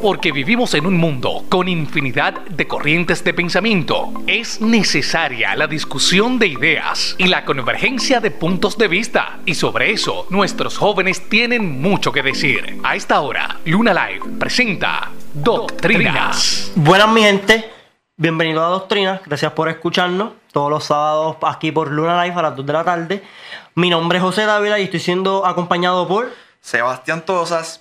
Porque 0.00 0.30
vivimos 0.30 0.74
en 0.74 0.86
un 0.86 0.96
mundo 0.96 1.44
con 1.48 1.68
infinidad 1.68 2.34
de 2.42 2.68
corrientes 2.68 3.24
de 3.24 3.32
pensamiento, 3.32 4.12
es 4.26 4.60
necesaria 4.60 5.56
la 5.56 5.66
discusión 5.66 6.38
de 6.38 6.48
ideas 6.48 7.14
y 7.18 7.26
la 7.26 7.44
convergencia 7.44 8.20
de 8.20 8.30
puntos 8.30 8.76
de 8.76 8.88
vista. 8.88 9.38
Y 9.46 9.54
sobre 9.54 9.92
eso, 9.92 10.26
nuestros 10.28 10.76
jóvenes 10.76 11.28
tienen 11.28 11.80
mucho 11.80 12.12
que 12.12 12.22
decir. 12.22 12.78
A 12.84 12.94
esta 12.94 13.20
hora, 13.20 13.58
Luna 13.64 13.94
Live 13.94 14.38
presenta 14.38 15.10
Doctrinas. 15.32 16.72
Buenas 16.74 17.08
mi 17.08 17.22
gente, 17.22 17.70
bienvenido 18.16 18.64
a 18.64 18.68
Doctrinas, 18.68 19.22
gracias 19.24 19.52
por 19.52 19.68
escucharnos 19.68 20.32
todos 20.52 20.70
los 20.70 20.84
sábados 20.84 21.36
aquí 21.42 21.72
por 21.72 21.90
Luna 21.90 22.22
Live 22.24 22.36
a 22.38 22.42
las 22.42 22.56
2 22.56 22.66
de 22.66 22.72
la 22.72 22.84
tarde. 22.84 23.22
Mi 23.74 23.90
nombre 23.90 24.18
es 24.18 24.24
José 24.24 24.44
Dávila 24.44 24.78
y 24.78 24.84
estoy 24.84 25.00
siendo 25.00 25.46
acompañado 25.46 26.06
por 26.06 26.32
Sebastián 26.60 27.24
Tosas. 27.24 27.80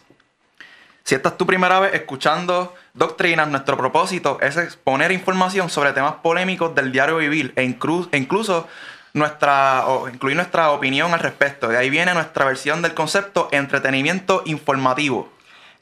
Si 1.06 1.14
esta 1.14 1.30
es 1.30 1.38
tu 1.38 1.46
primera 1.46 1.80
vez 1.80 1.94
escuchando 1.94 2.74
Doctrinas, 2.96 3.48
nuestro 3.48 3.78
propósito 3.78 4.40
es 4.42 4.58
exponer 4.58 5.12
información 5.12 5.70
sobre 5.70 5.94
temas 5.94 6.16
polémicos 6.24 6.74
del 6.74 6.92
diario 6.92 7.18
vivir 7.18 7.54
e, 7.56 7.62
e 7.62 8.18
incluso 8.18 8.68
nuestra, 9.14 9.86
incluir 10.12 10.36
nuestra 10.36 10.72
opinión 10.72 11.14
al 11.14 11.20
respecto. 11.20 11.68
De 11.68 11.78
ahí 11.78 11.92
viene 11.92 12.16
nuestra 12.16 12.46
versión 12.46 12.82
del 12.82 12.96
concepto 12.96 13.50
entretenimiento 13.52 14.42
informativo. 14.46 15.30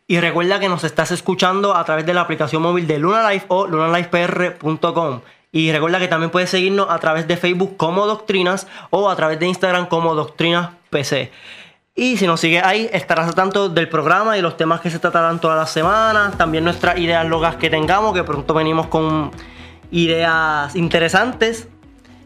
Y 0.08 0.20
recuerda 0.20 0.60
que 0.60 0.68
nos 0.68 0.84
estás 0.84 1.12
escuchando 1.12 1.74
a 1.74 1.86
través 1.86 2.06
de 2.06 2.14
la 2.14 2.20
aplicación 2.20 2.62
móvil 2.62 2.86
de 2.86 3.00
Luna 3.00 3.32
Live 3.32 3.46
o 3.48 3.66
lunalivepr.com. 3.66 5.22
Y 5.54 5.72
recuerda 5.72 6.00
que 6.00 6.10
también 6.10 6.32
puedes 6.32 6.50
seguirnos 6.50 6.90
a 6.90 7.00
través 7.00 7.30
de 7.30 7.38
Facebook 7.38 7.78
como 7.78 8.06
Doctrinas 8.08 8.68
o 8.90 9.10
a 9.10 9.16
través 9.16 9.40
de 9.40 9.48
Instagram 9.48 9.86
como 9.86 10.16
Doctrinas 10.16 10.72
PC. 10.90 11.32
Y 11.96 12.18
si 12.18 12.26
nos 12.26 12.40
sigues 12.40 12.64
ahí, 12.64 12.90
estarás 12.92 13.36
tanto 13.36 13.70
del 13.70 13.88
programa 13.88 14.36
y 14.36 14.42
los 14.42 14.58
temas 14.58 14.82
que 14.82 14.90
se 14.90 14.98
tratarán 14.98 15.40
todas 15.40 15.60
las 15.60 15.70
semanas. 15.70 16.36
También 16.36 16.64
nuestras 16.64 16.98
ideas 16.98 17.24
locas 17.28 17.58
que 17.58 17.70
tengamos, 17.70 18.16
que 18.16 18.24
pronto 18.24 18.56
venimos 18.56 18.88
con 18.88 19.30
ideas 19.92 20.76
interesantes. 20.76 21.68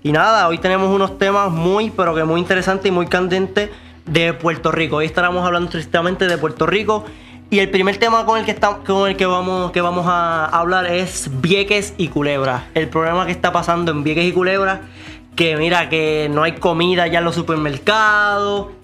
Y 0.04 0.14
nada, 0.14 0.48
hoy 0.48 0.58
tenemos 0.60 0.90
unos 0.90 1.18
temas 1.18 1.52
muy, 1.52 1.90
pero 1.90 2.16
que 2.16 2.24
muy 2.24 2.40
interesantes 2.40 2.88
y 2.88 2.92
muy 2.92 3.08
candentes 3.08 3.70
de 4.06 4.32
Puerto 4.32 4.72
Rico. 4.72 4.98
Hoy 4.98 5.06
estaremos 5.06 5.46
hablando 5.46 5.68
estrictamente 5.68 6.28
de 6.28 6.38
Puerto 6.38 6.66
Rico. 6.66 7.04
Y 7.50 7.60
el 7.60 7.70
primer 7.70 7.98
tema 7.98 8.26
con 8.26 8.40
el 8.40 8.46
que, 8.46 8.56
con 8.56 9.10
el 9.10 9.18
que, 9.18 9.26
vamos, 9.26 9.74
que 9.74 9.82
vamos 9.82 10.06
a 10.08 10.46
hablar 10.46 10.86
es 10.86 11.30
Vieques 11.42 11.94
y 11.98 12.08
Culebra. 12.08 12.70
El 12.74 12.88
problema 12.88 13.26
que 13.26 13.34
está 13.34 13.52
pasando 13.52 13.92
en 13.92 14.06
Vieques 14.06 14.24
y 14.24 14.32
Culebra. 14.32 14.80
Que 15.36 15.58
mira, 15.58 15.90
que 15.90 16.30
no 16.32 16.44
hay 16.44 16.54
comida 16.54 17.06
ya 17.08 17.20
en 17.20 17.26
los 17.26 17.36
supermercados. 17.36 18.77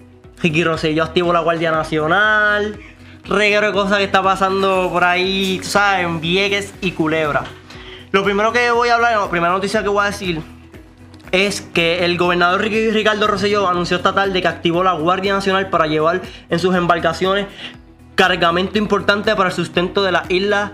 Ricky 0.44 0.62
Rosselló 0.62 1.04
activó 1.04 1.32
la 1.32 1.40
Guardia 1.40 1.70
Nacional. 1.70 2.78
Reguero 3.24 3.68
de 3.68 3.72
cosas 3.72 3.96
que 3.96 4.04
está 4.04 4.22
pasando 4.22 4.90
por 4.92 5.02
ahí, 5.02 5.58
¿sabes? 5.62 6.04
En 6.04 6.20
Vieques 6.20 6.74
y 6.82 6.90
Culebra. 6.90 7.44
Lo 8.12 8.22
primero 8.24 8.52
que 8.52 8.70
voy 8.70 8.90
a 8.90 8.96
hablar, 8.96 9.16
la 9.18 9.30
primera 9.30 9.54
noticia 9.54 9.82
que 9.82 9.88
voy 9.88 10.02
a 10.02 10.10
decir 10.10 10.42
es 11.32 11.62
que 11.62 12.04
el 12.04 12.18
gobernador 12.18 12.60
Ricardo 12.60 13.26
Rosselló 13.26 13.66
anunció 13.66 13.96
esta 13.96 14.14
tarde 14.14 14.42
que 14.42 14.46
activó 14.46 14.84
la 14.84 14.92
Guardia 14.92 15.32
Nacional 15.32 15.70
para 15.70 15.86
llevar 15.86 16.20
en 16.50 16.58
sus 16.58 16.74
embarcaciones 16.74 17.46
cargamento 18.14 18.76
importante 18.76 19.34
para 19.34 19.48
el 19.48 19.54
sustento 19.54 20.02
de 20.02 20.12
las 20.12 20.30
islas 20.30 20.72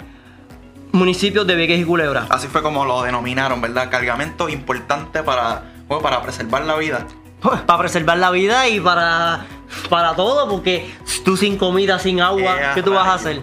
municipios 0.90 1.46
de 1.46 1.54
Vieques 1.54 1.78
y 1.78 1.84
Culebra. 1.84 2.26
Así 2.28 2.48
fue 2.48 2.60
como 2.60 2.84
lo 2.84 3.02
denominaron, 3.02 3.60
¿verdad? 3.60 3.88
Cargamento 3.88 4.48
importante 4.48 5.22
para, 5.22 5.62
bueno, 5.86 6.02
para 6.02 6.20
preservar 6.22 6.64
la 6.64 6.74
vida. 6.74 7.06
Para 7.66 7.78
preservar 7.78 8.18
la 8.18 8.30
vida 8.30 8.68
y 8.68 8.80
para, 8.80 9.46
para 9.88 10.14
todo, 10.14 10.48
porque 10.48 10.92
tú 11.24 11.36
sin 11.36 11.56
comida, 11.56 11.98
sin 11.98 12.20
agua, 12.20 12.56
Eh, 12.60 12.66
¿qué 12.74 12.82
tú 12.82 12.92
vas 12.92 13.06
a 13.06 13.14
hacer? 13.14 13.42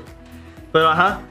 Pero 0.72 0.90
ajá. 0.90 1.22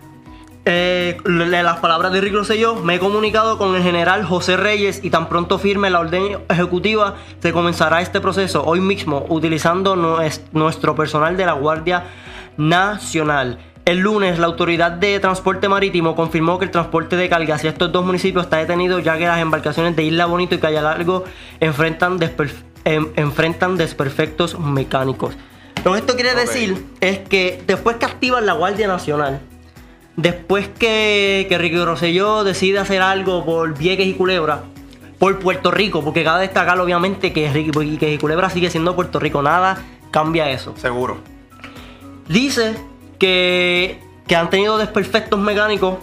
Eh, 0.69 1.17
las 1.27 1.79
palabras 1.79 2.13
de 2.13 2.21
Rick 2.21 2.35
Rosselló, 2.35 2.75
me 2.75 2.97
he 2.97 2.99
comunicado 2.99 3.57
con 3.57 3.77
el 3.77 3.83
general 3.85 4.25
José 4.25 4.57
Reyes 4.57 5.01
y 5.05 5.11
tan 5.11 5.29
pronto 5.29 5.61
firme 5.61 5.91
la 5.91 6.01
orden 6.01 6.39
ejecutiva, 6.49 7.15
se 7.41 7.53
comenzará 7.53 8.01
este 8.01 8.21
proceso 8.21 8.65
hoy 8.65 8.81
mismo 8.81 9.25
utilizando 9.29 9.95
nues- 9.95 10.41
nuestro 10.51 10.97
personal 10.97 11.37
de 11.37 11.47
la 11.47 11.53
Guardia 11.53 12.03
Nacional. 12.57 13.59
El 13.85 13.99
lunes, 13.99 14.41
la 14.41 14.47
Autoridad 14.47 14.91
de 14.91 15.21
Transporte 15.21 15.69
Marítimo 15.69 16.17
confirmó 16.17 16.59
que 16.59 16.65
el 16.65 16.73
transporte 16.73 17.15
de 17.15 17.29
carga 17.29 17.55
hacia 17.55 17.71
estos 17.71 17.93
dos 17.93 18.05
municipios 18.05 18.45
está 18.47 18.57
detenido 18.57 18.99
ya 18.99 19.17
que 19.17 19.27
las 19.29 19.39
embarcaciones 19.39 19.95
de 19.95 20.03
Isla 20.03 20.27
Bonito 20.27 20.57
y 20.57 20.59
Calle 20.59 20.83
Largo 20.83 21.23
enfrentan, 21.61 22.19
desperf- 22.19 22.65
enfrentan 22.87 23.77
desperfectos 23.77 24.59
mecánicos. 24.59 25.35
Lo 25.85 25.93
que 25.93 25.99
esto 25.99 26.15
quiere 26.15 26.35
decir 26.35 26.87
es 27.01 27.19
que 27.19 27.63
después 27.67 27.97
que 27.97 28.07
activan 28.07 28.47
la 28.47 28.55
Guardia 28.55 28.89
Nacional, 28.89 29.41
después 30.17 30.69
que, 30.69 31.47
que 31.49 31.59
Ricky 31.59 31.85
Rosselló 31.85 32.45
decide 32.45 32.79
hacer 32.79 33.03
algo 33.03 33.45
por 33.45 33.77
Vieques 33.77 34.07
y 34.07 34.15
Culebra, 34.15 34.63
por 35.19 35.39
Puerto 35.39 35.71
Rico, 35.71 36.03
porque 36.03 36.25
cabe 36.25 36.43
destacar 36.43 36.79
obviamente 36.81 37.33
que 37.33 37.53
Ricky 37.53 37.71
Vieques 37.77 38.15
y 38.15 38.19
Culebra 38.19 38.51
sigue 38.51 38.71
siendo 38.71 38.95
Puerto 38.95 39.19
Rico, 39.19 39.43
nada 39.43 39.79
cambia 40.11 40.51
eso. 40.51 40.75
Seguro. 40.77 41.19
Dice 42.29 42.75
que, 43.19 44.01
que 44.27 44.37
han 44.37 44.51
tenido 44.51 44.79
desperfectos 44.79 45.39
mecánicos, 45.39 45.99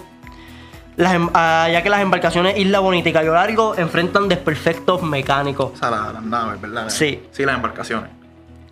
las 0.95 1.13
em- 1.13 1.29
ah, 1.33 1.67
ya 1.71 1.81
que 1.81 1.89
las 1.89 2.01
embarcaciones 2.01 2.57
Isla 2.57 2.79
Bonita 2.79 3.09
y 3.09 3.13
Cayo 3.13 3.33
Largo 3.33 3.75
enfrentan 3.77 4.27
desperfectos 4.29 5.01
mecánicos. 5.01 5.71
O 5.73 5.77
sea, 5.77 5.89
la- 5.91 6.13
las 6.13 6.23
naves, 6.23 6.61
¿verdad? 6.61 6.89
Sí. 6.89 7.21
Sí, 7.31 7.43
las 7.45 7.55
embarcaciones. 7.55 8.09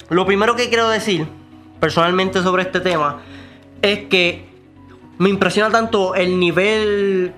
Lo 0.10 0.26
primero 0.26 0.56
que 0.56 0.68
quiero 0.70 0.90
decir 0.90 1.28
personalmente 1.80 2.42
sobre 2.44 2.64
este 2.64 2.80
tema 2.82 3.22
es 3.82 4.08
que 4.08 4.46
me 5.18 5.30
impresiona 5.30 5.70
tanto 5.72 6.14
el 6.16 6.40
nivel 6.40 7.34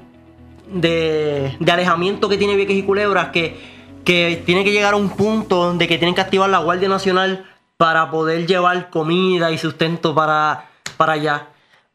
de, 0.67 1.55
de 1.59 1.71
alejamiento 1.71 2.27
que 2.29 2.37
tiene 2.37 2.55
Vieques 2.55 2.75
y 2.77 2.83
Culebras 2.83 3.29
que, 3.29 3.59
que 4.03 4.41
tiene 4.45 4.63
que 4.63 4.71
llegar 4.71 4.93
a 4.93 4.97
un 4.97 5.09
punto 5.09 5.73
de 5.73 5.87
que 5.87 5.97
tienen 5.97 6.15
que 6.15 6.21
activar 6.21 6.49
la 6.49 6.59
Guardia 6.59 6.89
Nacional 6.89 7.45
para 7.77 8.09
poder 8.11 8.47
llevar 8.47 8.89
comida 8.89 9.51
y 9.51 9.57
sustento 9.57 10.15
para, 10.15 10.65
para 10.97 11.13
allá. 11.13 11.47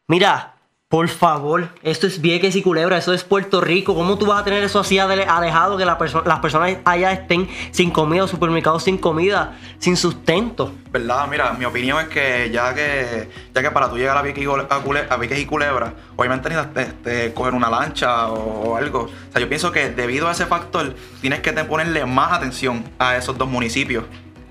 Mira, 0.07 0.53
por 0.89 1.07
favor, 1.07 1.69
esto 1.83 2.07
es 2.07 2.19
Vieques 2.19 2.55
y 2.55 2.63
Culebra, 2.63 2.97
eso 2.97 3.13
es 3.13 3.23
Puerto 3.23 3.61
Rico. 3.61 3.93
¿Cómo 3.93 4.17
tú 4.17 4.25
vas 4.25 4.41
a 4.41 4.43
tener 4.43 4.63
eso 4.63 4.79
así 4.79 4.97
ale- 4.97 5.23
alejado 5.23 5.77
que 5.77 5.85
la 5.85 5.99
perso- 5.99 6.23
las 6.25 6.39
personas 6.39 6.77
allá 6.83 7.11
estén 7.11 7.47
sin 7.69 7.91
comida, 7.91 8.27
supermercados 8.27 8.81
sin 8.85 8.97
comida, 8.97 9.55
sin 9.77 9.95
sustento? 9.95 10.73
¿Verdad? 10.91 11.27
Mira, 11.29 11.53
mi 11.53 11.65
opinión 11.65 11.99
es 11.99 12.07
que 12.07 12.49
ya 12.51 12.73
que 12.73 13.29
ya 13.53 13.61
que 13.61 13.69
para 13.69 13.87
tú 13.87 13.97
llegar 13.97 14.17
a 14.17 14.23
Vieques 14.23 14.43
y, 14.43 14.47
Cule- 14.47 14.65
a 14.67 14.83
Cule- 14.83 15.05
a 15.07 15.15
Vieques 15.17 15.37
y 15.39 15.45
Culebra, 15.45 15.93
obviamente 16.15 16.49
necesitas 16.49 16.87
este, 16.87 17.35
coger 17.35 17.53
una 17.53 17.69
lancha 17.69 18.27
o, 18.29 18.69
o 18.71 18.75
algo. 18.75 19.01
O 19.01 19.31
sea, 19.31 19.39
yo 19.41 19.47
pienso 19.47 19.71
que 19.71 19.91
debido 19.91 20.27
a 20.27 20.31
ese 20.31 20.47
factor, 20.47 20.95
tienes 21.21 21.41
que 21.41 21.53
ponerle 21.53 22.03
más 22.07 22.31
atención 22.31 22.83
a 22.97 23.15
esos 23.15 23.37
dos 23.37 23.47
municipios. 23.47 24.05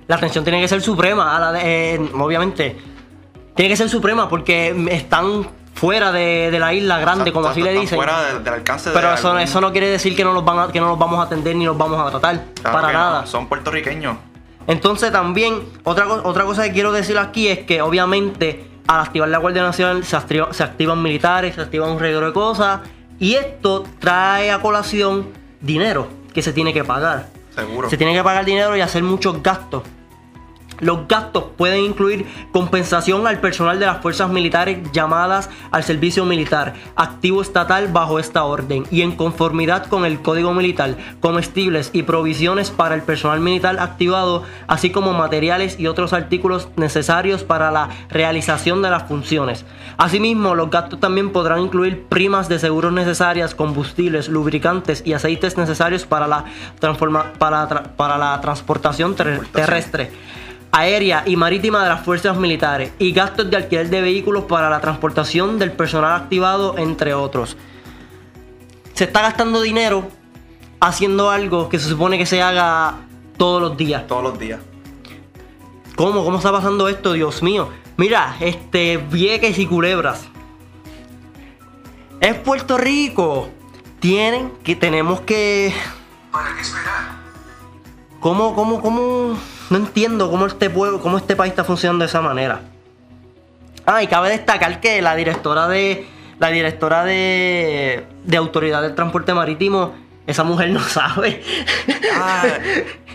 La 0.06 0.14
atención 0.14 0.44
tiene 0.44 0.60
que 0.60 0.68
ser 0.68 0.82
suprema, 0.82 1.36
a 1.36 1.40
la 1.40 1.50
de- 1.52 1.94
eh, 1.96 2.10
obviamente. 2.14 2.76
Tiene 3.56 3.70
que 3.70 3.76
ser 3.76 3.88
suprema 3.88 4.28
porque 4.28 4.68
están 4.92 5.48
fuera 5.78 6.12
de, 6.12 6.50
de 6.50 6.58
la 6.58 6.72
isla 6.74 6.98
grande, 6.98 7.22
Exacto, 7.30 7.32
como 7.34 7.48
así 7.48 7.60
exacto, 7.60 7.74
le 7.74 7.80
dicen. 7.80 7.96
Fuera 7.98 8.22
de- 8.24 8.38
del 8.40 8.54
alcance 8.54 8.90
de 8.90 8.94
Pero 8.94 9.12
eso, 9.14 9.28
algún- 9.28 9.42
eso 9.42 9.60
no 9.60 9.72
quiere 9.72 9.88
decir 9.88 10.14
que 10.16 10.24
no 10.24 10.32
los, 10.32 10.44
van 10.44 10.58
a- 10.58 10.72
que 10.72 10.80
no 10.80 10.88
los 10.88 10.98
vamos 10.98 11.18
a 11.20 11.22
atender 11.22 11.54
ni 11.56 11.64
los 11.64 11.76
vamos 11.78 12.00
a 12.00 12.10
tratar. 12.10 12.44
Claro 12.60 12.76
para 12.80 12.92
no, 12.92 12.98
nada. 12.98 13.26
son 13.26 13.46
puertorriqueños. 13.48 14.16
Entonces 14.66 15.10
también, 15.12 15.62
otra, 15.84 16.06
otra 16.06 16.44
cosa 16.44 16.64
que 16.64 16.72
quiero 16.72 16.92
decir 16.92 17.16
aquí 17.18 17.48
es 17.48 17.60
que 17.60 17.80
obviamente 17.80 18.66
al 18.86 19.00
activar 19.00 19.28
la 19.28 19.38
Guardia 19.38 19.62
Nacional 19.62 20.04
se, 20.04 20.16
activa- 20.16 20.52
se 20.52 20.62
activan 20.62 21.02
militares, 21.02 21.54
se 21.54 21.60
activan 21.62 21.90
un 21.90 21.98
reguero 21.98 22.26
de 22.26 22.32
cosas. 22.32 22.80
Y 23.18 23.34
esto 23.34 23.84
trae 23.98 24.50
a 24.50 24.60
colación 24.60 25.28
dinero 25.60 26.08
que 26.34 26.42
se 26.42 26.52
tiene 26.52 26.72
que 26.72 26.84
pagar. 26.84 27.26
Seguro. 27.54 27.88
Se 27.90 27.96
tiene 27.96 28.14
que 28.14 28.22
pagar 28.22 28.44
dinero 28.44 28.76
y 28.76 28.80
hacer 28.80 29.02
muchos 29.02 29.42
gastos. 29.42 29.82
Los 30.80 31.08
gastos 31.08 31.44
pueden 31.56 31.84
incluir 31.84 32.26
compensación 32.52 33.26
al 33.26 33.40
personal 33.40 33.78
de 33.80 33.86
las 33.86 34.00
fuerzas 34.00 34.28
militares 34.30 34.78
llamadas 34.92 35.50
al 35.70 35.82
servicio 35.84 36.24
militar, 36.24 36.74
activo 36.96 37.42
estatal 37.42 37.88
bajo 37.88 38.18
esta 38.18 38.44
orden 38.44 38.84
y 38.90 39.02
en 39.02 39.12
conformidad 39.16 39.86
con 39.86 40.04
el 40.04 40.20
Código 40.20 40.54
Militar, 40.54 40.96
comestibles 41.20 41.90
y 41.92 42.02
provisiones 42.04 42.70
para 42.70 42.94
el 42.94 43.02
personal 43.02 43.40
militar 43.40 43.78
activado, 43.80 44.44
así 44.66 44.90
como 44.90 45.12
materiales 45.12 45.78
y 45.80 45.86
otros 45.86 46.12
artículos 46.12 46.68
necesarios 46.76 47.42
para 47.44 47.70
la 47.70 47.88
realización 48.08 48.82
de 48.82 48.90
las 48.90 49.04
funciones. 49.04 49.64
Asimismo, 49.96 50.54
los 50.54 50.70
gastos 50.70 51.00
también 51.00 51.30
podrán 51.30 51.60
incluir 51.60 52.04
primas 52.08 52.48
de 52.48 52.58
seguros 52.58 52.92
necesarias, 52.92 53.54
combustibles, 53.54 54.28
lubricantes 54.28 55.02
y 55.04 55.12
aceites 55.12 55.56
necesarios 55.56 56.06
para 56.06 56.28
la, 56.28 56.44
para 57.38 57.82
para 57.96 58.18
la 58.18 58.40
transportación 58.40 59.14
ter- 59.14 59.46
terrestre 59.52 60.10
aérea 60.72 61.22
y 61.26 61.36
marítima 61.36 61.82
de 61.82 61.88
las 61.88 62.04
fuerzas 62.04 62.36
militares 62.36 62.92
y 62.98 63.12
gastos 63.12 63.50
de 63.50 63.56
alquiler 63.56 63.88
de 63.90 64.00
vehículos 64.00 64.44
para 64.44 64.70
la 64.70 64.80
transportación 64.80 65.58
del 65.58 65.72
personal 65.72 66.20
activado, 66.20 66.76
entre 66.78 67.14
otros. 67.14 67.56
Se 68.94 69.04
está 69.04 69.22
gastando 69.22 69.60
dinero 69.60 70.08
haciendo 70.80 71.30
algo 71.30 71.68
que 71.68 71.78
se 71.78 71.88
supone 71.88 72.18
que 72.18 72.26
se 72.26 72.42
haga 72.42 72.96
todos 73.36 73.60
los 73.62 73.76
días. 73.76 74.06
Todos 74.06 74.22
los 74.22 74.38
días. 74.38 74.60
¿Cómo? 75.96 76.24
¿Cómo 76.24 76.38
está 76.38 76.52
pasando 76.52 76.88
esto? 76.88 77.12
Dios 77.12 77.42
mío. 77.42 77.68
Mira, 77.96 78.36
este, 78.40 78.96
Vieques 78.96 79.58
y 79.58 79.66
Culebras. 79.66 80.28
Es 82.20 82.34
Puerto 82.36 82.78
Rico. 82.78 83.48
Tienen 84.00 84.52
que, 84.62 84.76
tenemos 84.76 85.20
que. 85.22 85.72
¿Para 86.30 86.54
qué 86.54 86.60
esperar? 86.60 87.18
¿Cómo, 88.20 88.54
cómo, 88.54 88.80
cómo? 88.80 89.36
No 89.70 89.76
entiendo 89.78 90.30
cómo 90.30 90.46
este 90.46 90.70
pueblo, 90.70 91.00
cómo 91.00 91.18
este 91.18 91.36
país 91.36 91.50
está 91.50 91.64
funcionando 91.64 92.04
de 92.04 92.08
esa 92.08 92.20
manera. 92.20 92.60
Ah, 93.86 94.02
y 94.02 94.06
cabe 94.06 94.30
destacar 94.30 94.80
que 94.80 95.02
la 95.02 95.14
directora 95.14 95.68
de. 95.68 96.06
La 96.38 96.48
directora 96.48 97.04
de. 97.04 98.06
de 98.24 98.36
Autoridad 98.36 98.82
del 98.82 98.94
Transporte 98.94 99.34
Marítimo. 99.34 99.94
Esa 100.26 100.44
mujer 100.44 100.70
no 100.70 100.80
sabe. 100.80 101.42
Ah, 102.14 102.44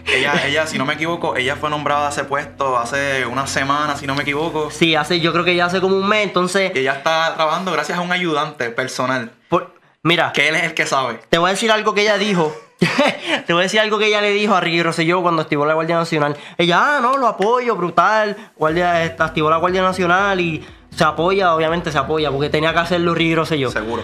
ella, 0.08 0.34
ella, 0.48 0.68
si 0.68 0.78
no 0.78 0.86
me 0.86 0.96
equivoco, 0.96 1.36
ella 1.36 1.56
fue 1.56 1.70
nombrada 1.70 2.08
a 2.08 2.10
ese 2.10 2.24
puesto 2.24 2.78
hace 2.78 3.26
una 3.26 3.48
semana, 3.48 3.96
si 3.96 4.06
no 4.08 4.16
me 4.16 4.24
equivoco. 4.24 4.70
Sí, 4.72 4.96
hace, 4.96 5.20
yo 5.20 5.32
creo 5.32 5.46
que 5.46 5.56
ya 5.56 5.66
hace 5.66 5.80
como 5.80 5.96
un 5.96 6.08
mes, 6.08 6.24
entonces. 6.24 6.72
Y 6.76 6.80
ella 6.80 6.94
está 6.94 7.34
trabajando 7.36 7.72
gracias 7.72 7.98
a 7.98 8.02
un 8.02 8.12
ayudante 8.12 8.70
personal. 8.72 9.32
por- 9.50 9.74
mira, 10.02 10.32
Que 10.34 10.50
él 10.50 10.56
es 10.56 10.64
el 10.64 10.74
que 10.74 10.86
sabe. 10.86 11.20
te 11.30 11.38
voy 11.38 11.50
a 11.50 11.52
decir 11.54 11.72
algo 11.72 11.94
que 11.94 12.02
ella 12.02 12.18
dijo. 12.18 12.54
te 13.46 13.54
voy 13.54 13.62
a 13.62 13.64
decir 13.64 13.80
algo 13.80 13.98
que 14.00 14.08
ella 14.08 14.22
le 14.22 14.32
dijo 14.32 14.56
a 14.56 14.62
Ricky 14.62 14.84
Rosselló 14.84 15.22
cuando 15.22 15.42
activó 15.42 15.66
la 15.66 15.74
Guardia 15.74 15.96
Nacional. 15.96 16.36
Ella, 16.58 16.98
ah, 16.98 17.00
no, 17.02 17.18
lo 17.18 17.28
apoyo, 17.28 17.76
brutal. 17.76 18.36
Guardia, 18.56 19.04
este, 19.04 19.22
activó 19.24 19.50
la 19.50 19.58
Guardia 19.58 19.82
Nacional 19.82 20.40
y 20.40 20.64
se 20.90 21.04
apoya, 21.04 21.56
obviamente 21.56 21.92
se 21.92 21.98
apoya, 21.98 22.32
porque 22.32 22.50
tenía 22.50 22.74
que 22.74 22.80
hacerlo 22.80 23.14
Ricky 23.14 23.36
Rosselló. 23.36 23.72
Seguro. 23.72 24.04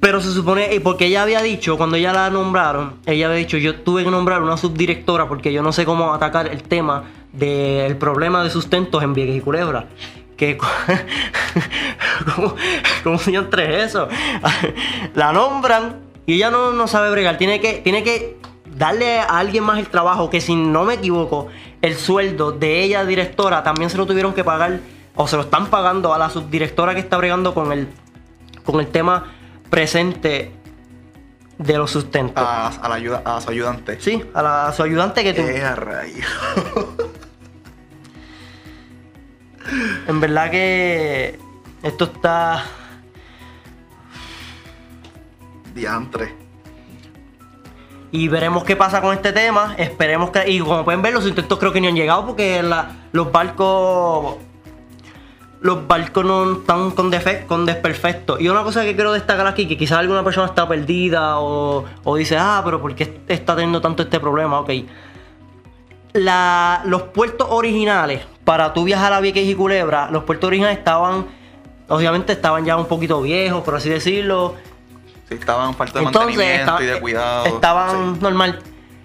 Pero 0.00 0.22
se 0.22 0.32
supone, 0.32 0.80
porque 0.82 1.06
ella 1.06 1.22
había 1.22 1.42
dicho, 1.42 1.76
cuando 1.76 1.96
ella 1.96 2.12
la 2.14 2.30
nombraron, 2.30 2.94
ella 3.04 3.26
había 3.26 3.38
dicho, 3.38 3.58
yo 3.58 3.80
tuve 3.80 4.02
que 4.02 4.10
nombrar 4.10 4.42
una 4.42 4.56
subdirectora 4.56 5.28
porque 5.28 5.52
yo 5.52 5.62
no 5.62 5.72
sé 5.72 5.84
cómo 5.84 6.14
atacar 6.14 6.46
el 6.46 6.62
tema 6.62 7.04
del 7.32 7.96
problema 7.98 8.42
de 8.42 8.48
sustentos 8.48 9.02
en 9.02 9.12
Vieques 9.12 9.36
y 9.36 9.40
Culebra. 9.40 9.88
Que, 10.38 10.56
¿cómo, 12.34 12.54
cómo 13.04 13.20
yo 13.26 13.40
entré 13.40 13.84
eso? 13.84 14.08
la 15.14 15.32
nombran 15.34 16.09
y 16.26 16.34
ella 16.34 16.50
no, 16.50 16.72
no 16.72 16.86
sabe 16.88 17.10
bregar. 17.10 17.38
Tiene 17.38 17.60
que, 17.60 17.74
tiene 17.74 18.02
que 18.04 18.36
darle 18.76 19.18
a 19.20 19.24
alguien 19.38 19.64
más 19.64 19.78
el 19.78 19.88
trabajo, 19.88 20.30
que 20.30 20.40
si 20.40 20.54
no 20.54 20.84
me 20.84 20.94
equivoco, 20.94 21.48
el 21.82 21.96
sueldo 21.96 22.52
de 22.52 22.82
ella, 22.82 23.04
directora, 23.04 23.62
también 23.62 23.90
se 23.90 23.96
lo 23.98 24.06
tuvieron 24.06 24.32
que 24.34 24.44
pagar, 24.44 24.80
o 25.16 25.26
se 25.26 25.36
lo 25.36 25.42
están 25.42 25.66
pagando 25.66 26.14
a 26.14 26.18
la 26.18 26.30
subdirectora 26.30 26.94
que 26.94 27.00
está 27.00 27.16
bregando 27.16 27.52
con 27.54 27.72
el, 27.72 27.88
con 28.64 28.80
el 28.80 28.86
tema 28.88 29.32
presente 29.70 30.52
de 31.58 31.76
los 31.78 31.90
sustentos. 31.90 32.42
A, 32.46 32.68
a 32.68 32.88
la 32.88 32.94
ayuda, 32.94 33.22
a 33.24 33.40
su 33.40 33.50
ayudante. 33.50 34.00
Sí, 34.00 34.22
a, 34.34 34.42
la- 34.42 34.68
a 34.68 34.72
su 34.72 34.82
ayudante 34.82 35.22
que 35.24 35.34
tú. 35.34 35.42
Eh. 35.42 35.62
En 40.08 40.20
verdad 40.20 40.50
que 40.50 41.38
esto 41.82 42.04
está. 42.04 42.64
Diantre. 45.74 46.34
Y 48.12 48.28
veremos 48.28 48.64
qué 48.64 48.74
pasa 48.74 49.00
con 49.00 49.14
este 49.14 49.32
tema. 49.32 49.74
Esperemos 49.78 50.30
que. 50.30 50.50
Y 50.50 50.58
como 50.60 50.84
pueden 50.84 51.00
ver, 51.02 51.14
los 51.14 51.26
intentos 51.26 51.58
creo 51.58 51.72
que 51.72 51.80
ni 51.80 51.86
han 51.86 51.94
llegado 51.94 52.26
porque 52.26 52.62
los 53.12 53.32
barcos. 53.32 54.36
Los 55.60 55.86
barcos 55.86 56.24
no 56.24 56.52
están 56.54 56.90
con, 56.92 57.12
defe- 57.12 57.44
con 57.46 57.66
desperfectos. 57.66 58.40
Y 58.40 58.48
una 58.48 58.62
cosa 58.62 58.82
que 58.82 58.94
quiero 58.94 59.12
destacar 59.12 59.46
aquí, 59.46 59.68
que 59.68 59.76
quizás 59.76 59.98
alguna 59.98 60.24
persona 60.24 60.46
está 60.46 60.66
perdida 60.66 61.38
o, 61.38 61.84
o 62.02 62.16
dice, 62.16 62.38
ah, 62.38 62.62
pero 62.64 62.80
¿por 62.80 62.94
qué 62.94 63.20
está 63.28 63.54
teniendo 63.54 63.80
tanto 63.82 64.02
este 64.02 64.18
problema? 64.18 64.60
Ok. 64.60 64.70
Los 66.14 67.02
puertos 67.14 67.46
originales, 67.50 68.22
para 68.44 68.72
tú 68.72 68.84
viajar 68.84 69.12
a 69.12 69.20
Vieques 69.20 69.46
y 69.46 69.54
Culebra, 69.54 70.08
los 70.10 70.24
puertos 70.24 70.48
originales 70.48 70.78
estaban, 70.78 71.26
obviamente 71.88 72.32
estaban 72.32 72.64
ya 72.64 72.76
un 72.76 72.86
poquito 72.86 73.20
viejos, 73.22 73.62
por 73.62 73.74
así 73.76 73.90
decirlo. 73.90 74.54
Estaban 75.30 75.74
falta 75.74 76.00
de 76.00 76.04
Entonces, 76.06 76.36
mantenimiento 76.36 76.60
estaba- 76.62 76.82
y 76.82 76.86
de 76.86 77.00
cuidado. 77.00 77.46
estaban 77.46 78.14
Sí. 78.16 78.20
normal, 78.20 78.58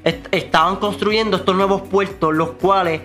est- 0.03 0.27
estaban 0.31 0.75
construyendo 0.77 1.37
estos 1.37 1.55
nuevos 1.55 1.81
puertos, 1.83 2.33
los 2.33 2.49
cuales 2.51 3.01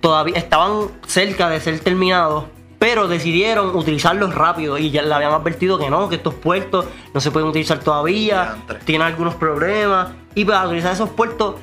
todavía 0.00 0.36
estaban 0.38 0.88
cerca 1.06 1.48
de 1.48 1.60
ser 1.60 1.80
terminados, 1.80 2.44
pero 2.78 3.08
decidieron 3.08 3.74
utilizarlos 3.74 4.34
rápido 4.34 4.78
y 4.78 4.90
ya 4.90 5.02
le 5.02 5.12
habían 5.12 5.32
advertido 5.32 5.78
que 5.78 5.90
no, 5.90 6.08
que 6.08 6.16
estos 6.16 6.34
puertos 6.34 6.84
no 7.12 7.20
se 7.20 7.30
pueden 7.32 7.48
utilizar 7.48 7.80
todavía, 7.80 8.56
tienen 8.84 9.06
algunos 9.08 9.34
problemas 9.34 10.08
y 10.34 10.44
para 10.44 10.66
utilizar 10.66 10.92
esos 10.92 11.08
puertos 11.10 11.56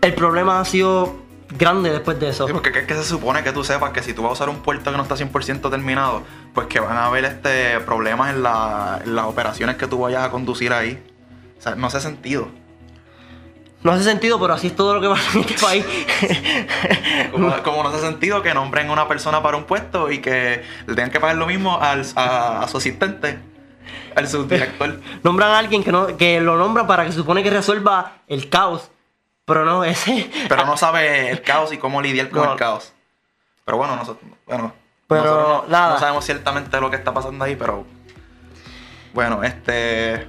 el 0.00 0.14
problema 0.14 0.60
ha 0.60 0.64
sido 0.64 1.14
grande 1.50 1.90
después 1.90 2.18
de 2.20 2.28
eso. 2.30 2.46
Sí, 2.46 2.52
porque 2.52 2.70
es 2.70 2.86
que 2.86 2.94
se 2.94 3.04
supone 3.04 3.42
que 3.42 3.52
tú 3.52 3.64
sepas 3.64 3.90
que 3.90 4.02
si 4.02 4.12
tú 4.14 4.22
vas 4.22 4.30
a 4.30 4.32
usar 4.34 4.48
un 4.48 4.60
puerto 4.62 4.90
que 4.90 4.96
no 4.96 5.02
está 5.02 5.16
100% 5.16 5.70
terminado, 5.70 6.22
pues 6.54 6.66
que 6.68 6.80
van 6.80 6.96
a 6.96 7.06
haber 7.06 7.24
este, 7.24 7.80
problemas 7.80 8.30
en, 8.34 8.42
la- 8.42 9.00
en 9.04 9.14
las 9.14 9.24
operaciones 9.26 9.76
que 9.76 9.86
tú 9.86 9.98
vayas 9.98 10.24
a 10.24 10.30
conducir 10.30 10.72
ahí. 10.72 11.02
O 11.58 11.62
sea, 11.62 11.74
no 11.74 11.86
hace 11.88 12.00
sentido. 12.00 12.48
No 13.82 13.92
hace 13.92 14.04
sentido, 14.04 14.38
pero 14.38 14.52
así 14.54 14.66
es 14.66 14.76
todo 14.76 14.94
lo 14.94 15.00
que 15.00 15.08
pasa 15.08 15.30
en 15.32 15.40
este 15.40 15.54
país. 15.54 15.84
Como, 17.32 17.62
como 17.62 17.82
no 17.82 17.88
hace 17.90 18.00
sentido 18.00 18.42
que 18.42 18.52
nombren 18.54 18.88
a 18.88 18.92
una 18.92 19.08
persona 19.08 19.42
para 19.42 19.56
un 19.56 19.64
puesto 19.64 20.10
y 20.10 20.18
que 20.18 20.62
le 20.86 20.94
tengan 20.94 21.10
que 21.10 21.20
pagar 21.20 21.36
lo 21.36 21.46
mismo 21.46 21.80
al, 21.80 22.04
a, 22.16 22.62
a 22.62 22.68
su 22.68 22.76
asistente, 22.78 23.38
al 24.16 24.28
subdirector. 24.28 25.00
nombran 25.22 25.50
a 25.52 25.58
alguien 25.58 25.82
que, 25.82 25.92
no, 25.92 26.16
que 26.16 26.40
lo 26.40 26.56
nombran 26.58 26.86
para 26.86 27.04
que 27.04 27.12
se 27.12 27.18
supone 27.18 27.42
que 27.42 27.50
resuelva 27.50 28.18
el 28.26 28.48
caos. 28.50 28.90
Pero 29.50 29.64
no, 29.66 29.84
ese. 29.84 30.30
Pero 30.48 30.64
no 30.64 30.76
sabe 30.76 31.30
el 31.30 31.42
caos 31.42 31.72
y 31.72 31.78
cómo 31.78 32.00
lidiar 32.00 32.30
con 32.30 32.42
No. 32.44 32.52
el 32.52 32.58
caos. 32.58 32.92
Pero 33.64 33.76
bueno, 33.78 33.96
nosotros, 33.96 34.30
bueno, 34.46 34.72
Pero 35.06 35.22
nosotros 35.24 35.62
no, 35.68 35.72
nada. 35.72 35.94
no 35.94 36.00
sabemos 36.00 36.24
ciertamente 36.24 36.80
lo 36.80 36.90
que 36.90 36.96
está 36.96 37.12
pasando 37.12 37.44
ahí, 37.44 37.56
pero 37.56 37.84
bueno, 39.12 39.42
este... 39.44 40.26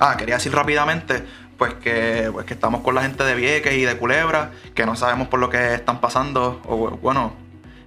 Ah, 0.00 0.16
quería 0.16 0.36
decir 0.36 0.54
rápidamente, 0.54 1.24
pues 1.56 1.74
que, 1.74 2.28
pues 2.32 2.46
que 2.46 2.54
estamos 2.54 2.82
con 2.82 2.94
la 2.94 3.02
gente 3.02 3.24
de 3.24 3.34
Vieques 3.34 3.72
y 3.74 3.84
de 3.84 3.96
Culebra, 3.96 4.50
que 4.74 4.86
no 4.86 4.96
sabemos 4.96 5.28
por 5.28 5.40
lo 5.40 5.50
que 5.50 5.74
están 5.74 6.00
pasando, 6.00 6.60
o 6.66 6.76
bueno, 6.76 7.32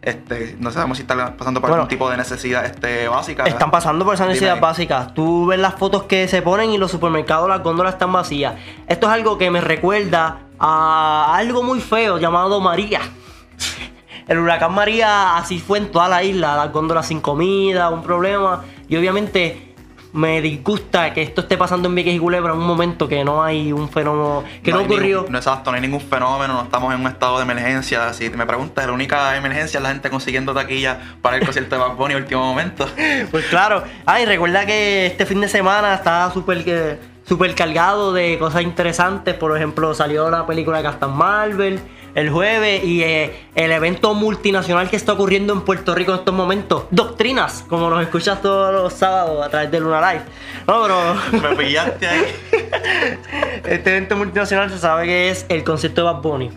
este, 0.01 0.55
no 0.59 0.71
sabemos 0.71 0.97
si 0.97 1.03
están 1.03 1.35
pasando 1.37 1.61
por 1.61 1.69
Bueno. 1.69 1.83
algún 1.83 1.89
tipo 1.89 2.09
de 2.09 2.17
necesidad 2.17 2.65
este, 2.65 3.07
básica. 3.07 3.43
Están 3.45 3.69
pasando 3.69 4.03
por 4.03 4.15
esas 4.15 4.27
necesidades 4.27 4.59
básicas. 4.59 5.13
Tú 5.13 5.45
ves 5.47 5.59
las 5.59 5.75
fotos 5.75 6.03
que 6.03 6.27
se 6.27 6.41
ponen 6.41 6.71
y 6.71 6.77
los 6.77 6.89
supermercados, 6.91 7.47
las 7.47 7.61
góndolas 7.61 7.93
están 7.93 8.11
vacías. 8.11 8.55
Esto 8.87 9.07
es 9.07 9.13
algo 9.13 9.37
que 9.37 9.51
me 9.51 9.61
recuerda 9.61 10.39
a 10.59 11.35
algo 11.35 11.61
muy 11.63 11.81
feo 11.81 12.17
llamado 12.17 12.59
María. 12.59 13.01
El 14.27 14.39
huracán 14.39 14.73
María 14.73 15.37
así 15.37 15.59
fue 15.59 15.77
en 15.79 15.91
toda 15.91 16.07
la 16.07 16.23
isla, 16.23 16.55
las 16.55 16.71
góndolas 16.71 17.07
sin 17.07 17.21
comida, 17.21 17.89
un 17.89 18.01
problema. 18.01 18.63
Y 18.87 18.95
obviamente 18.97 19.70
me 20.13 20.41
disgusta 20.41 21.13
que 21.13 21.21
esto 21.21 21.41
esté 21.41 21.57
pasando 21.57 21.87
en 21.87 21.95
Vieques 21.95 22.13
y 22.15 22.19
Culebra 22.19 22.53
en 22.53 22.59
un 22.59 22.65
momento 22.67 23.07
que 23.07 23.23
no 23.23 23.43
hay 23.43 23.71
un 23.71 23.87
fenómeno, 23.89 24.43
que 24.63 24.71
no, 24.71 24.81
ocurrió. 24.81 25.17
ningún- 25.19 25.31
no 25.31 25.37
exacto, 25.37 25.71
no 25.71 25.75
hay 25.75 25.81
ningún 25.81 26.01
fenómeno, 26.01 26.53
no 26.53 26.63
estamos 26.63 26.93
en 26.93 26.99
un 27.01 27.07
estado 27.07 27.37
de 27.37 27.43
emergencia. 27.43 28.11
Si 28.13 28.29
me 28.29 28.45
preguntas, 28.45 28.85
la 28.85 28.91
única 28.91 29.35
emergencia 29.37 29.77
es 29.77 29.83
la 29.83 29.89
gente 29.89 30.09
consiguiendo 30.09 30.53
taquilla 30.53 30.99
para 31.21 31.37
el 31.37 31.45
concierto 31.45 31.75
de 31.75 31.81
Bad 31.81 31.95
Bunny 31.95 32.15
último 32.15 32.43
momento. 32.45 32.85
Pues 33.31 33.45
claro. 33.45 33.83
Ay, 34.05 34.25
recuerda 34.25 34.65
que 34.65 35.05
este 35.05 35.25
fin 35.25 35.41
de 35.41 35.47
semana 35.47 35.93
está 35.93 36.29
súper 36.31 36.99
súper 37.27 37.55
cargado 37.55 38.11
de 38.13 38.37
cosas 38.37 38.63
interesantes. 38.63 39.33
Por 39.35 39.55
ejemplo, 39.55 39.93
salió 39.93 40.29
la 40.29 40.45
película 40.45 40.77
de 40.77 40.83
Captain 40.83 41.11
Marvel 41.11 41.79
el 42.15 42.29
jueves 42.29 42.83
y 42.83 43.03
eh, 43.03 43.47
el 43.55 43.71
evento 43.71 44.13
multinacional 44.13 44.89
que 44.89 44.95
está 44.95 45.13
ocurriendo 45.13 45.53
en 45.53 45.61
Puerto 45.61 45.95
Rico 45.95 46.11
en 46.13 46.19
estos 46.19 46.33
momentos. 46.33 46.85
Doctrinas, 46.91 47.63
como 47.67 47.89
nos 47.89 48.01
escuchas 48.03 48.41
todos 48.41 48.73
los 48.73 48.93
sábados 48.93 49.45
a 49.45 49.49
través 49.49 49.71
de 49.71 49.79
Luna 49.79 50.11
Live. 50.11 50.23
No, 50.67 50.83
pero 50.83 51.49
me 51.49 51.55
pillaste 51.55 52.07
ahí. 52.07 52.25
este 53.65 53.89
evento 53.91 54.17
multinacional 54.17 54.69
se 54.69 54.77
sabe 54.77 55.05
que 55.05 55.29
es 55.29 55.45
el 55.49 55.63
concierto 55.63 56.01
de 56.01 56.11
Bad 56.11 56.21
Bunny. 56.21 56.51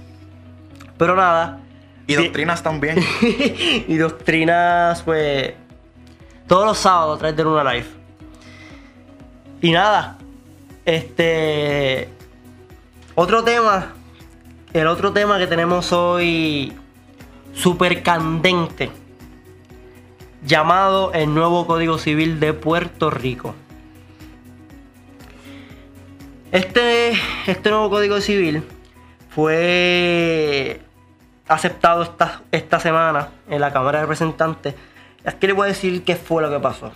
Pero 0.99 1.17
nada. 1.17 1.61
Y 2.07 2.15
doctrinas 2.15 2.63
también. 2.63 3.03
y 3.23 3.97
doctrinas, 3.97 5.03
pues, 5.03 5.53
todos 6.47 6.67
los 6.67 6.79
sábados 6.79 7.17
a 7.17 7.19
través 7.19 7.37
de 7.37 7.45
Luna 7.45 7.73
Live. 7.73 7.87
Y 9.63 9.71
nada, 9.71 10.19
este. 10.85 12.09
Otro 13.15 13.43
tema, 13.45 13.95
el 14.75 14.89
otro 14.89 15.13
tema 15.13 15.39
que 15.39 15.47
tenemos 15.47 15.93
hoy, 15.93 16.73
súper 17.53 18.03
candente, 18.03 18.91
llamado 20.45 21.13
el 21.13 21.33
nuevo 21.33 21.65
Código 21.67 21.97
Civil 21.97 22.41
de 22.41 22.53
Puerto 22.55 23.09
Rico. 23.09 23.55
Este, 26.51 27.13
este 27.47 27.71
nuevo 27.71 27.89
Código 27.89 28.21
Civil 28.21 28.65
fue 29.31 30.81
aceptado 31.47 32.03
esta, 32.03 32.43
esta 32.51 32.81
semana 32.81 33.29
en 33.49 33.61
la 33.61 33.73
Cámara 33.73 34.01
de 34.01 34.07
Representantes. 34.07 34.75
Aquí 35.25 35.47
les 35.47 35.55
voy 35.55 35.67
a 35.67 35.69
decir 35.69 36.03
qué 36.03 36.17
fue 36.17 36.43
lo 36.43 36.51
que 36.51 36.59
pasó. 36.59 36.93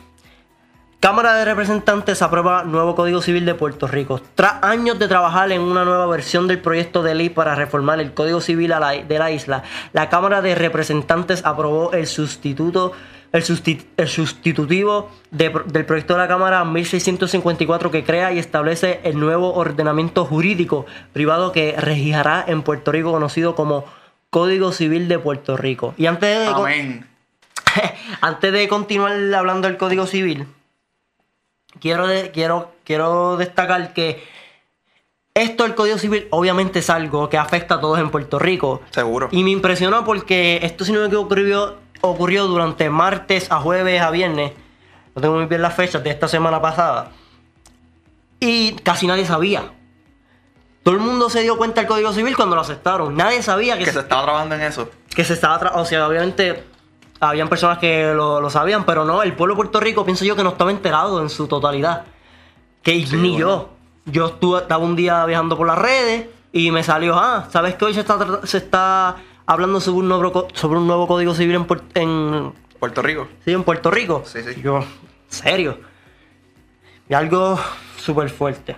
Cámara 1.00 1.34
de 1.34 1.44
Representantes 1.44 2.22
aprueba 2.22 2.64
nuevo 2.64 2.96
Código 2.96 3.22
Civil 3.22 3.44
de 3.46 3.54
Puerto 3.54 3.86
Rico. 3.86 4.20
Tras 4.34 4.54
años 4.64 4.98
de 4.98 5.06
trabajar 5.06 5.52
en 5.52 5.60
una 5.60 5.84
nueva 5.84 6.06
versión 6.06 6.48
del 6.48 6.58
proyecto 6.60 7.04
de 7.04 7.14
ley 7.14 7.28
para 7.28 7.54
reformar 7.54 8.00
el 8.00 8.12
Código 8.14 8.40
Civil 8.40 8.74
de 9.06 9.18
la 9.18 9.30
isla, 9.30 9.62
la 9.92 10.08
Cámara 10.08 10.42
de 10.42 10.56
Representantes 10.56 11.44
aprobó 11.44 11.92
el 11.92 12.06
sustituto 12.08 12.92
el, 13.30 13.44
susti- 13.44 13.84
el 13.98 14.08
sustitutivo 14.08 15.10
de 15.30 15.50
del 15.66 15.84
proyecto 15.84 16.14
de 16.14 16.20
la 16.20 16.28
Cámara 16.28 16.64
1654 16.64 17.90
que 17.90 18.02
crea 18.02 18.32
y 18.32 18.38
establece 18.38 19.00
el 19.04 19.20
nuevo 19.20 19.52
ordenamiento 19.54 20.24
jurídico 20.24 20.86
privado 21.12 21.52
que 21.52 21.76
regirá 21.78 22.42
en 22.48 22.62
Puerto 22.62 22.90
Rico 22.90 23.12
conocido 23.12 23.54
como 23.54 23.84
Código 24.30 24.72
Civil 24.72 25.08
de 25.08 25.18
Puerto 25.18 25.56
Rico. 25.58 25.94
Y 25.98 26.06
antes 26.06 26.38
de, 26.40 26.46
Amén. 26.46 27.06
antes 28.22 28.50
de 28.52 28.66
continuar 28.66 29.12
hablando 29.34 29.68
del 29.68 29.76
Código 29.76 30.06
Civil, 30.06 30.46
quiero, 31.80 32.06
quiero, 32.32 32.72
quiero 32.84 33.36
destacar 33.36 33.92
que 33.92 34.22
esto 35.34 35.62
del 35.62 35.74
Código 35.74 35.98
Civil 35.98 36.26
obviamente 36.30 36.80
es 36.80 36.90
algo 36.90 37.28
que 37.28 37.38
afecta 37.38 37.76
a 37.76 37.80
todos 37.80 37.98
en 37.98 38.10
Puerto 38.10 38.38
Rico. 38.38 38.82
Seguro. 38.90 39.28
Y 39.30 39.44
me 39.44 39.50
impresionó 39.50 40.04
porque 40.04 40.58
esto, 40.62 40.84
si 40.84 40.92
no 40.92 41.00
me 41.00 41.06
equivoco, 41.06 41.26
ocurrió, 41.26 41.76
ocurrió 42.00 42.46
durante 42.46 42.90
martes 42.90 43.50
a 43.52 43.60
jueves 43.60 44.00
a 44.02 44.10
viernes. 44.10 44.52
No 45.14 45.22
tengo 45.22 45.36
muy 45.36 45.46
bien 45.46 45.62
las 45.62 45.74
fechas 45.74 46.02
de 46.02 46.10
esta 46.10 46.26
semana 46.28 46.60
pasada. 46.60 47.12
Y 48.40 48.72
casi 48.82 49.06
nadie 49.06 49.26
sabía. 49.26 49.72
Todo 50.82 50.94
el 50.94 51.00
mundo 51.00 51.28
se 51.28 51.42
dio 51.42 51.56
cuenta 51.56 51.82
del 51.82 51.88
Código 51.88 52.12
Civil 52.12 52.34
cuando 52.34 52.56
lo 52.56 52.62
aceptaron. 52.62 53.16
Nadie 53.16 53.42
sabía 53.42 53.74
que, 53.74 53.80
Que 53.80 53.86
se 53.86 53.92
se, 53.92 54.00
estaba 54.00 54.22
trabajando 54.22 54.54
en 54.54 54.62
eso. 54.62 54.88
que 55.14 55.24
se 55.24 55.34
estaba... 55.34 55.72
O 55.74 55.84
sea, 55.84 56.08
obviamente 56.08 56.64
habían 57.20 57.48
personas 57.48 57.78
que 57.78 58.12
lo, 58.14 58.40
lo 58.40 58.50
sabían, 58.50 58.84
pero 58.84 59.04
no, 59.04 59.22
el 59.22 59.32
pueblo 59.34 59.54
de 59.54 59.56
Puerto 59.56 59.80
Rico 59.80 60.04
pienso 60.04 60.24
yo 60.24 60.36
que 60.36 60.42
no 60.44 60.50
estaba 60.50 60.70
enterado 60.70 61.20
en 61.22 61.28
su 61.30 61.46
totalidad. 61.48 62.04
Que 62.82 62.96
ni 62.96 63.30
bueno. 63.32 63.38
yo. 63.38 63.68
Yo 64.06 64.26
estuve, 64.28 64.60
estaba 64.60 64.82
un 64.84 64.96
día 64.96 65.24
viajando 65.26 65.56
por 65.56 65.66
las 65.66 65.76
redes 65.78 66.26
y 66.52 66.70
me 66.70 66.82
salió, 66.82 67.14
ah, 67.16 67.46
¿sabes 67.50 67.74
que 67.74 67.84
hoy 67.84 67.92
se 67.94 68.00
está, 68.00 68.16
tra- 68.18 68.44
se 68.46 68.56
está 68.58 69.16
hablando 69.44 69.80
sobre 69.80 69.98
un 69.98 70.08
nuevo, 70.08 70.48
sobre 70.54 70.78
un 70.78 70.86
nuevo 70.86 71.06
código 71.06 71.34
civil 71.34 71.56
en, 71.56 71.66
Puer- 71.66 71.82
en, 71.94 72.52
Puerto 72.78 73.02
Rico. 73.02 73.28
sí, 73.44 73.52
en 73.52 73.64
Puerto 73.64 73.90
Rico? 73.90 74.22
Sí, 74.24 74.40
sí. 74.42 74.60
Yo, 74.62 74.80
serio. 75.28 75.78
Y 77.08 77.14
algo 77.14 77.58
súper 77.98 78.30
fuerte. 78.30 78.76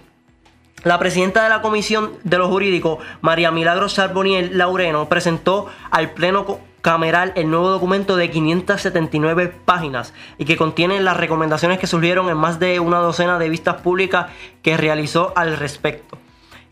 La 0.83 0.99
presidenta 0.99 1.43
de 1.45 1.51
la 1.51 1.61
Comisión 1.63 2.13
de 2.25 2.39
los 2.39 2.49
Jurídicos, 2.49 2.99
María 3.21 3.51
Milagros 3.51 3.95
Charboniel 3.95 4.57
Laureno, 4.57 5.09
presentó 5.09 5.67
al 5.91 6.11
Pleno 6.13 6.59
Cameral 6.83 7.33
el 7.37 7.51
nuevo 7.51 7.71
documento 7.71 8.17
de 8.17 8.31
579 8.31 9.53
páginas 9.65 10.15
y 10.39 10.45
que 10.45 10.57
contiene 10.57 11.01
las 11.01 11.17
recomendaciones 11.17 11.79
que 11.79 11.87
surgieron 11.87 12.29
en 12.29 12.37
más 12.37 12.59
de 12.59 12.81
una 12.81 12.99
docena 12.99 13.39
de 13.39 13.49
vistas 13.49 13.83
públicas 13.83 14.27
que 14.63 14.77
realizó 14.77 15.33
al 15.37 15.57
respecto. 15.57 16.19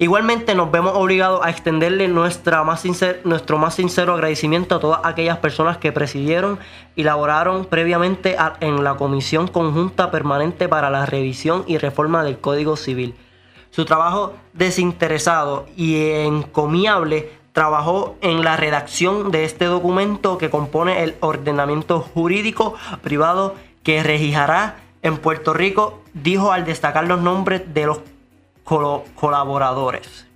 Igualmente 0.00 0.54
nos 0.54 0.70
vemos 0.70 0.92
obligados 0.94 1.44
a 1.44 1.50
extenderle 1.50 2.06
nuestra 2.06 2.62
más 2.62 2.84
nuestro 3.24 3.58
más 3.58 3.74
sincero 3.74 4.14
agradecimiento 4.14 4.76
a 4.76 4.80
todas 4.80 5.00
aquellas 5.02 5.38
personas 5.38 5.78
que 5.78 5.90
presidieron 5.90 6.60
y 6.94 7.02
laboraron 7.02 7.64
previamente 7.64 8.36
en 8.60 8.84
la 8.84 8.94
Comisión 8.94 9.48
Conjunta 9.48 10.12
Permanente 10.12 10.68
para 10.68 10.88
la 10.88 11.04
Revisión 11.04 11.64
y 11.66 11.78
Reforma 11.78 12.22
del 12.22 12.38
Código 12.38 12.76
Civil. 12.76 13.16
Su 13.70 13.84
trabajo 13.84 14.34
desinteresado 14.52 15.66
y 15.76 15.96
encomiable 15.96 17.30
trabajó 17.58 18.16
en 18.20 18.44
la 18.44 18.56
redacción 18.56 19.32
de 19.32 19.42
este 19.42 19.64
documento 19.64 20.38
que 20.38 20.48
compone 20.48 21.02
el 21.02 21.16
ordenamiento 21.18 21.98
jurídico 22.00 22.76
privado 23.02 23.56
que 23.82 24.00
regirá 24.04 24.76
en 25.02 25.16
Puerto 25.16 25.54
Rico, 25.54 26.00
dijo 26.14 26.52
al 26.52 26.64
destacar 26.64 27.08
los 27.08 27.20
nombres 27.20 27.74
de 27.74 27.86
los 27.86 27.98
colaboradores. 28.62 30.28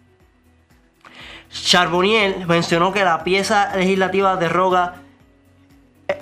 Charbonnier 1.49 2.45
mencionó 2.49 2.93
que 2.93 3.05
la 3.05 3.23
pieza 3.23 3.71
legislativa 3.77 4.35
deroga 4.35 4.97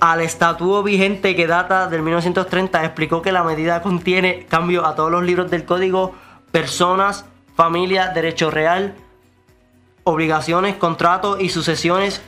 al 0.00 0.21
estatuto 0.21 0.83
vigente 0.83 1.35
que 1.35 1.47
data 1.47 1.88
del 1.88 2.02
1930 2.02 2.85
explicó 2.85 3.23
que 3.23 3.33
la 3.33 3.42
medida 3.42 3.80
contiene 3.80 4.45
cambio 4.50 4.85
a 4.85 4.95
todos 4.95 5.11
los 5.11 5.23
libros 5.23 5.50
del 5.50 5.64
código, 5.64 6.14
personas, 6.52 7.25
familia, 7.57 8.09
derecho 8.09 8.50
real, 8.50 8.95
obligaciones, 10.11 10.76
contratos 10.76 11.40
y 11.40 11.49
sucesiones 11.49 12.21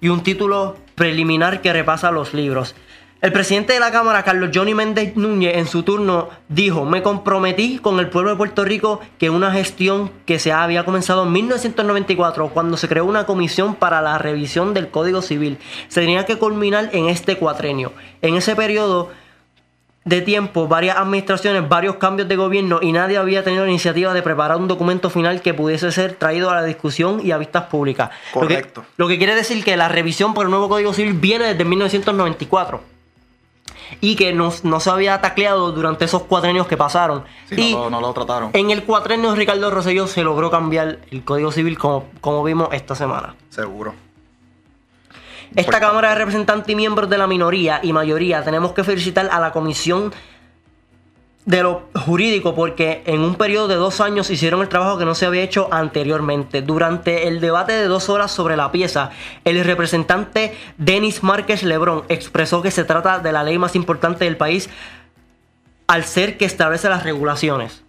y 0.00 0.08
un 0.08 0.22
título 0.22 0.76
preliminar 0.94 1.60
que 1.60 1.72
repasa 1.72 2.10
los 2.10 2.34
libros. 2.34 2.74
El 3.20 3.32
presidente 3.32 3.72
de 3.72 3.80
la 3.80 3.90
Cámara, 3.90 4.22
Carlos 4.22 4.50
Johnny 4.54 4.74
Méndez 4.74 5.16
Núñez, 5.16 5.56
en 5.56 5.66
su 5.66 5.82
turno 5.82 6.28
dijo, 6.48 6.84
me 6.84 7.02
comprometí 7.02 7.80
con 7.80 7.98
el 7.98 8.08
pueblo 8.08 8.30
de 8.30 8.36
Puerto 8.36 8.64
Rico 8.64 9.00
que 9.18 9.28
una 9.28 9.50
gestión 9.50 10.12
que 10.24 10.38
se 10.38 10.52
había 10.52 10.84
comenzado 10.84 11.24
en 11.24 11.32
1994, 11.32 12.50
cuando 12.50 12.76
se 12.76 12.86
creó 12.88 13.04
una 13.04 13.26
comisión 13.26 13.74
para 13.74 14.00
la 14.02 14.18
revisión 14.18 14.72
del 14.72 14.88
Código 14.88 15.20
Civil, 15.20 15.58
se 15.88 16.00
tenía 16.00 16.26
que 16.26 16.36
culminar 16.36 16.90
en 16.92 17.08
este 17.08 17.36
cuatrenio. 17.36 17.92
En 18.22 18.36
ese 18.36 18.54
periodo 18.54 19.10
de 20.04 20.22
tiempo, 20.22 20.68
varias 20.68 20.96
administraciones, 20.96 21.68
varios 21.68 21.96
cambios 21.96 22.28
de 22.28 22.36
gobierno 22.36 22.78
y 22.80 22.92
nadie 22.92 23.18
había 23.18 23.44
tenido 23.44 23.64
la 23.64 23.70
iniciativa 23.70 24.14
de 24.14 24.22
preparar 24.22 24.56
un 24.56 24.66
documento 24.68 25.10
final 25.10 25.42
que 25.42 25.52
pudiese 25.52 25.92
ser 25.92 26.14
traído 26.14 26.50
a 26.50 26.54
la 26.54 26.64
discusión 26.64 27.20
y 27.22 27.30
a 27.32 27.38
vistas 27.38 27.64
públicas. 27.64 28.10
Lo 28.34 28.40
que- 28.42 28.46
Correcto. 28.54 28.84
Lo 28.96 29.06
que, 29.08 29.18
quiere 29.18 29.34
decir 29.34 29.62
que 29.62 29.76
la 29.76 29.88
revisión 29.88 30.32
por 30.32 30.46
el 30.46 30.50
nuevo 30.50 30.68
Código 30.68 30.92
Civil 30.94 31.12
viene 31.12 31.44
desde 31.46 31.64
1994 31.64 32.80
y 34.00 34.16
que 34.16 34.32
no, 34.32 34.52
no 34.62 34.80
se 34.80 34.90
había 34.90 35.20
tacleado 35.20 35.72
durante 35.72 36.04
esos 36.06 36.22
cuatrenios 36.22 36.66
que 36.66 36.76
pasaron. 36.76 37.24
Sí, 37.48 37.56
y 37.70 37.72
no, 37.74 37.84
lo- 37.84 37.90
no 37.90 38.00
lo 38.00 38.12
trataron. 38.14 38.50
en 38.54 38.70
el 38.70 38.84
cuatrenio 38.84 39.30
de 39.30 39.36
Ricardo 39.36 39.70
Rosselló 39.70 40.06
se 40.06 40.22
logró 40.22 40.50
cambiar 40.50 40.98
el 41.10 41.24
Código 41.24 41.52
Civil 41.52 41.76
como, 41.78 42.06
como 42.20 42.42
vimos 42.44 42.68
esta 42.72 42.94
semana. 42.94 43.34
Seguro. 43.50 43.94
Esta. 45.56 45.80
Cámara 45.80 46.10
de 46.10 46.14
Representantes 46.16 46.68
y 46.68 46.76
miembros 46.76 47.08
de 47.08 47.18
la 47.18 47.26
minoría 47.26 47.80
y 47.82 47.92
mayoría 47.92 48.42
tenemos 48.44 48.72
que 48.72 48.84
felicitar 48.84 49.28
a 49.32 49.40
la 49.40 49.52
Comisión 49.52 50.12
de 51.44 51.62
lo 51.62 51.88
Jurídico 51.94 52.54
porque 52.54 53.02
en 53.06 53.20
un 53.20 53.34
periodo 53.36 53.68
de 53.68 53.76
dos 53.76 54.02
años 54.02 54.28
hicieron 54.30 54.60
el 54.60 54.68
trabajo 54.68 54.98
que 54.98 55.06
no 55.06 55.14
se 55.14 55.24
había 55.24 55.42
hecho 55.42 55.68
anteriormente. 55.72 56.60
Durante 56.60 57.26
el 57.28 57.40
debate 57.40 57.72
de 57.72 57.84
dos 57.86 58.10
horas 58.10 58.30
sobre 58.30 58.56
la 58.56 58.70
pieza, 58.70 59.10
el 59.44 59.64
representante 59.64 60.54
Denis 60.76 61.22
Márquez 61.22 61.62
Lebrón 61.62 62.04
expresó 62.10 62.60
que 62.60 62.70
se 62.70 62.84
trata 62.84 63.18
de 63.20 63.32
la 63.32 63.42
ley 63.44 63.58
más 63.58 63.74
importante 63.76 64.26
del 64.26 64.36
país 64.36 64.68
al 65.86 66.04
ser 66.04 66.36
que 66.36 66.44
establece 66.44 66.90
las 66.90 67.02
regulaciones. 67.04 67.82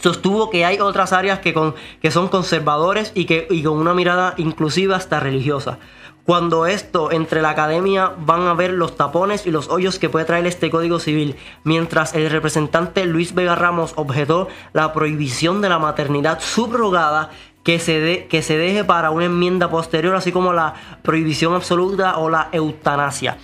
Sostuvo 0.00 0.50
que 0.50 0.64
hay 0.64 0.78
otras 0.80 1.12
áreas 1.12 1.40
que, 1.40 1.52
con- 1.54 1.74
que 2.00 2.10
son 2.12 2.28
conservadores 2.28 3.10
y, 3.14 3.24
que, 3.24 3.46
y 3.50 3.62
con 3.64 3.78
una 3.78 3.94
mirada 3.94 4.34
inclusiva 4.36 4.94
hasta 4.96 5.18
religiosa. 5.18 5.78
Cuando 6.24 6.64
esto 6.66 7.12
entre 7.12 7.42
la 7.42 7.50
academia 7.50 8.12
van 8.16 8.46
a 8.46 8.54
ver 8.54 8.72
los 8.72 8.96
tapones 8.96 9.46
y 9.46 9.50
los 9.50 9.68
hoyos 9.68 9.98
que 9.98 10.08
puede 10.08 10.24
traer 10.24 10.46
este 10.46 10.70
código 10.70 10.98
civil, 10.98 11.36
mientras 11.64 12.14
el 12.14 12.30
representante 12.30 13.04
Luis 13.04 13.34
Vega 13.34 13.54
Ramos 13.54 13.92
objetó 13.96 14.48
la 14.72 14.94
prohibición 14.94 15.60
de 15.60 15.68
la 15.68 15.78
maternidad 15.78 16.40
subrogada 16.40 17.30
que 17.62 17.78
se, 17.78 18.00
de- 18.00 18.26
que 18.26 18.40
se 18.42 18.56
deje 18.56 18.84
para 18.84 19.10
una 19.10 19.26
enmienda 19.26 19.68
posterior, 19.68 20.14
así 20.14 20.32
como 20.32 20.54
la 20.54 20.74
prohibición 21.02 21.54
absoluta 21.54 22.16
o 22.16 22.30
la 22.30 22.48
eutanasia. 22.52 23.36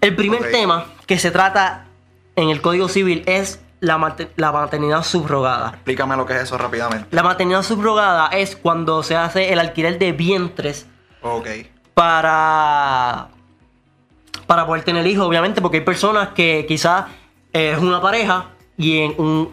El 0.00 0.16
primer 0.16 0.50
tema 0.50 0.86
que 1.06 1.18
se 1.18 1.30
trata 1.30 1.86
en 2.34 2.48
el 2.50 2.60
Código 2.60 2.88
Civil 2.88 3.22
es 3.26 3.60
la, 3.78 3.96
mater- 3.98 4.30
la 4.36 4.50
maternidad 4.50 5.04
subrogada. 5.04 5.68
Explícame 5.74 6.16
lo 6.16 6.26
que 6.26 6.34
es 6.34 6.42
eso 6.42 6.58
rápidamente. 6.58 7.06
La 7.12 7.22
maternidad 7.22 7.62
subrogada 7.62 8.26
es 8.28 8.56
cuando 8.56 9.04
se 9.04 9.14
hace 9.16 9.52
el 9.52 9.60
alquiler 9.60 10.00
de 10.00 10.10
vientres 10.12 10.86
Ok. 11.22 11.46
Para, 11.94 13.28
para 14.46 14.66
poder 14.66 14.84
tener 14.84 15.06
hijos, 15.06 15.26
obviamente, 15.26 15.60
porque 15.60 15.78
hay 15.78 15.84
personas 15.84 16.28
que 16.30 16.64
quizás 16.66 17.06
eh, 17.52 17.72
es 17.76 17.78
una 17.78 18.00
pareja 18.00 18.46
y 18.76 18.98
en 19.00 19.14
un, 19.18 19.50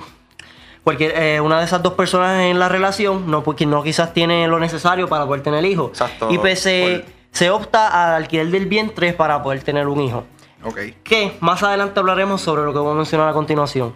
cualquier, 0.83 1.13
eh, 1.15 1.41
una 1.41 1.59
de 1.59 1.65
esas 1.65 1.83
dos 1.83 1.93
personas 1.93 2.41
en 2.43 2.59
la 2.59 2.69
relación 2.69 3.29
no, 3.29 3.43
porque 3.43 3.65
no 3.65 3.83
quizás 3.83 4.13
tiene 4.13 4.47
lo 4.47 4.59
necesario 4.59 5.07
para 5.07 5.25
poder 5.25 5.41
tener 5.43 5.63
hijos. 5.65 5.89
Exacto. 5.91 6.29
Y 6.31 6.37
pues 6.37 6.59
se, 6.61 7.03
Por- 7.05 7.13
se 7.37 7.49
opta 7.51 8.07
al 8.07 8.23
alquiler 8.23 8.47
del 8.49 8.65
vientre 8.67 9.13
para 9.13 9.41
poder 9.43 9.63
tener 9.63 9.87
un 9.87 10.01
hijo. 10.01 10.23
Ok. 10.63 10.77
Que 11.03 11.37
más 11.39 11.63
adelante 11.63 11.99
hablaremos 11.99 12.41
sobre 12.41 12.63
lo 12.63 12.73
que 12.73 12.79
voy 12.79 12.91
a 12.91 12.95
mencionar 12.95 13.29
a 13.29 13.33
continuación. 13.33 13.93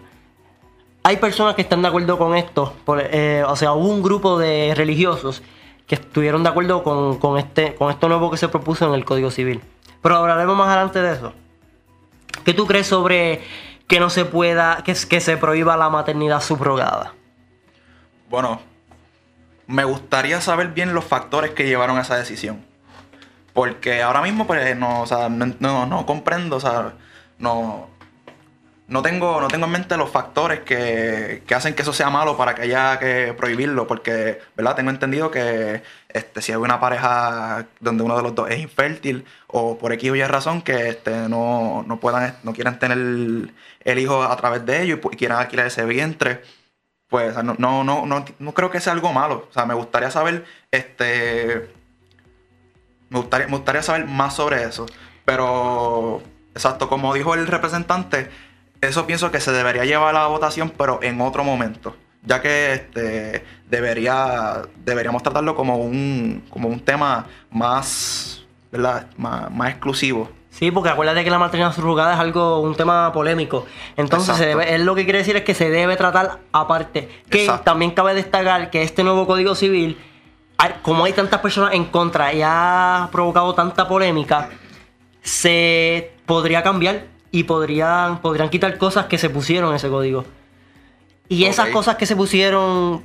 Hay 1.02 1.18
personas 1.18 1.54
que 1.54 1.60
están 1.62 1.82
de 1.82 1.88
acuerdo 1.88 2.16
con 2.16 2.34
esto. 2.36 2.72
por- 2.84 3.02
eh, 3.02 3.42
o 3.46 3.56
sea, 3.56 3.72
hubo 3.72 3.88
un 3.88 4.02
grupo 4.02 4.38
de 4.38 4.72
religiosos 4.74 5.42
que 5.86 5.96
estuvieron 5.96 6.42
de 6.42 6.48
acuerdo 6.48 6.82
con, 6.82 7.18
con 7.18 7.38
este, 7.38 7.74
con 7.74 7.90
esto 7.90 8.08
nuevo 8.08 8.30
que 8.30 8.36
se 8.36 8.48
propuso 8.48 8.86
en 8.88 8.94
el 8.94 9.04
Código 9.04 9.30
Civil. 9.30 9.60
Pero 10.02 10.16
hablaremos 10.16 10.56
más 10.56 10.68
adelante 10.68 11.00
de 11.02 11.12
eso. 11.12 11.32
¿Qué 12.44 12.52
tú 12.54 12.66
crees 12.66 12.86
sobre 12.86 13.42
que 13.86 14.00
no 14.00 14.10
se 14.10 14.24
pueda, 14.24 14.82
que, 14.84 14.94
se 14.94 15.36
prohíba 15.36 15.76
la 15.76 15.88
maternidad 15.90 16.40
subrogada? 16.40 17.14
Bueno, 18.28 18.60
me 19.66 19.84
gustaría 19.84 20.40
saber 20.40 20.68
bien 20.68 20.94
los 20.94 21.04
factores 21.04 21.52
que 21.52 21.66
llevaron 21.66 21.96
a 21.98 22.02
esa 22.02 22.16
decisión. 22.16 22.64
Porque 23.52 24.02
ahora 24.02 24.20
mismo, 24.20 24.46
pues, 24.46 24.76
no, 24.76 25.02
o 25.02 25.06
sea, 25.06 25.28
no- 25.28 25.86
no 25.86 26.06
comprendo, 26.06 26.56
o 26.56 26.60
sea, 26.60 26.94
no. 27.38 27.88
No 28.86 29.02
tengo, 29.02 29.40
no 29.40 29.48
tengo 29.48 29.64
en 29.64 29.72
mente 29.72 29.96
los 29.96 30.10
factores 30.10 30.60
que, 30.60 31.42
que, 31.46 31.54
hacen 31.54 31.74
que 31.74 31.82
eso 31.82 31.92
sea 31.94 32.10
malo 32.10 32.36
para 32.36 32.54
que 32.54 32.62
haya 32.62 32.98
que 32.98 33.32
prohibirlo, 33.32 33.86
porque, 33.86 34.40
¿verdad? 34.56 34.76
Tengo 34.76 34.90
entendido 34.90 35.30
que 35.30 35.82
este, 36.10 36.42
si 36.42 36.52
hay 36.52 36.58
una 36.58 36.80
pareja 36.80 37.66
donde 37.80 38.02
uno 38.02 38.16
de 38.16 38.22
los 38.22 38.34
dos 38.34 38.50
es 38.50 38.58
infértil 38.60 39.24
o 39.46 39.78
por 39.78 39.92
X 39.94 40.10
o 40.10 40.16
Y 40.16 40.22
razón 40.24 40.60
que 40.60 40.90
este, 40.90 41.28
no, 41.30 41.84
no 41.86 41.98
puedan, 41.98 42.36
no 42.42 42.52
quieran 42.52 42.78
tener 42.78 42.98
el, 42.98 43.98
hijo 43.98 44.22
a 44.22 44.36
través 44.36 44.66
de 44.66 44.82
ellos 44.82 45.00
y, 45.12 45.16
quieran 45.16 45.38
alquilar 45.38 45.66
ese 45.66 45.84
vientre, 45.86 46.42
pues 47.08 47.42
no, 47.42 47.54
no, 47.58 47.84
no, 47.84 48.06
no, 48.06 48.54
creo 48.54 48.70
que 48.70 48.80
sea 48.80 48.92
algo 48.92 49.12
malo. 49.12 49.48
O 49.50 49.52
sea, 49.52 49.64
me 49.64 49.74
gustaría 49.74 50.10
saber, 50.10 50.44
este, 50.70 51.70
me 53.08 53.18
gustaría, 53.18 53.46
me 53.46 53.56
gustaría 53.56 53.82
saber 53.82 54.06
más 54.06 54.34
sobre 54.34 54.62
eso. 54.64 54.86
Pero, 55.24 56.22
exacto, 56.54 56.88
como 56.88 57.14
dijo 57.14 57.34
el 57.34 57.46
representante, 57.46 58.30
eso 58.88 59.06
pienso 59.06 59.30
que 59.30 59.40
se 59.40 59.52
debería 59.52 59.84
llevar 59.84 60.14
a 60.14 60.20
la 60.20 60.26
votación, 60.26 60.72
pero 60.76 61.00
en 61.02 61.20
otro 61.20 61.44
momento. 61.44 61.96
Ya 62.26 62.40
que 62.40 62.72
este, 62.72 63.44
debería, 63.68 64.62
deberíamos 64.84 65.22
tratarlo 65.22 65.54
como 65.54 65.76
un, 65.76 66.42
como 66.48 66.68
un 66.68 66.80
tema 66.80 67.26
más, 67.50 68.44
¿verdad? 68.72 69.08
Más, 69.16 69.70
exclusivo. 69.70 70.30
Sí, 70.50 70.70
porque 70.70 70.88
acuérdate 70.88 71.24
que 71.24 71.30
la 71.30 71.38
maternidad 71.38 71.74
subrogada 71.74 72.14
es 72.14 72.20
algo, 72.20 72.60
un 72.60 72.74
tema 72.76 73.12
polémico. 73.12 73.66
Entonces, 73.96 74.36
se 74.36 74.46
debe, 74.46 74.74
él 74.74 74.84
lo 74.84 74.94
que 74.94 75.04
quiere 75.04 75.18
decir 75.18 75.36
es 75.36 75.42
que 75.42 75.52
se 75.52 75.68
debe 75.68 75.96
tratar 75.96 76.38
aparte. 76.52 77.08
Que 77.28 77.50
también 77.64 77.90
cabe 77.90 78.14
destacar 78.14 78.70
que 78.70 78.82
este 78.82 79.02
nuevo 79.02 79.26
Código 79.26 79.54
Civil, 79.54 79.98
como 80.82 81.04
hay 81.04 81.12
tantas 81.12 81.40
personas 81.40 81.74
en 81.74 81.86
contra 81.86 82.32
y 82.32 82.40
ha 82.42 83.08
provocado 83.10 83.54
tanta 83.54 83.88
polémica, 83.88 84.48
se 85.22 86.12
podría 86.24 86.62
cambiar 86.62 87.13
y 87.34 87.42
podrían, 87.42 88.20
podrían 88.20 88.48
quitar 88.48 88.78
cosas 88.78 89.06
que 89.06 89.18
se 89.18 89.28
pusieron 89.28 89.70
en 89.70 89.76
ese 89.76 89.88
código. 89.88 90.24
Y 91.28 91.46
esas 91.46 91.70
cosas 91.70 91.96
que 91.96 92.06
se 92.06 92.14
pusieron... 92.14 93.02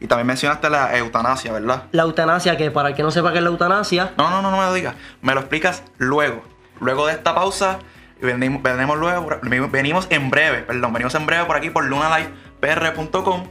Y 0.00 0.08
también 0.08 0.26
mencionaste 0.26 0.68
la 0.68 0.98
eutanasia, 0.98 1.52
¿verdad? 1.52 1.84
La 1.92 2.02
eutanasia, 2.02 2.56
que 2.56 2.72
para 2.72 2.88
el 2.88 2.96
que 2.96 3.04
no 3.04 3.12
sepa 3.12 3.30
qué 3.30 3.38
es 3.38 3.44
la 3.44 3.50
eutanasia... 3.50 4.12
No, 4.18 4.28
no, 4.28 4.42
no, 4.42 4.50
no 4.50 4.56
me 4.56 4.64
lo 4.64 4.74
digas. 4.74 4.96
Me 5.22 5.34
lo 5.34 5.40
explicas 5.40 5.84
luego. 5.98 6.42
Luego 6.80 7.06
de 7.06 7.12
esta 7.12 7.32
pausa, 7.32 7.78
venimos, 8.20 8.60
venimos 8.60 8.98
luego, 8.98 9.28
venimos 9.70 10.08
en 10.10 10.30
breve, 10.30 10.62
perdón, 10.62 10.92
venimos 10.92 11.14
en 11.14 11.24
breve 11.24 11.44
por 11.44 11.54
aquí 11.54 11.70
por 11.70 11.84
lunalifepr.com. 11.84 13.44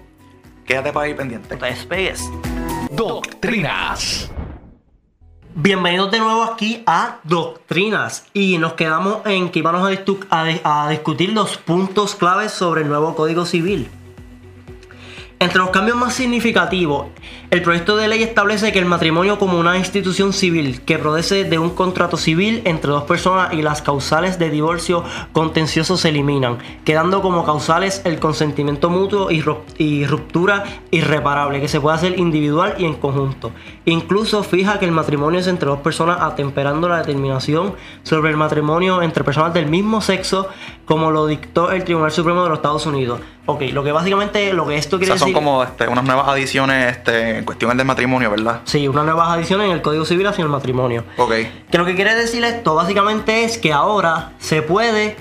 Quédate 0.66 0.92
para 0.92 1.06
ahí 1.06 1.14
pendiente. 1.14 1.56
No 1.56 1.62
te 1.62 1.68
despegues. 1.68 2.30
Doctrinas. 2.92 4.30
Bienvenidos 5.56 6.10
de 6.10 6.18
nuevo 6.18 6.42
aquí 6.42 6.82
a 6.88 7.20
Doctrinas 7.26 8.26
y 8.34 8.58
nos 8.58 8.74
quedamos 8.74 9.24
en 9.26 9.52
que 9.52 9.60
íbamos 9.60 9.88
a, 10.32 10.46
a, 10.64 10.90
discutir 10.90 11.32
los 11.32 11.58
puntos 11.58 12.16
claves 12.16 12.52
sobre 12.52 12.82
el 12.82 12.88
nuevo 12.88 13.14
Código 13.14 13.46
Civil. 13.46 13.88
Entre 15.40 15.58
los 15.60 15.72
cambios 15.72 15.98
más 15.98 16.14
significativos, 16.14 17.08
el 17.52 17.62
proyecto 17.62 17.98
de 17.98 18.08
ley 18.08 18.24
establece 18.24 18.72
que 18.72 18.80
el 18.80 18.86
matrimonio 18.86 19.38
como 19.40 19.60
una 19.60 19.78
institución 19.78 20.32
civil 20.32 20.82
que 20.82 20.98
procede 20.98 21.44
de 21.44 21.60
un 21.60 21.72
contrato 21.72 22.16
civil 22.16 22.62
entre 22.64 22.92
dos 22.92 23.04
personas 23.04 23.54
y 23.54 23.62
las 23.62 23.82
causales 23.82 24.40
de 24.40 24.50
divorcio 24.50 25.04
contencioso 25.34 25.98
se 25.98 26.10
eliminan, 26.10 26.60
quedando 26.86 27.22
como 27.22 27.44
causales 27.44 28.02
el 28.06 28.20
consentimiento 28.20 28.90
mutuo 28.90 29.30
y 29.32 30.06
ruptura 30.06 30.64
irreparable 30.92 31.60
que 31.60 31.68
se 31.68 31.82
puede 31.82 31.98
hacer 31.98 32.20
individual 32.20 32.76
y 32.78 32.86
en 32.86 32.94
conjunto. 32.94 33.52
Incluso 33.86 34.44
fija 34.44 34.80
que 34.80 34.86
el 34.86 34.92
matrimonio 34.92 35.42
es 35.42 35.48
entre 35.48 35.68
dos 35.68 35.80
personas 35.80 36.22
atemperando 36.22 36.88
la 36.88 37.00
determinación 37.00 37.76
sobre 38.04 38.32
el 38.32 38.38
matrimonio 38.38 39.02
entre 39.02 39.26
personas 39.26 39.54
del 39.54 39.68
mismo 39.68 40.00
sexo 40.00 40.48
como 40.86 41.12
lo 41.12 41.28
dictó 41.28 41.72
el 41.72 41.84
Tribunal 41.84 42.12
Supremo 42.12 42.44
de 42.44 42.50
los 42.50 42.60
Estados 42.60 42.86
Unidos. 42.86 43.20
Ok, 43.46 43.64
lo 43.74 43.84
que 43.84 43.92
básicamente, 43.92 44.54
lo 44.54 44.66
que 44.66 44.78
esto 44.78 44.98
quiere 44.98 45.14
o 45.14 45.18
sea, 45.18 45.26
son 45.26 45.34
como 45.34 45.64
este, 45.64 45.88
unas 45.88 46.06
nuevas 46.06 46.28
adiciones 46.28 46.98
este, 46.98 47.40
en 47.40 47.46
cuestiones 47.46 47.78
del 47.78 47.86
matrimonio, 47.86 48.32
¿verdad? 48.32 48.62
Sí, 48.64 48.88
unas 48.88 49.04
nuevas 49.04 49.30
adiciones 49.30 49.68
en 49.68 49.74
el 49.74 49.82
Código 49.82 50.06
Civil 50.06 50.28
hacia 50.28 50.44
el 50.44 50.50
matrimonio. 50.50 51.04
Ok. 51.18 51.34
Que 51.70 51.78
lo 51.78 51.86
que 51.86 51.96
quiere 51.96 52.16
decir 52.16 52.44
esto 52.44 52.76
básicamente 52.76 53.44
es 53.44 53.58
que 53.58 53.74
ahora 53.74 54.32
se 54.40 54.62
puede 54.62 55.18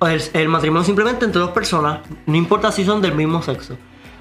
el, 0.00 0.22
el 0.32 0.48
matrimonio 0.48 0.84
simplemente 0.84 1.24
entre 1.24 1.40
dos 1.40 1.50
personas, 1.50 2.00
no 2.26 2.36
importa 2.36 2.72
si 2.72 2.84
son 2.84 3.00
del 3.00 3.14
mismo 3.14 3.42
sexo. 3.42 3.76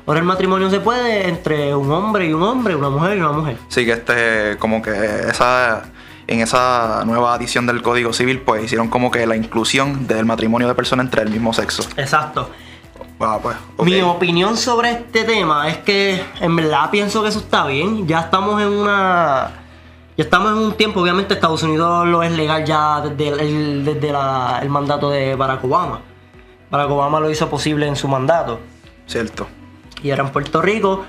Ahora 0.05 0.19
el 0.19 0.25
matrimonio 0.25 0.69
se 0.69 0.79
puede 0.79 1.27
entre 1.27 1.75
un 1.75 1.91
hombre 1.91 2.27
y 2.27 2.33
un 2.33 2.43
hombre, 2.43 2.75
una 2.75 2.89
mujer 2.89 3.17
y 3.17 3.19
una 3.21 3.31
mujer. 3.31 3.57
Sí, 3.69 3.85
que 3.85 3.93
este, 3.93 4.57
como 4.57 4.81
que 4.81 4.91
esa 4.91 5.83
en 6.29 6.41
esa 6.41 7.03
nueva 7.05 7.35
edición 7.35 7.65
del 7.65 7.81
Código 7.81 8.13
Civil, 8.13 8.41
pues 8.41 8.63
hicieron 8.63 8.87
como 8.87 9.09
que 9.09 9.25
la 9.25 9.35
inclusión 9.35 10.05
del 10.05 10.25
matrimonio 10.25 10.67
de 10.67 10.75
personas 10.75 11.07
entre 11.07 11.23
el 11.23 11.31
mismo 11.31 11.53
sexo. 11.53 11.83
Exacto. 11.97 12.51
Ah, 13.19 13.39
pues, 13.41 13.57
Mi 13.79 14.01
opinión 14.01 14.55
sobre 14.55 14.91
este 14.91 15.23
tema 15.25 15.67
es 15.67 15.77
que 15.79 16.23
en 16.39 16.55
verdad 16.55 16.89
pienso 16.89 17.21
que 17.21 17.29
eso 17.29 17.39
está 17.39 17.65
bien. 17.65 18.07
Ya 18.07 18.21
estamos 18.21 18.61
en 18.61 18.69
una. 18.69 19.51
Ya 20.17 20.23
estamos 20.23 20.51
en 20.51 20.57
un 20.57 20.73
tiempo, 20.73 21.01
obviamente 21.01 21.33
Estados 21.33 21.63
Unidos 21.63 22.07
lo 22.07 22.23
es 22.23 22.31
legal 22.31 22.65
ya 22.65 23.01
desde 23.01 23.41
el, 23.41 23.85
desde 23.85 24.09
el 24.09 24.69
mandato 24.69 25.09
de 25.09 25.35
Barack 25.35 25.63
Obama. 25.63 26.01
Barack 26.69 26.89
Obama 26.91 27.19
lo 27.19 27.29
hizo 27.29 27.49
posible 27.49 27.87
en 27.87 27.95
su 27.95 28.07
mandato. 28.07 28.59
Cierto. 29.07 29.47
Y 30.03 30.11
ahora 30.11 30.23
en 30.23 30.31
Puerto 30.31 30.61
Rico 30.61 31.05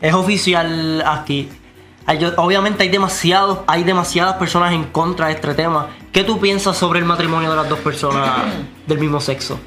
es 0.00 0.14
oficial 0.14 1.02
aquí 1.06 1.48
obviamente 2.36 2.84
hay 2.84 2.88
demasiados, 2.88 3.60
hay 3.66 3.84
demasiadas 3.84 4.36
personas 4.36 4.72
en 4.72 4.84
contra 4.84 5.26
de 5.26 5.34
este 5.34 5.54
tema. 5.54 5.88
¿Qué 6.12 6.24
tú 6.24 6.38
piensas 6.38 6.76
sobre 6.76 7.00
el 7.00 7.04
matrimonio 7.04 7.50
de 7.50 7.56
las 7.56 7.68
dos 7.68 7.80
personas 7.80 8.40
del 8.86 8.98
mismo 8.98 9.20
sexo? 9.20 9.58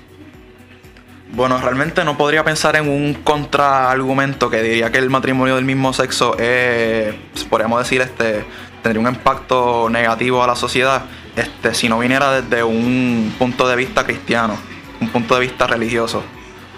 Bueno, 1.32 1.60
realmente 1.62 2.04
no 2.04 2.18
podría 2.18 2.44
pensar 2.44 2.76
en 2.76 2.90
un 2.90 3.14
contraargumento 3.14 4.50
que 4.50 4.64
diría 4.64 4.92
que 4.92 4.98
el 4.98 5.12
matrimonio 5.12 5.56
del 5.56 5.64
mismo 5.64 5.94
sexo 5.94 6.36
es, 6.40 7.14
podríamos 7.50 7.80
decir, 7.80 8.02
este, 8.02 8.44
tendría 8.82 9.08
un 9.08 9.14
impacto 9.14 9.90
negativo 9.92 10.44
a 10.44 10.48
la 10.48 10.56
sociedad, 10.56 11.04
este, 11.36 11.76
si 11.76 11.88
no 11.88 12.00
viniera 12.00 12.42
desde 12.42 12.64
un 12.64 13.34
punto 13.38 13.68
de 13.68 13.76
vista 13.76 14.04
cristiano, 14.04 14.58
un 15.00 15.10
punto 15.10 15.36
de 15.36 15.42
vista 15.42 15.68
religioso. 15.68 16.24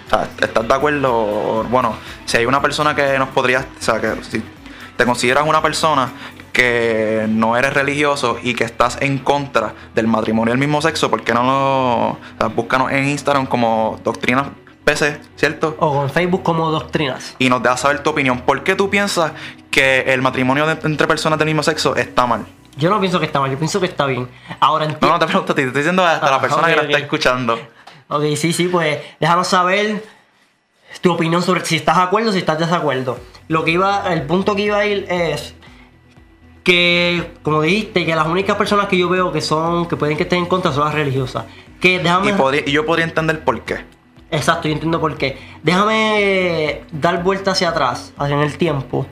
O 0.06 0.10
sea, 0.10 0.28
¿estás 0.38 0.68
de 0.68 0.74
acuerdo? 0.74 1.64
Bueno, 1.70 1.96
si 2.26 2.36
hay 2.36 2.44
una 2.44 2.60
persona 2.60 2.94
que 2.94 3.18
nos 3.18 3.30
podría, 3.30 3.60
o 3.60 3.82
sea, 3.82 4.00
que 4.02 4.22
si 4.22 4.42
te 4.98 5.06
consideras 5.06 5.46
una 5.46 5.62
persona 5.62 6.10
que 6.52 7.26
no 7.28 7.56
eres 7.56 7.72
religioso 7.72 8.38
y 8.42 8.54
que 8.54 8.64
estás 8.64 8.98
en 9.00 9.18
contra 9.18 9.74
del 9.94 10.06
matrimonio 10.06 10.52
del 10.52 10.58
mismo 10.58 10.82
sexo, 10.82 11.10
¿por 11.10 11.22
qué 11.22 11.32
no 11.32 11.42
lo 11.42 12.46
o 12.46 12.50
búscanos 12.50 12.92
en 12.92 13.08
Instagram 13.08 13.46
como 13.46 13.98
Doctrinas 14.04 14.48
PC, 14.84 15.20
¿cierto? 15.36 15.76
O 15.78 16.02
en 16.02 16.10
Facebook 16.10 16.42
como 16.42 16.70
Doctrinas. 16.70 17.36
Y 17.38 17.48
nos 17.48 17.62
dejas 17.62 17.80
saber 17.80 18.02
tu 18.02 18.10
opinión. 18.10 18.40
¿Por 18.40 18.64
qué 18.64 18.74
tú 18.74 18.90
piensas 18.90 19.32
que 19.70 20.00
el 20.08 20.22
matrimonio 20.22 20.68
entre 20.68 21.06
personas 21.06 21.38
del 21.38 21.46
mismo 21.46 21.62
sexo 21.62 21.96
está 21.96 22.26
mal? 22.26 22.44
Yo 22.76 22.90
no 22.90 22.98
pienso 23.00 23.20
que 23.20 23.26
está 23.26 23.38
mal, 23.38 23.50
yo 23.50 23.58
pienso 23.58 23.80
que 23.80 23.86
está 23.86 24.06
bien. 24.06 24.28
Ahora 24.58 24.86
No, 24.86 25.08
no 25.08 25.18
te 25.18 25.26
pregunto 25.26 25.52
a 25.52 25.54
ti, 25.54 25.62
te 25.62 25.68
estoy 25.68 25.82
diciendo 25.82 26.04
hasta 26.04 26.30
la 26.30 26.36
ah, 26.36 26.40
persona 26.40 26.68
que 26.68 26.76
lo 26.76 26.82
está 26.82 26.98
escuchando. 26.98 27.58
Ok, 28.08 28.24
sí, 28.36 28.52
sí, 28.52 28.68
pues 28.68 28.98
déjanos 29.20 29.48
saber 29.48 30.04
tu 31.00 31.12
opinión 31.12 31.42
sobre 31.42 31.64
si 31.64 31.76
estás 31.76 31.96
de 31.96 32.02
acuerdo 32.02 32.30
o 32.30 32.32
si 32.32 32.38
estás 32.38 32.58
de 32.58 32.66
desacuerdo. 32.66 33.18
Lo 33.48 33.64
que 33.64 33.72
iba, 33.72 34.12
el 34.12 34.22
punto 34.22 34.56
que 34.56 34.62
iba 34.62 34.78
a 34.78 34.86
ir 34.86 35.06
es 35.08 35.54
que, 36.62 37.32
como 37.42 37.62
dijiste, 37.62 38.06
que 38.06 38.14
las 38.14 38.26
únicas 38.26 38.56
personas 38.56 38.86
que 38.86 38.96
yo 38.96 39.08
veo 39.08 39.32
que 39.32 39.40
son, 39.40 39.86
que 39.86 39.96
pueden 39.96 40.16
que 40.16 40.24
estén 40.24 40.40
en 40.40 40.46
contra 40.46 40.72
son 40.72 40.84
las 40.84 40.94
religiosas. 40.94 41.44
Que 41.80 41.98
déjame... 41.98 42.34
y, 42.66 42.70
yo 42.70 42.86
podría 42.86 43.04
entender 43.04 43.44
por 43.44 43.62
qué. 43.62 43.84
Exacto, 44.30 44.68
yo 44.68 44.74
entiendo 44.74 45.00
por 45.00 45.16
qué. 45.16 45.38
Déjame 45.62 46.82
dar 46.92 47.22
vuelta 47.22 47.50
hacia 47.50 47.70
atrás, 47.70 48.12
hacia 48.16 48.34
en 48.34 48.42
el 48.42 48.56
tiempo. 48.56 49.06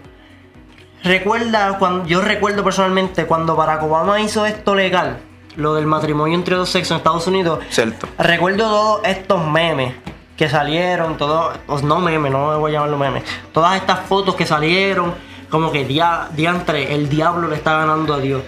Recuerda, 1.03 1.79
cuando, 1.79 2.07
yo 2.07 2.21
recuerdo 2.21 2.63
personalmente 2.63 3.27
cuando 3.27 3.57
Barack 3.57 3.83
Obama 3.83 4.21
hizo 4.21 4.47
esto 4.47 4.75
legal, 4.75 5.19
lo 5.57 5.75
del 5.75 5.87
matrimonio 5.87 6.35
entre 6.35 6.57
dos 6.57 6.71
sexos 6.71 6.93
en 6.93 6.97
Estados 6.99 7.27
Unidos. 7.27 7.61
Cierto. 7.71 8.07
Recuerdo 8.19 8.65
todos 8.65 9.01
estos 9.05 9.47
memes 9.47 9.95
que 10.37 10.49
salieron, 10.49 11.19
todos, 11.19 11.59
no 11.83 12.01
memes, 12.01 12.33
no 12.33 12.51
me 12.51 12.57
voy 12.57 12.71
a 12.71 12.75
llamarlo 12.75 12.97
memes, 12.97 13.25
todas 13.53 13.77
estas 13.77 14.01
fotos 14.01 14.35
que 14.35 14.47
salieron, 14.47 15.15
como 15.51 15.73
que 15.73 15.85
dia, 15.85 16.29
diantre, 16.35 16.95
el 16.95 17.09
diablo 17.09 17.49
le 17.49 17.57
está 17.57 17.79
ganando 17.79 18.15
a 18.15 18.19
Dios. 18.19 18.43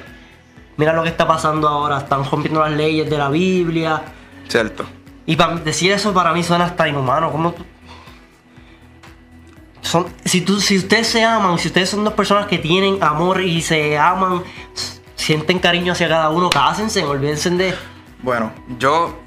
Mira 0.76 0.92
lo 0.92 1.02
que 1.02 1.08
está 1.08 1.26
pasando 1.26 1.68
ahora, 1.68 1.98
están 1.98 2.24
rompiendo 2.24 2.60
las 2.60 2.72
leyes 2.72 3.10
de 3.10 3.18
la 3.18 3.28
Biblia. 3.28 4.02
Cierto. 4.48 4.84
Y 5.26 5.36
para 5.36 5.56
decir 5.56 5.92
eso 5.92 6.12
para 6.14 6.32
mí 6.32 6.42
suena 6.42 6.64
hasta 6.64 6.88
inhumano. 6.88 7.30
como 7.30 7.54
son, 9.82 10.06
si, 10.24 10.40
tú, 10.40 10.60
si 10.60 10.78
ustedes 10.78 11.08
se 11.08 11.24
aman, 11.24 11.58
si 11.58 11.68
ustedes 11.68 11.90
son 11.90 12.04
dos 12.04 12.14
personas 12.14 12.46
que 12.46 12.58
tienen 12.58 13.02
amor 13.02 13.40
y 13.40 13.60
se 13.62 13.98
aman, 13.98 14.42
sienten 15.16 15.58
cariño 15.58 15.92
hacia 15.92 16.08
cada 16.08 16.30
uno, 16.30 16.50
cásense, 16.50 17.04
olvídense 17.04 17.50
de... 17.50 17.74
Bueno, 18.22 18.52
yo 18.78 19.18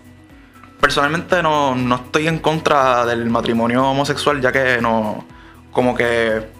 personalmente 0.79 1.43
no, 1.43 1.75
estoy 1.95 2.27
en 2.27 2.39
contra 2.39 3.05
del 3.05 3.29
matrimonio 3.29 3.85
homosexual, 3.89 4.41
ya 4.41 4.51
que 4.51 4.79
no, 4.81 5.25
como 5.71 5.93
que 5.93 6.54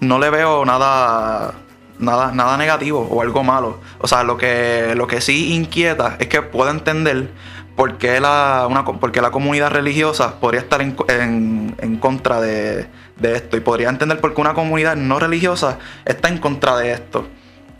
no 0.00 0.18
le 0.18 0.30
veo 0.30 0.64
nada, 0.64 1.54
nada, 1.98 2.32
nada 2.32 2.56
negativo 2.56 3.00
o 3.10 3.22
algo 3.22 3.42
malo. 3.44 3.78
O 4.00 4.06
sea, 4.06 4.22
lo 4.24 4.36
que, 4.36 4.94
lo 4.96 5.06
que 5.06 5.20
sí 5.20 5.54
inquieta 5.54 6.16
es 6.18 6.28
que 6.28 6.42
puedo 6.42 6.70
entender 6.70 7.30
¿por 7.76 7.98
qué 7.98 8.20
la, 8.20 8.66
una, 8.70 8.84
por 8.84 9.10
qué 9.10 9.20
la 9.20 9.30
comunidad 9.32 9.70
religiosa 9.70 10.38
podría 10.40 10.60
estar 10.60 10.80
en, 10.80 10.94
en- 11.08 11.74
en 11.80 11.96
contra 11.96 12.40
de, 12.40 12.86
de 13.16 13.34
esto? 13.36 13.56
Y 13.56 13.60
podría 13.60 13.88
entender 13.88 14.20
por 14.20 14.32
qué 14.34 14.40
una 14.40 14.54
comunidad 14.54 14.94
no 14.96 15.18
religiosa 15.18 15.78
está 16.04 16.28
en 16.28 16.38
contra 16.38 16.76
de 16.76 16.92
esto. 16.92 17.26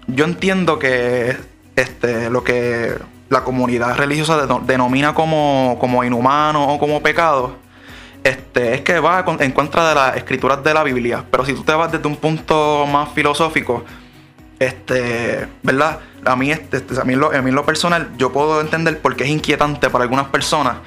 Yo 0.08 0.24
entiendo 0.24 0.78
que 0.78 1.36
este, 1.76 2.28
lo 2.30 2.42
que 2.44 2.92
la 3.30 3.42
comunidad 3.44 3.96
religiosa 3.96 4.36
deno- 4.46 4.60
denomina 4.64 5.14
como, 5.14 5.76
como 5.80 6.02
inhumano 6.04 6.74
o 6.74 6.78
como 6.78 7.00
pecado, 7.02 7.56
este, 8.24 8.74
es 8.74 8.80
que 8.80 8.98
va 8.98 9.24
en 9.38 9.52
contra 9.52 9.88
de 9.90 9.94
las 9.94 10.16
escrituras 10.16 10.64
de 10.64 10.74
la 10.74 10.82
Biblia. 10.82 11.24
Pero 11.30 11.44
si 11.44 11.52
tú 11.52 11.62
te 11.62 11.72
vas 11.72 11.92
desde 11.92 12.08
un 12.08 12.16
punto 12.16 12.86
más 12.86 13.10
filosófico, 13.12 13.84
este, 14.58 15.46
¿verdad? 15.62 16.00
A 16.24 16.34
mí, 16.34 16.50
este, 16.50 16.78
este, 16.78 17.00
a, 17.00 17.04
mí 17.04 17.14
lo, 17.14 17.32
a 17.32 17.42
mí 17.42 17.50
lo 17.50 17.64
personal, 17.64 18.10
yo 18.16 18.32
puedo 18.32 18.60
entender 18.60 19.00
por 19.00 19.14
qué 19.14 19.24
es 19.24 19.30
inquietante 19.30 19.90
para 19.90 20.04
algunas 20.04 20.26
personas 20.28 20.78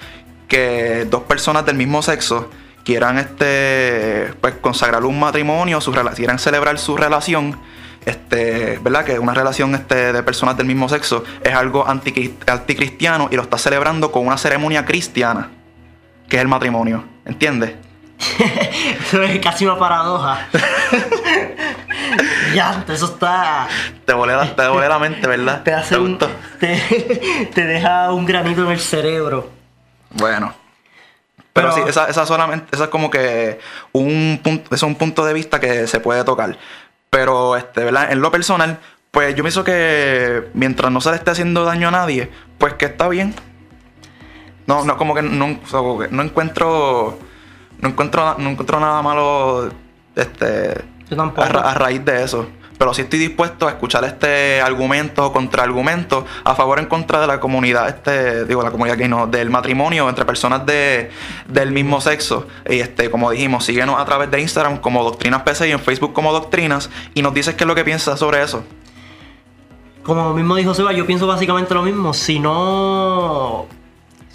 que 0.48 1.06
dos 1.10 1.24
personas 1.24 1.66
del 1.66 1.76
mismo 1.76 2.02
sexo 2.02 2.50
quieran 2.84 3.18
este, 3.20 4.34
pues, 4.42 4.56
consagrar 4.56 5.04
un 5.06 5.20
matrimonio, 5.20 5.80
su, 5.80 5.92
quieran 5.92 6.40
celebrar 6.40 6.80
su 6.80 6.98
relación. 6.98 7.60
Este, 8.06 8.80
¿verdad? 8.82 9.04
Que 9.04 9.20
una 9.20 9.34
relación 9.34 9.76
este, 9.76 10.14
de 10.14 10.24
personas 10.24 10.56
del 10.56 10.66
mismo 10.66 10.88
sexo 10.88 11.26
es 11.44 11.54
algo 11.54 11.86
anticrist- 11.86 12.50
anticristiano 12.50 13.28
y 13.30 13.36
lo 13.36 13.42
está 13.42 13.58
celebrando 13.58 14.14
con 14.14 14.26
una 14.26 14.38
ceremonia 14.38 14.86
cristiana, 14.86 15.50
que 16.28 16.38
es 16.38 16.42
el 16.42 16.48
matrimonio. 16.48 17.04
¿Entiendes? 17.26 17.76
Eso 19.02 19.22
es 19.22 19.40
casi 19.40 19.66
una 19.66 19.78
paradoja. 19.78 20.48
ya, 22.54 22.84
eso 22.88 23.06
está. 23.06 23.68
Te 24.06 24.14
volé 24.14 24.36
la, 24.36 24.56
te 24.56 24.68
volé 24.68 24.90
la 24.90 24.98
mente, 24.98 25.28
¿verdad? 25.28 25.62
Te 25.64 25.74
hace 25.74 25.98
un. 25.98 26.12
gustó? 26.12 26.30
Te, 26.60 27.50
te 27.54 27.66
deja 27.66 28.12
un 28.12 28.26
granito 28.26 28.64
en 28.66 28.72
el 28.72 28.80
cerebro. 28.80 29.50
Bueno. 30.12 30.54
Pero, 31.54 31.70
Pero- 31.70 31.72
sí, 31.74 31.82
esa, 31.90 32.08
esa 32.08 32.26
solamente, 32.26 32.68
esa 32.72 32.86
es 32.86 32.90
como 32.90 33.10
que 33.10 33.60
un 33.92 34.40
punto, 34.44 34.74
es 34.74 34.84
un 34.84 34.96
punto 34.96 35.26
de 35.26 35.34
vista 35.34 35.60
que 35.60 35.88
se 35.88 36.00
puede 36.00 36.24
tocar. 36.24 36.58
Pero, 37.10 37.56
este, 37.56 37.84
¿verdad? 37.84 38.12
En 38.12 38.22
lo 38.22 38.32
personal, 38.32 38.80
pues 39.12 39.36
yo 39.36 39.44
pienso 39.44 39.64
que 39.64 40.50
mientras 40.54 40.92
no 40.92 41.02
se 41.02 41.10
le 41.10 41.16
esté 41.16 41.32
haciendo 41.32 41.66
daño 41.66 41.88
a 41.88 41.92
nadie, 41.92 42.30
pues 42.58 42.74
que 42.74 42.86
está 42.86 43.08
bien. 43.08 43.34
No, 44.68 44.84
no, 44.86 44.98
como 44.98 45.16
que 45.16 45.22
no, 45.24 45.46
o 45.46 45.68
sea, 45.68 45.80
como 45.80 46.00
que 46.00 46.08
no 46.10 46.22
encuentro. 46.22 47.18
No 47.80 47.90
encuentro, 47.90 48.36
no 48.40 48.50
encuentro 48.50 48.80
nada 48.80 49.02
malo 49.02 49.70
este, 50.16 50.84
Yo 51.10 51.16
tampoco. 51.16 51.44
a, 51.44 51.50
ra- 51.50 51.72
a 51.72 51.74
raíz 51.76 52.04
de 52.04 52.24
eso. 52.24 52.48
Pero 52.78 52.94
sí 52.94 53.02
estoy 53.04 53.18
dispuesto 53.18 53.68
a 53.68 53.72
escuchar 53.72 54.04
este 54.04 54.62
argumento 54.62 55.26
o 55.26 55.34
contraargumento 55.34 56.26
a 56.44 56.54
favor 56.54 56.78
o 56.78 56.82
en 56.82 56.88
contra 56.88 57.20
de 57.20 57.26
la 57.26 57.40
comunidad, 57.40 57.88
este, 57.90 58.46
digo, 58.46 58.62
la 58.62 58.70
comunidad 58.70 58.98
que 58.98 59.08
no, 59.08 59.26
del 59.26 59.50
matrimonio 59.50 60.08
entre 60.10 60.26
personas 60.26 60.64
de, 60.68 61.10
del 61.48 61.72
mismo 61.72 62.02
sexo. 62.02 62.46
Y 62.70 62.80
este, 62.80 63.10
como 63.10 63.32
dijimos, 63.32 63.64
síguenos 63.66 64.00
a 64.00 64.06
través 64.06 64.30
de 64.30 64.42
Instagram 64.42 64.78
como 64.78 65.04
Doctrinas 65.04 65.42
PC 65.42 65.70
y 65.70 65.72
en 65.72 65.80
Facebook 65.80 66.14
como 66.14 66.32
Doctrinas 66.34 66.90
y 67.16 67.22
nos 67.24 67.34
dices 67.34 67.56
qué 67.56 67.64
es 67.64 67.68
lo 67.68 67.74
que 67.74 67.84
piensas 67.84 68.20
sobre 68.20 68.44
eso. 68.44 68.64
Como 70.04 70.34
mismo 70.34 70.56
dijo 70.56 70.74
Seba, 70.76 70.94
yo 70.94 71.06
pienso 71.08 71.26
básicamente 71.28 71.74
lo 71.74 71.82
mismo. 71.82 72.14
Si 72.14 72.40
no. 72.40 73.66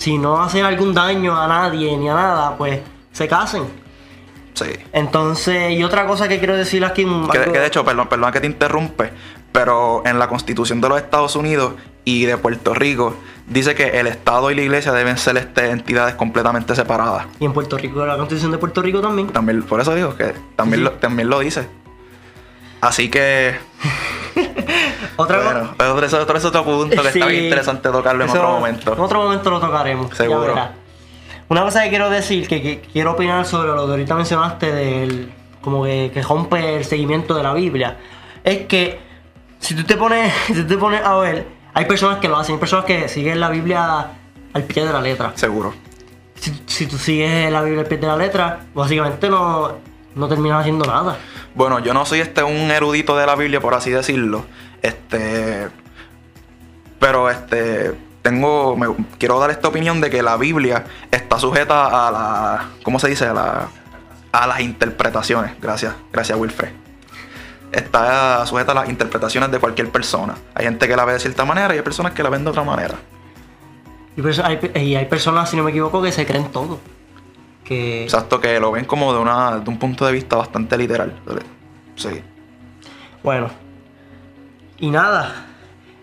Si 0.02 0.18
no 0.18 0.42
hacen 0.42 0.64
algún 0.64 0.92
daño 0.92 1.40
a 1.40 1.46
nadie 1.46 1.96
ni 1.96 2.08
a 2.08 2.14
nada, 2.14 2.56
pues 2.56 2.80
se 3.12 3.28
casen. 3.28 3.62
Sí. 4.54 4.64
Entonces, 4.92 5.72
y 5.72 5.84
otra 5.84 6.06
cosa 6.06 6.26
que 6.28 6.38
quiero 6.38 6.56
decir 6.56 6.84
aquí. 6.84 7.04
Que, 7.04 7.38
algo- 7.38 7.52
que 7.52 7.58
de 7.60 7.66
hecho, 7.66 7.84
perdón, 7.84 8.08
perdón 8.08 8.32
que 8.32 8.40
te 8.40 8.46
interrumpe, 8.48 9.12
pero 9.52 10.02
en 10.04 10.18
la 10.18 10.26
Constitución 10.28 10.80
de 10.80 10.88
los 10.88 10.98
Estados 10.98 11.36
Unidos 11.36 11.74
y 12.04 12.24
de 12.24 12.36
Puerto 12.36 12.74
Rico 12.74 13.14
dice 13.46 13.76
que 13.76 14.00
el 14.00 14.08
Estado 14.08 14.50
y 14.50 14.56
la 14.56 14.62
Iglesia 14.62 14.90
deben 14.92 15.16
ser 15.18 15.36
este, 15.36 15.70
entidades 15.70 16.16
completamente 16.16 16.74
separadas. 16.74 17.26
Y 17.38 17.44
en 17.44 17.52
Puerto 17.52 17.78
Rico, 17.78 18.04
la 18.04 18.16
constitución 18.16 18.50
de 18.50 18.58
Puerto 18.58 18.82
Rico 18.82 19.00
también. 19.00 19.28
También, 19.28 19.62
por 19.62 19.80
eso 19.80 19.94
digo 19.94 20.16
que 20.16 20.34
también, 20.56 20.80
Sí. 20.80 20.84
lo, 20.84 20.90
también 20.92 21.30
lo 21.30 21.38
dice. 21.38 21.68
Así 22.80 23.08
que, 23.08 23.54
Otra 25.16 25.38
cosa. 25.38 25.53
bueno, 25.53 25.75
pero 25.77 25.95
otro, 25.95 26.23
otro 26.23 26.38
es 26.38 26.45
otro 26.45 26.64
punto 26.64 27.03
que 27.03 27.09
está 27.09 27.27
bien 27.27 27.45
interesante 27.45 27.88
tocarlo 27.90 28.25
en 28.25 28.31
Eso- 28.31 28.38
otro 28.38 28.53
momento. 28.53 28.92
En 28.95 29.01
otro 29.01 29.23
momento 29.23 29.51
lo 29.51 29.61
tocaremos. 29.61 30.16
Seguro. 30.16 30.55
Una 31.49 31.62
cosa 31.62 31.83
que 31.83 31.90
quiero 31.90 32.09
decir, 32.09 32.49
que, 32.49 32.62
que 32.62 32.81
quiero 32.81 33.12
opinar 33.12 33.45
sobre 33.45 33.68
lo 33.68 33.85
que 33.87 33.90
ahorita 33.92 34.14
mencionaste 34.14 34.73
del. 34.73 35.33
como 35.61 35.85
que, 35.85 36.11
que 36.12 36.23
rompe 36.23 36.77
el 36.77 36.85
seguimiento 36.85 37.35
de 37.35 37.42
la 37.42 37.53
Biblia. 37.53 37.99
Es 38.42 38.66
que 38.66 38.99
si 39.59 39.75
tú 39.75 39.85
te 39.85 39.97
pones. 39.97 40.33
Si 40.47 40.55
tú 40.55 40.66
te 40.66 40.79
pones 40.79 41.05
a 41.05 41.16
ver, 41.18 41.47
hay 41.75 41.85
personas 41.85 42.18
que 42.18 42.29
lo 42.29 42.37
hacen, 42.38 42.55
hay 42.55 42.59
personas 42.61 42.85
que 42.87 43.09
siguen 43.09 43.38
la 43.40 43.51
Biblia 43.51 44.09
al 44.55 44.62
pie 44.64 44.87
de 44.87 44.92
la 44.92 45.01
letra. 45.03 45.33
Seguro. 45.35 45.75
Si, 46.35 46.62
si 46.66 46.87
tú 46.87 46.97
sigues 46.97 47.53
la 47.53 47.61
Biblia 47.62 47.83
al 47.83 47.87
pie 47.87 47.99
de 47.99 48.07
la 48.07 48.16
letra, 48.16 48.61
básicamente 48.75 49.29
no, 49.29 49.73
no 50.14 50.29
terminas 50.29 50.61
haciendo 50.61 50.85
nada. 50.87 51.16
Bueno, 51.54 51.78
yo 51.80 51.92
no 51.94 52.06
soy 52.06 52.20
este 52.20 52.42
un 52.42 52.70
erudito 52.70 53.16
de 53.16 53.26
la 53.26 53.34
Biblia, 53.36 53.60
por 53.60 53.74
así 53.74 53.90
decirlo. 53.90 54.44
Este. 54.80 55.68
Pero 56.98 57.30
este. 57.30 57.92
Tengo. 58.22 58.76
me- 58.76 58.94
quiero 59.18 59.38
dar 59.40 59.50
esta 59.50 59.68
opinión 59.68 60.00
de 60.00 60.08
que 60.10 60.22
la 60.22 60.36
Biblia 60.36 60.84
está 61.10 61.38
sujeta 61.38 62.08
a 62.08 62.10
la. 62.10 62.68
¿Cómo 62.82 62.98
se 62.98 63.08
dice? 63.08 63.26
A 63.26 63.34
la. 63.34 63.68
A 64.32 64.46
las 64.46 64.60
interpretaciones. 64.60 65.52
Gracias. 65.60 65.94
Gracias, 66.12 66.38
Wilfred. 66.38 66.70
Está 67.70 68.44
sujeta 68.46 68.72
a 68.72 68.74
las 68.74 68.88
interpretaciones 68.88 69.50
de 69.50 69.58
cualquier 69.58 69.90
persona. 69.90 70.34
Hay 70.54 70.64
gente 70.64 70.86
que 70.88 70.94
la 70.96 71.04
ve 71.04 71.14
de 71.14 71.20
cierta 71.20 71.44
manera 71.44 71.74
y 71.74 71.78
hay 71.78 71.82
personas 71.82 72.12
que 72.12 72.22
la 72.22 72.28
ven 72.30 72.44
de 72.44 72.50
otra 72.50 72.62
manera. 72.64 72.94
Perso- 74.16 74.44
hay, 74.44 74.58
y 74.82 74.94
hay 74.94 75.06
personas, 75.06 75.48
si 75.50 75.56
no 75.56 75.62
me 75.64 75.70
equivoco, 75.70 76.02
que 76.02 76.12
se 76.12 76.26
creen 76.26 76.50
todo. 76.52 76.80
Que. 77.72 78.02
Exacto, 78.04 78.40
que 78.40 78.61
lo 78.61 78.72
ven 78.72 78.85
como 78.85 79.12
de, 79.12 79.20
una, 79.20 79.58
de 79.58 79.70
un 79.70 79.78
punto 79.78 80.04
de 80.04 80.12
vista 80.12 80.37
bastante 80.37 80.76
literal. 80.76 81.12
Sí. 81.96 82.22
Bueno. 83.22 83.50
Y 84.78 84.90
nada. 84.90 85.46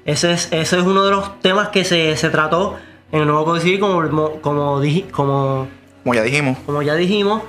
Ese 0.06 0.32
es, 0.32 0.48
ese 0.52 0.80
es 0.80 0.84
uno 0.84 1.06
de 1.06 1.12
los 1.12 1.40
temas 1.42 1.70
que 1.70 1.84
se, 1.84 2.16
se 2.18 2.30
trató 2.30 2.78
en 3.12 3.22
el 3.22 3.28
nuevo 3.28 3.46
Código 3.46 3.64
Civil, 3.64 3.80
como, 3.80 4.42
como, 4.42 4.82
como, 5.12 5.68
Como 6.04 6.14
ya 6.16 6.24
dijimos. 6.24 6.58
como 6.66 6.82
ya 6.82 6.96
dijimos. 6.96 7.44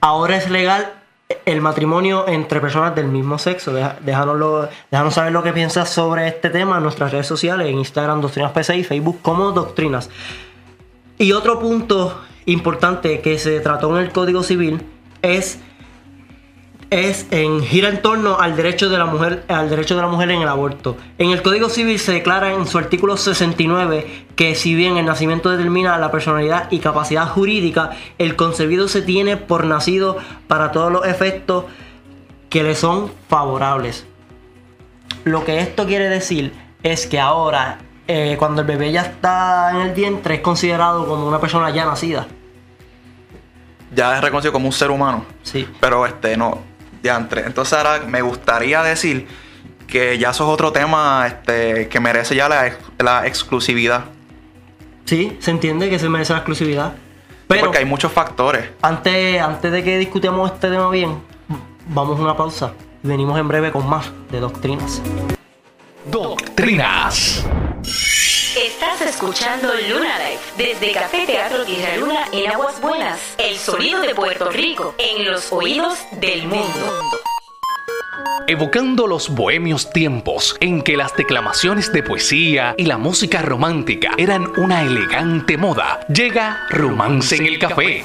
Ahora 0.00 0.36
es 0.36 0.50
legal 0.50 0.92
el 1.44 1.60
matrimonio 1.60 2.26
entre 2.28 2.60
personas 2.60 2.94
del 2.94 3.06
mismo 3.06 3.38
sexo. 3.38 3.72
Déjanoslo, 3.72 4.68
déjanos 4.90 5.14
saber 5.14 5.32
lo 5.32 5.42
que 5.42 5.52
piensas 5.52 5.88
sobre 5.88 6.28
este 6.28 6.50
tema 6.50 6.76
en 6.76 6.82
nuestras 6.82 7.12
redes 7.12 7.26
sociales, 7.26 7.68
en 7.68 7.78
Instagram 7.78 8.20
Doctrinas 8.20 8.52
PC 8.52 8.76
y 8.76 8.84
Facebook 8.84 9.20
como 9.22 9.52
Doctrinas. 9.52 10.10
Y 11.18 11.32
otro 11.32 11.58
punto 11.58 12.20
importante 12.52 13.20
que 13.20 13.38
se 13.38 13.60
trató 13.60 13.96
en 13.96 14.04
el 14.04 14.12
Código 14.12 14.42
Civil 14.42 14.82
es 15.22 15.60
es 16.90 17.26
en 17.30 17.62
gira 17.62 17.90
en 17.90 18.00
torno 18.00 18.38
al 18.38 18.56
derecho 18.56 18.88
de 18.88 18.96
la 18.96 19.04
mujer 19.04 19.44
al 19.48 19.68
derecho 19.68 19.94
de 19.94 20.00
la 20.00 20.08
mujer 20.08 20.30
en 20.30 20.40
el 20.40 20.48
aborto. 20.48 20.96
En 21.18 21.30
el 21.30 21.42
Código 21.42 21.68
Civil 21.68 21.98
se 21.98 22.12
declara 22.12 22.54
en 22.54 22.66
su 22.66 22.78
artículo 22.78 23.18
69 23.18 24.26
que 24.36 24.54
si 24.54 24.74
bien 24.74 24.96
el 24.96 25.04
nacimiento 25.04 25.50
determina 25.50 25.98
la 25.98 26.10
personalidad 26.10 26.70
y 26.70 26.78
capacidad 26.78 27.28
jurídica, 27.28 27.90
el 28.16 28.36
concebido 28.36 28.88
se 28.88 29.02
tiene 29.02 29.36
por 29.36 29.66
nacido 29.66 30.16
para 30.46 30.72
todos 30.72 30.90
los 30.90 31.06
efectos 31.06 31.66
que 32.48 32.62
le 32.62 32.74
son 32.74 33.12
favorables. 33.28 34.06
Lo 35.24 35.44
que 35.44 35.60
esto 35.60 35.84
quiere 35.86 36.08
decir 36.08 36.54
es 36.82 37.06
que 37.06 37.20
ahora 37.20 37.80
eh, 38.06 38.36
cuando 38.38 38.62
el 38.62 38.66
bebé 38.66 38.90
ya 38.90 39.02
está 39.02 39.72
en 39.72 39.88
el 39.88 39.92
vientre 39.92 40.36
es 40.36 40.40
considerado 40.40 41.06
como 41.06 41.28
una 41.28 41.38
persona 41.38 41.68
ya 41.68 41.84
nacida. 41.84 42.26
Ya 43.94 44.16
es 44.16 44.20
reconocido 44.22 44.52
como 44.52 44.66
un 44.66 44.72
ser 44.72 44.90
humano. 44.90 45.24
Sí. 45.42 45.68
Pero 45.80 46.06
este 46.06 46.36
no, 46.36 46.60
ya 47.02 47.16
entré. 47.16 47.42
Entonces 47.46 47.72
ahora 47.72 48.04
me 48.06 48.22
gustaría 48.22 48.82
decir 48.82 49.26
que 49.86 50.18
ya 50.18 50.30
eso 50.30 50.44
es 50.44 50.50
otro 50.50 50.72
tema 50.72 51.26
este, 51.26 51.88
que 51.88 52.00
merece 52.00 52.34
ya 52.36 52.48
la, 52.48 52.72
la 52.98 53.26
exclusividad. 53.26 54.04
Sí, 55.06 55.36
se 55.40 55.50
entiende 55.50 55.88
que 55.88 55.98
se 55.98 56.08
merece 56.08 56.34
la 56.34 56.40
exclusividad. 56.40 56.92
Pero 57.46 57.62
porque 57.62 57.78
hay 57.78 57.86
muchos 57.86 58.12
factores. 58.12 58.68
antes, 58.82 59.40
antes 59.40 59.72
de 59.72 59.82
que 59.82 59.96
discutamos 59.96 60.52
este 60.52 60.68
tema 60.68 60.90
bien, 60.90 61.18
vamos 61.88 62.18
a 62.18 62.22
una 62.22 62.36
pausa 62.36 62.74
y 63.02 63.08
venimos 63.08 63.38
en 63.38 63.48
breve 63.48 63.72
con 63.72 63.88
más 63.88 64.12
de 64.30 64.40
doctrinas. 64.40 65.00
Doctrinas. 66.10 67.46
Estás 68.58 69.00
escuchando 69.02 69.68
Luna 69.88 70.18
Live 70.18 70.40
desde 70.56 70.92
Café 70.92 71.26
Teatro 71.26 71.64
Tierra 71.64 71.96
Luna 71.96 72.24
en 72.32 72.50
Aguas 72.50 72.80
Buenas. 72.80 73.36
El 73.38 73.56
sonido 73.56 74.00
de 74.00 74.16
Puerto 74.16 74.50
Rico 74.50 74.96
en 74.98 75.26
los 75.26 75.52
oídos 75.52 76.00
del 76.20 76.48
mundo. 76.48 77.00
Evocando 78.48 79.06
los 79.06 79.28
bohemios 79.28 79.92
tiempos 79.92 80.56
en 80.58 80.82
que 80.82 80.96
las 80.96 81.14
declamaciones 81.14 81.92
de 81.92 82.02
poesía 82.02 82.74
y 82.76 82.86
la 82.86 82.98
música 82.98 83.42
romántica 83.42 84.10
eran 84.18 84.50
una 84.58 84.82
elegante 84.82 85.56
moda, 85.56 86.00
llega 86.08 86.66
Romance 86.68 87.36
en 87.36 87.46
el 87.46 87.60
Café. 87.60 88.04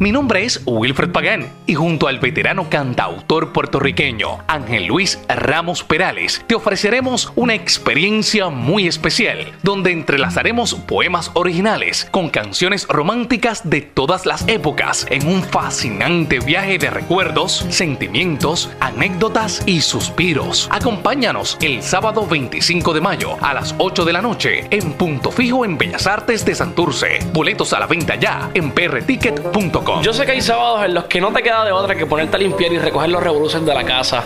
Mi 0.00 0.10
nombre 0.10 0.44
es 0.44 0.60
Wilfred 0.66 1.12
Pagán 1.12 1.52
y 1.66 1.74
junto 1.74 2.08
al 2.08 2.18
veterano 2.18 2.68
cantautor 2.68 3.52
puertorriqueño 3.52 4.38
Ángel 4.48 4.86
Luis 4.86 5.20
Ramos 5.28 5.84
Perales 5.84 6.42
te 6.48 6.56
ofreceremos 6.56 7.32
una 7.36 7.54
experiencia 7.54 8.48
muy 8.48 8.88
especial 8.88 9.52
donde 9.62 9.92
entrelazaremos 9.92 10.74
poemas 10.74 11.30
originales 11.34 12.08
con 12.10 12.28
canciones 12.28 12.88
románticas 12.88 13.70
de 13.70 13.82
todas 13.82 14.26
las 14.26 14.46
épocas 14.48 15.06
en 15.10 15.28
un 15.28 15.44
fascinante 15.44 16.40
viaje 16.40 16.76
de 16.78 16.90
recuerdos, 16.90 17.64
sentimientos, 17.68 18.70
anécdotas 18.80 19.62
y 19.64 19.80
suspiros. 19.80 20.68
Acompáñanos 20.72 21.56
el 21.62 21.84
sábado 21.84 22.26
25 22.26 22.94
de 22.94 23.00
mayo 23.00 23.36
a 23.40 23.54
las 23.54 23.76
8 23.78 24.04
de 24.04 24.12
la 24.12 24.22
noche 24.22 24.66
en 24.70 24.92
Punto 24.94 25.30
Fijo 25.30 25.64
en 25.64 25.78
Bellas 25.78 26.08
Artes 26.08 26.44
de 26.44 26.56
Santurce. 26.56 27.20
Boletos 27.32 27.72
a 27.72 27.78
la 27.78 27.86
venta 27.86 28.16
ya 28.16 28.50
en 28.54 28.72
prticket.com. 28.72 29.83
Yo 30.02 30.12
sé 30.12 30.26
que 30.26 30.32
hay 30.32 30.40
sábados 30.40 30.84
en 30.84 30.94
los 30.94 31.04
que 31.04 31.20
no 31.20 31.32
te 31.32 31.42
queda 31.42 31.64
de 31.64 31.72
otra 31.72 31.94
que 31.94 32.06
ponerte 32.06 32.36
a 32.36 32.38
limpiar 32.38 32.72
y 32.72 32.78
recoger 32.78 33.10
los 33.10 33.22
revoluciones 33.22 33.66
de 33.66 33.74
la 33.74 33.84
casa. 33.84 34.24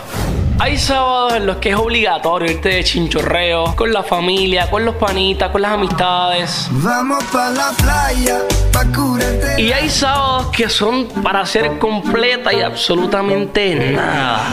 Hay 0.61 0.77
sábados 0.77 1.35
en 1.35 1.45
los 1.45 1.55
que 1.57 1.69
es 1.69 1.75
obligatorio 1.75 2.51
irte 2.51 2.67
de 2.67 2.83
chinchorreo 2.83 3.75
con 3.77 3.93
la 3.93 4.03
familia, 4.03 4.69
con 4.69 4.83
los 4.83 4.95
panitas, 4.95 5.51
con 5.51 5.61
las 5.61 5.71
amistades. 5.71 6.67
Vamos 6.71 7.23
pa' 7.31 7.49
la 7.51 7.71
playa, 7.77 8.39
pa' 8.73 8.85
curarte. 8.93 9.61
Y 9.61 9.71
hay 9.71 9.89
sábados 9.89 10.47
que 10.47 10.67
son 10.67 11.07
para 11.23 11.41
hacer 11.41 11.79
completa 11.79 12.53
y 12.53 12.61
absolutamente 12.61 13.93
nada. 13.93 14.49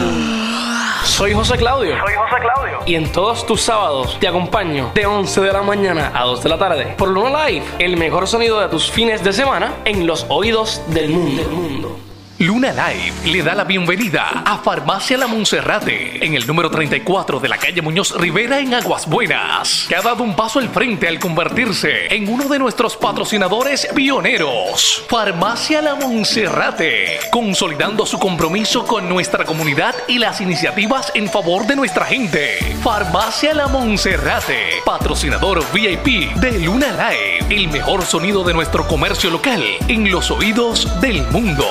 Soy 1.03 1.33
José 1.33 1.57
Claudio. 1.57 1.95
Soy 1.99 2.13
José 2.15 2.35
Claudio. 2.41 2.79
Y 2.85 2.95
en 2.95 3.11
todos 3.11 3.45
tus 3.45 3.61
sábados 3.61 4.17
te 4.19 4.27
acompaño 4.27 4.91
de 4.93 5.05
11 5.05 5.41
de 5.41 5.53
la 5.53 5.61
mañana 5.61 6.11
a 6.13 6.23
2 6.23 6.43
de 6.43 6.49
la 6.49 6.57
tarde 6.57 6.95
por 6.97 7.09
Luna 7.09 7.47
Live, 7.47 7.65
el 7.79 7.97
mejor 7.97 8.27
sonido 8.27 8.59
de 8.59 8.67
tus 8.67 8.91
fines 8.91 9.23
de 9.23 9.33
semana 9.33 9.73
en 9.85 10.07
los 10.07 10.25
oídos 10.29 10.81
del 10.87 11.09
mundo. 11.09 11.41
Del 11.41 11.51
mundo. 11.51 12.06
Luna 12.39 12.71
Live 12.71 13.31
le 13.31 13.41
da 13.41 13.55
la 13.55 13.63
bienvenida 13.63 14.43
a 14.45 14.59
Farmacia 14.59 15.17
La 15.17 15.25
Monserrate 15.25 16.23
en 16.23 16.35
el 16.35 16.45
número 16.45 16.69
34 16.69 17.39
de 17.39 17.49
la 17.49 17.57
calle 17.57 17.81
Muñoz 17.81 18.15
Rivera 18.15 18.59
en 18.59 18.75
Aguas 18.75 19.09
Buenas, 19.09 19.87
que 19.89 19.95
ha 19.95 20.03
dado 20.03 20.23
un 20.23 20.35
paso 20.35 20.59
al 20.59 20.69
frente 20.69 21.07
al 21.07 21.17
convertirse 21.17 22.13
en 22.13 22.31
uno 22.31 22.47
de 22.47 22.59
nuestros 22.59 22.95
patrocinadores 22.95 23.87
pioneros. 23.95 25.03
Farmacia 25.09 25.81
La 25.81 25.95
Monserrate, 25.95 27.19
consolidando 27.31 28.05
su 28.05 28.19
compromiso 28.19 28.85
con 28.85 29.09
nuestra 29.09 29.43
comunidad 29.43 29.95
y 30.07 30.19
las 30.19 30.39
iniciativas 30.39 31.11
en 31.15 31.27
favor 31.29 31.65
de 31.65 31.75
nuestra 31.75 32.05
gente. 32.05 32.59
Farmacia 32.83 33.55
La 33.55 33.67
Monserrate, 33.67 34.83
patrocinador 34.85 35.65
VIP 35.73 36.35
de 36.35 36.59
Luna 36.59 36.91
Live, 36.91 37.47
el 37.49 37.67
mejor 37.69 38.05
sonido 38.05 38.43
de 38.43 38.53
nuestro 38.53 38.87
comercio 38.87 39.31
local 39.31 39.63
en 39.87 40.11
los 40.11 40.29
oídos 40.29 41.01
del 41.01 41.23
mundo. 41.31 41.65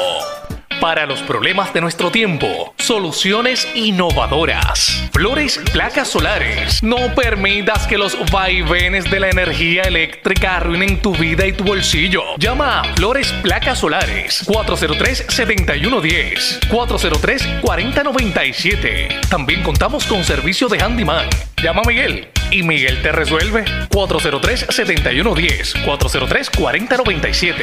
Para 0.80 1.06
los 1.06 1.20
problemas 1.22 1.72
de 1.72 1.80
nuestro 1.80 2.10
tiempo, 2.10 2.74
soluciones 2.76 3.66
innovadoras. 3.74 5.08
Flores 5.12 5.58
placas 5.72 6.08
solares. 6.08 6.82
No 6.82 7.14
permitas 7.14 7.86
que 7.86 7.96
los 7.96 8.18
vaivenes 8.30 9.10
de 9.10 9.20
la 9.20 9.30
energía 9.30 9.80
eléctrica 9.82 10.56
arruinen 10.56 11.00
tu 11.00 11.14
vida 11.14 11.46
y 11.46 11.54
tu 11.54 11.64
bolsillo. 11.64 12.22
Llama 12.38 12.80
a 12.80 12.84
Flores 12.94 13.32
placas 13.42 13.78
solares 13.78 14.46
403-7110, 14.46 16.60
403-4097. 16.68 19.28
También 19.28 19.62
contamos 19.62 20.04
con 20.04 20.22
servicio 20.24 20.68
de 20.68 20.82
handyman. 20.82 21.26
Llama 21.62 21.80
a 21.84 21.88
Miguel 21.88 22.28
y 22.50 22.62
Miguel 22.62 23.02
te 23.02 23.12
resuelve 23.12 23.64
403-7110, 23.90 25.84
403-4097. 25.84 27.54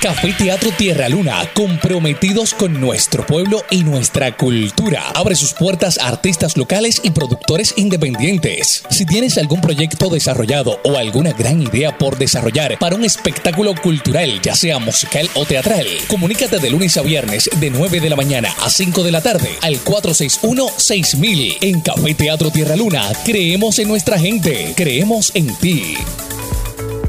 Café 0.00 0.32
Teatro 0.32 0.70
Tierra 0.70 1.08
Luna, 1.08 1.42
comprometidos 1.54 2.54
con 2.54 2.80
nuestro 2.80 3.26
pueblo 3.26 3.64
y 3.70 3.82
nuestra 3.82 4.36
cultura. 4.36 5.02
Abre 5.14 5.34
sus 5.34 5.54
puertas 5.54 5.98
a 5.98 6.08
artistas 6.08 6.56
locales 6.56 7.00
y 7.02 7.10
productores 7.10 7.74
independientes. 7.76 8.84
Si 8.90 9.06
tienes 9.06 9.38
algún 9.38 9.60
proyecto 9.60 10.08
desarrollado 10.08 10.80
o 10.84 10.96
alguna 10.96 11.32
gran 11.32 11.60
idea 11.60 11.98
por 11.98 12.16
desarrollar 12.16 12.78
para 12.78 12.94
un 12.94 13.04
espectáculo 13.04 13.74
cultural, 13.74 14.40
ya 14.40 14.54
sea 14.54 14.78
musical 14.78 15.28
o 15.34 15.44
teatral, 15.44 15.86
comunícate 16.06 16.58
de 16.58 16.70
lunes 16.70 16.96
a 16.96 17.02
viernes 17.02 17.50
de 17.58 17.70
9 17.70 18.00
de 18.00 18.10
la 18.10 18.16
mañana 18.16 18.54
a 18.62 18.70
5 18.70 19.02
de 19.02 19.10
la 19.10 19.20
tarde 19.20 19.50
al 19.62 19.82
461-6000 19.84 21.58
en 21.60 21.80
Café 21.80 22.14
Teatro 22.14 22.50
Tierra 22.50 22.76
Luna. 22.76 23.02
Creemos 23.24 23.78
en 23.78 23.88
nuestra 23.88 24.17
gente, 24.18 24.74
creemos 24.76 25.30
en 25.34 25.54
ti. 25.56 25.96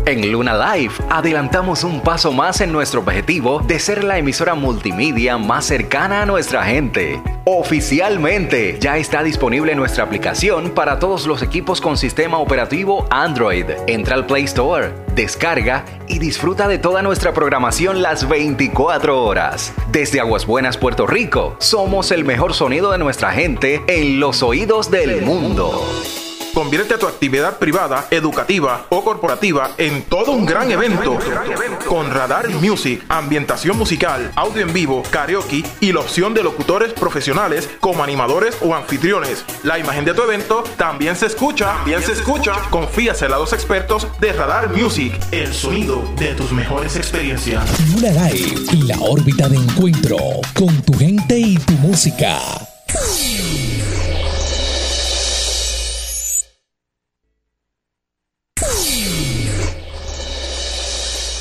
En 0.05 0.31
Luna 0.31 0.75
Live 0.75 0.93
adelantamos 1.09 1.83
un 1.83 2.01
paso 2.01 2.31
más 2.31 2.61
en 2.61 2.71
nuestro 2.71 3.01
objetivo 3.01 3.59
de 3.59 3.79
ser 3.79 4.03
la 4.03 4.17
emisora 4.17 4.55
multimedia 4.55 5.37
más 5.37 5.65
cercana 5.65 6.23
a 6.23 6.25
nuestra 6.25 6.63
gente. 6.63 7.21
Oficialmente 7.45 8.77
ya 8.79 8.97
está 8.97 9.21
disponible 9.21 9.75
nuestra 9.75 10.03
aplicación 10.03 10.71
para 10.71 10.97
todos 10.97 11.27
los 11.27 11.43
equipos 11.43 11.79
con 11.79 11.97
sistema 11.97 12.39
operativo 12.39 13.05
Android. 13.11 13.65
Entra 13.85 14.15
al 14.15 14.25
Play 14.25 14.45
Store, 14.45 14.93
descarga 15.13 15.85
y 16.07 16.17
disfruta 16.17 16.67
de 16.67 16.79
toda 16.79 17.01
nuestra 17.03 17.33
programación 17.33 18.01
las 18.01 18.27
24 18.27 19.23
horas. 19.23 19.73
Desde 19.91 20.19
Aguas 20.19 20.45
Buenas, 20.47 20.77
Puerto 20.77 21.05
Rico, 21.05 21.55
somos 21.59 22.11
el 22.11 22.25
mejor 22.25 22.53
sonido 22.53 22.91
de 22.91 22.97
nuestra 22.97 23.31
gente 23.31 23.83
en 23.87 24.19
los 24.19 24.41
oídos 24.41 24.89
del 24.89 25.21
mundo. 25.21 25.85
Convierte 26.59 26.97
tu 26.97 27.07
actividad 27.07 27.57
privada, 27.57 28.07
educativa 28.11 28.85
o 28.89 29.01
corporativa 29.01 29.75
en 29.77 30.03
todo 30.03 30.33
un 30.33 30.45
gran 30.45 30.69
evento. 30.69 31.17
Con 31.87 32.11
Radar 32.11 32.49
Music, 32.49 33.01
ambientación 33.07 33.77
musical, 33.77 34.33
audio 34.35 34.63
en 34.63 34.73
vivo, 34.73 35.01
karaoke 35.09 35.63
y 35.79 35.93
la 35.93 36.01
opción 36.01 36.33
de 36.33 36.43
locutores 36.43 36.91
profesionales 36.91 37.69
como 37.79 38.03
animadores 38.03 38.57
o 38.61 38.75
anfitriones. 38.75 39.45
La 39.63 39.79
imagen 39.79 40.03
de 40.03 40.13
tu 40.13 40.21
evento 40.21 40.65
también 40.75 41.15
se 41.15 41.27
escucha, 41.27 41.81
bien 41.85 42.03
se 42.03 42.11
escucha. 42.11 42.51
Confíasela 42.69 43.37
a 43.37 43.39
los 43.39 43.53
expertos 43.53 44.05
de 44.19 44.33
Radar 44.33 44.75
Music, 44.75 45.17
el 45.31 45.53
sonido 45.53 46.03
de 46.17 46.33
tus 46.33 46.51
mejores 46.51 46.97
experiencias. 46.97 47.63
Luna 47.93 48.09
Live, 48.09 48.85
la 48.85 48.99
órbita 48.99 49.47
de 49.47 49.55
encuentro 49.55 50.17
con 50.53 50.81
tu 50.81 50.93
gente 50.97 51.39
y 51.39 51.57
tu 51.57 51.71
música. 51.75 52.37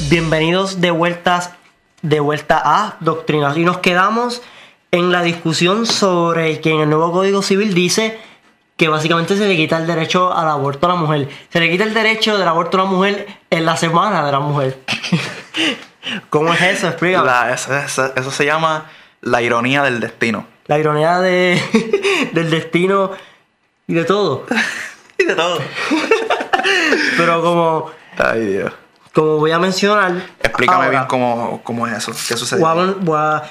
Bienvenidos 0.09 0.81
de 0.81 0.91
vueltas 0.91 1.51
de 2.03 2.21
vuelta 2.21 2.61
a 2.65 2.97
Doctrinas 3.01 3.57
y 3.57 3.65
nos 3.65 3.79
quedamos 3.79 4.43
en 4.91 5.11
la 5.13 5.23
discusión 5.23 5.85
sobre 5.87 6.61
que 6.61 6.71
en 6.71 6.81
el 6.81 6.89
nuevo 6.91 7.13
Código 7.13 7.43
Civil 7.43 7.75
dice 7.75 8.19
que 8.77 8.89
básicamente 8.89 9.37
se 9.37 9.47
le 9.49 9.57
quita 9.57 9.77
el 9.79 9.87
derecho 9.87 10.33
al 10.33 10.49
aborto 10.49 10.87
a 10.87 10.91
la 10.91 10.95
mujer. 10.97 11.29
Se 11.53 11.59
le 11.61 11.69
quita 11.71 11.85
el 11.85 11.93
derecho 11.95 12.39
del 12.39 12.47
aborto 12.47 12.79
a 12.81 12.85
la 12.85 12.91
mujer 12.91 13.27
en 13.51 13.67
la 13.67 13.77
semana 13.77 14.25
de 14.25 14.33
la 14.33 14.41
mujer. 14.41 14.79
¿Cómo 16.31 16.55
es 16.55 16.63
eso? 16.63 16.89
Explícame. 16.89 17.27
La- 17.27 17.53
eso, 17.53 17.77
eso- 17.77 18.13
eso 18.15 18.31
se 18.31 18.45
llama 18.47 18.87
la 19.21 19.43
ironía 19.43 19.83
del 19.83 19.99
destino. 20.01 20.47
La 20.67 20.79
ironía 20.79 21.19
de, 21.19 21.61
del 22.33 22.51
destino 22.51 23.11
y 23.87 23.95
de 23.95 24.05
todo. 24.05 24.47
Y 25.21 25.25
de 25.25 25.35
todo. 25.35 25.59
Pero 27.17 27.43
como, 27.43 27.91
Ay, 28.19 28.47
Dios. 28.47 28.73
Como 29.19 29.39
voy 29.39 29.51
a 29.51 29.59
mencionar. 29.59 30.13
Explícame 30.41 30.77
ahora, 30.77 30.91
bien 30.91 31.05
cómo, 31.09 31.61
cómo 31.65 31.89
es 31.89 31.97
eso. 31.97 32.13
¿Qué 32.13 32.37
sucede? 32.37 32.61
Voy 32.61 32.71
a, 32.71 32.95
voy 33.01 33.19
a 33.19 33.43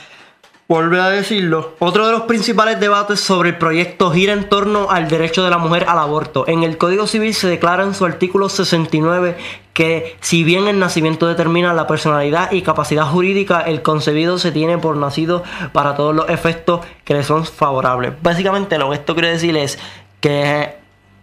volver 0.69 1.01
a 1.01 1.09
decirlo. 1.09 1.75
Otro 1.79 2.05
de 2.05 2.13
los 2.13 2.21
principales 2.21 2.79
debates 2.79 3.19
sobre 3.19 3.49
el 3.49 3.57
proyecto 3.57 4.09
gira 4.11 4.31
en 4.31 4.47
torno 4.47 4.89
al 4.89 5.09
derecho 5.09 5.43
de 5.43 5.49
la 5.49 5.57
mujer 5.57 5.83
al 5.89 5.99
aborto. 5.99 6.45
En 6.47 6.63
el 6.63 6.77
Código 6.77 7.05
Civil 7.05 7.33
se 7.33 7.49
declara 7.49 7.83
en 7.83 7.93
su 7.93 8.05
artículo 8.05 8.47
69 8.47 9.35
que 9.73 10.15
si 10.21 10.45
bien 10.45 10.69
el 10.69 10.79
nacimiento 10.79 11.27
determina 11.27 11.73
la 11.73 11.85
personalidad 11.85 12.49
y 12.53 12.61
capacidad 12.61 13.05
jurídica, 13.05 13.59
el 13.59 13.81
concebido 13.81 14.39
se 14.39 14.53
tiene 14.53 14.77
por 14.77 14.95
nacido 14.95 15.43
para 15.73 15.97
todos 15.97 16.15
los 16.15 16.29
efectos 16.29 16.79
que 17.03 17.13
le 17.13 17.23
son 17.23 17.45
favorables. 17.45 18.13
Básicamente 18.21 18.77
lo 18.77 18.89
que 18.89 18.95
esto 18.95 19.15
quiere 19.15 19.31
decir 19.31 19.57
es 19.57 19.77
que 20.21 20.76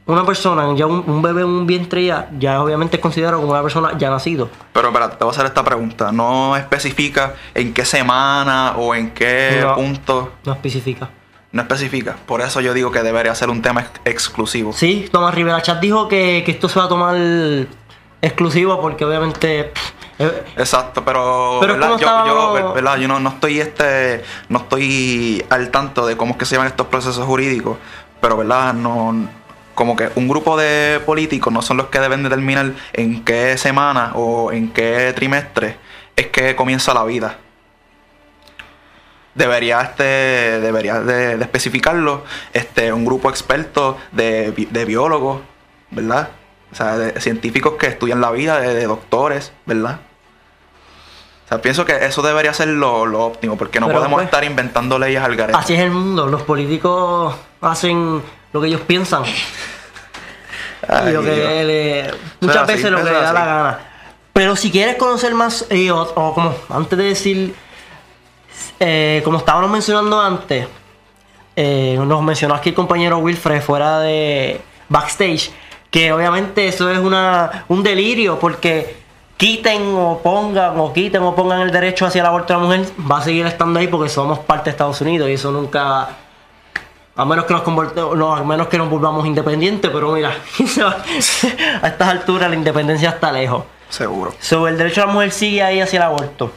una 0.07 0.25
persona, 0.27 0.75
ya 0.77 0.87
un, 0.87 1.03
un 1.07 1.23
bebé 1.23 1.45
un 1.45 1.67
vientre 1.67 2.05
ya, 2.05 2.29
ya 2.39 2.63
obviamente 2.63 2.97
es 2.97 3.03
considerado 3.03 3.39
como 3.41 3.53
una 3.53 3.63
persona 3.63 3.97
ya 3.97 4.11
nacido. 4.11 4.51
Pero 4.73 4.89
espérate, 4.89 5.17
te 5.17 5.25
voy 5.25 5.33
a 5.33 5.35
hacer 5.35 5.47
esta 5.47 5.65
pregunta. 5.65 6.13
No 6.13 6.57
especifica 6.57 7.35
en 7.55 7.73
qué 7.73 7.85
semana 7.85 8.75
o 8.77 8.95
en 8.95 9.11
qué 9.13 9.61
No. 9.63 9.75
punto. 9.77 10.33
No 10.45 10.53
especifica. 10.53 11.09
No 11.53 11.63
especifica. 11.63 12.17
Por 12.27 12.41
eso 12.43 12.61
yo 12.61 12.75
digo 12.75 12.91
que 12.91 13.03
debería 13.03 13.35
ser 13.35 13.49
un 13.49 13.63
tema 13.63 13.81
ex- 13.83 14.01
exclusivo. 14.05 14.73
Sí, 14.73 15.09
Tomás 15.11 15.35
Rivera 15.35 15.63
Chat 15.63 15.81
dijo 15.81 16.09
que, 16.09 16.43
que 16.45 16.51
esto 16.53 16.69
se 16.69 16.79
va 16.81 16.87
a 16.87 16.89
tomar 16.89 17.17
exclusivo 18.21 18.81
porque 18.81 19.05
obviamente... 19.05 19.73
eh, 20.19 20.45
Exacto, 20.57 21.05
pero, 21.05 21.59
Pero 21.61 21.75
¿verdad? 21.75 21.99
yo, 21.99 22.73
¿verdad? 22.75 22.97
yo 22.97 23.09
no, 23.09 23.21
no 23.21 23.29
estoy 23.31 23.61
este 23.61 24.23
no 24.49 24.59
estoy 24.61 25.45
al 25.51 25.71
tanto 25.71 26.07
de 26.07 26.17
cómo 26.17 26.33
es 26.33 26.39
que 26.39 26.45
se 26.45 26.55
llaman 26.57 26.69
estos 26.69 26.87
procesos 26.89 27.25
jurídicos, 27.27 27.77
pero 28.21 28.37
verdad 28.37 28.73
no 28.75 29.29
como 29.75 29.97
que 29.97 30.11
un 30.15 30.29
grupo 30.29 30.57
de 30.57 31.01
políticos 31.05 31.53
no 31.53 31.63
son 31.63 31.77
los 31.77 31.87
que 31.89 32.01
deben 32.01 32.23
determinar 32.23 32.73
en 32.93 33.25
qué 33.25 33.57
semana 33.59 34.13
o 34.15 34.53
en 34.53 34.71
qué 34.73 35.13
trimestre 35.15 35.77
es 36.17 36.29
que 36.29 36.55
comienza 36.57 36.95
la 36.95 37.05
vida. 37.05 37.39
debería 39.35 39.81
este 39.81 40.05
debería 40.61 41.01
de, 41.01 41.37
de 41.37 41.43
especificarlo 41.45 42.23
este 42.53 42.93
un 42.93 43.05
grupo 43.05 43.29
experto 43.31 43.99
de, 44.13 44.53
de 44.53 44.85
biólogos 44.85 45.41
verdad 45.91 46.29
o 46.71 46.75
sea 46.77 46.97
de 46.97 47.21
científicos 47.21 47.75
que 47.79 47.89
estudian 47.89 48.21
la 48.21 48.31
vida 48.31 48.61
de, 48.61 48.75
de 48.75 48.87
doctores 48.87 49.53
verdad 49.67 49.99
o 51.47 51.49
sea 51.49 51.61
pienso 51.61 51.85
que 51.85 52.05
eso 52.07 52.23
debería 52.23 52.55
ser 52.55 52.69
lo, 52.69 53.07
lo 53.07 53.25
óptimo 53.27 53.57
porque 53.57 53.81
no 53.81 53.87
Pero, 53.89 53.99
podemos 53.99 54.19
pues, 54.19 54.27
estar 54.27 54.45
inventando 54.45 54.99
leyes 55.01 55.21
al 55.21 55.35
garete 55.35 55.59
Así 55.59 55.75
es 55.75 55.81
el 55.81 55.91
mundo. 55.91 56.27
Los 56.29 56.43
políticos 56.43 57.35
hacen 57.61 58.23
lo 58.55 58.61
que 58.61 58.69
ellos 58.69 58.83
piensan. 58.83 59.25
Ay, 60.89 61.09
y 61.09 61.13
lo 61.13 61.23
que 61.23 61.65
le- 61.65 62.15
muchas 62.41 62.63
así, 62.63 62.73
veces 62.75 62.91
lo 62.93 62.99
que 62.99 63.05
le 63.05 63.11
da 63.13 63.33
la 63.33 63.45
gana. 63.45 63.79
Pero 64.33 64.55
si 64.55 64.71
quieres 64.71 64.95
conocer 64.97 65.35
más, 65.35 65.67
eh, 65.71 65.91
o, 65.91 66.01
o 66.03 66.35
como 66.35 66.55
antes 66.71 66.97
de 66.97 67.05
decir, 67.05 67.55
eh, 68.79 69.21
como 69.25 69.39
estábamos 69.39 69.71
mencionando 69.71 70.21
antes, 70.21 70.69
eh, 71.57 71.97
nos 71.99 72.23
mencionó 72.23 72.55
aquí 72.55 72.69
el 72.71 72.75
compañero 72.77 73.19
Wilfred 73.19 73.61
fuera 73.61 73.99
de 74.01 74.61
backstage, 74.89 75.51
que 75.91 76.13
obviamente 76.13 76.69
eso 76.69 76.89
es 76.91 76.99
una, 76.99 77.65
un 77.69 77.83
delirio 77.83 78.39
porque 78.39 78.97
quiten 79.37 79.83
o 79.97 80.21
pongan 80.23 80.79
o 80.79 80.93
quiten 80.93 81.23
o 81.23 81.35
pongan 81.35 81.61
el 81.63 81.73
derecho 81.73 82.07
hacia 82.07 82.21
el 82.21 82.27
aborto 82.27 82.53
de 82.55 82.61
la 82.61 82.65
mujer, 82.67 82.87
va 83.11 83.19
a 83.19 83.23
seguir 83.23 83.47
estando 83.47 83.81
ahí 83.81 83.89
porque 83.89 84.09
somos 84.09 84.39
parte 84.41 84.67
de 84.67 84.71
Estados 84.71 85.01
Unidos 85.01 85.29
y 85.29 85.33
eso 85.33 85.51
nunca 85.51 86.09
a 87.17 87.25
menos 87.25 87.45
que 87.45 87.55
nos 87.55 87.63
converte- 87.63 88.17
no, 88.17 88.35
a 88.35 88.43
menos 88.43 88.69
que 88.69 88.79
nos 88.79 88.91
volvamos 88.91 89.27
independientes, 89.27 89.91
pero 89.93 90.13
mira, 90.13 90.31
a 91.83 91.87
estas 91.87 92.09
alturas 92.09 92.51
la 92.51 92.57
independencia 92.57 93.11
está 93.11 93.31
lejos. 93.31 93.65
seguro 93.89 94.35
Sobre 94.41 94.73
el 94.73 94.79
derecho 94.79 95.03
de 95.03 95.07
la 95.07 95.13
mujer 95.13 95.31
sigue 95.31 95.63
ahí 95.63 95.81
hacia 95.81 95.99
el 95.99 96.03
aborto. 96.03 96.51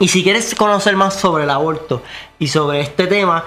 Y 0.00 0.08
si 0.08 0.24
quieres 0.24 0.54
conocer 0.54 0.96
más 0.96 1.14
sobre 1.14 1.44
el 1.44 1.50
aborto 1.50 2.02
y 2.38 2.48
sobre 2.48 2.80
este 2.80 3.06
tema, 3.06 3.44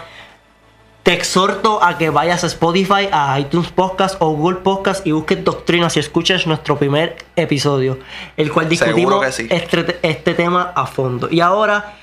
te 1.03 1.13
exhorto 1.13 1.83
a 1.83 1.97
que 1.97 2.09
vayas 2.09 2.43
a 2.43 2.47
Spotify, 2.47 3.09
a 3.11 3.39
iTunes 3.39 3.69
Podcast 3.69 4.17
o 4.19 4.31
Google 4.31 4.59
Podcast 4.59 5.05
y 5.07 5.11
busques 5.11 5.43
Doctrinas 5.43 5.97
y 5.97 5.99
escuches 5.99 6.45
nuestro 6.47 6.77
primer 6.77 7.17
episodio, 7.35 7.97
el 8.37 8.51
cual 8.51 8.69
discutimos 8.69 9.25
sí. 9.33 9.47
este, 9.49 9.99
este 10.03 10.33
tema 10.33 10.71
a 10.75 10.85
fondo. 10.85 11.27
Y 11.31 11.41
ahora 11.41 11.97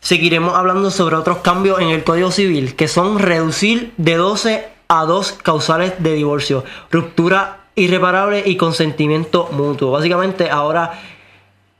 seguiremos 0.00 0.54
hablando 0.54 0.90
sobre 0.90 1.16
otros 1.16 1.38
cambios 1.38 1.80
en 1.80 1.88
el 1.88 2.04
Código 2.04 2.30
Civil, 2.30 2.74
que 2.74 2.88
son 2.88 3.18
reducir 3.18 3.92
de 3.96 4.16
12 4.16 4.68
a 4.88 5.04
2 5.04 5.32
causales 5.42 5.94
de 5.98 6.14
divorcio, 6.14 6.64
ruptura 6.90 7.60
irreparable 7.74 8.42
y 8.44 8.56
consentimiento 8.56 9.48
mutuo. 9.52 9.92
Básicamente 9.92 10.50
ahora 10.50 11.00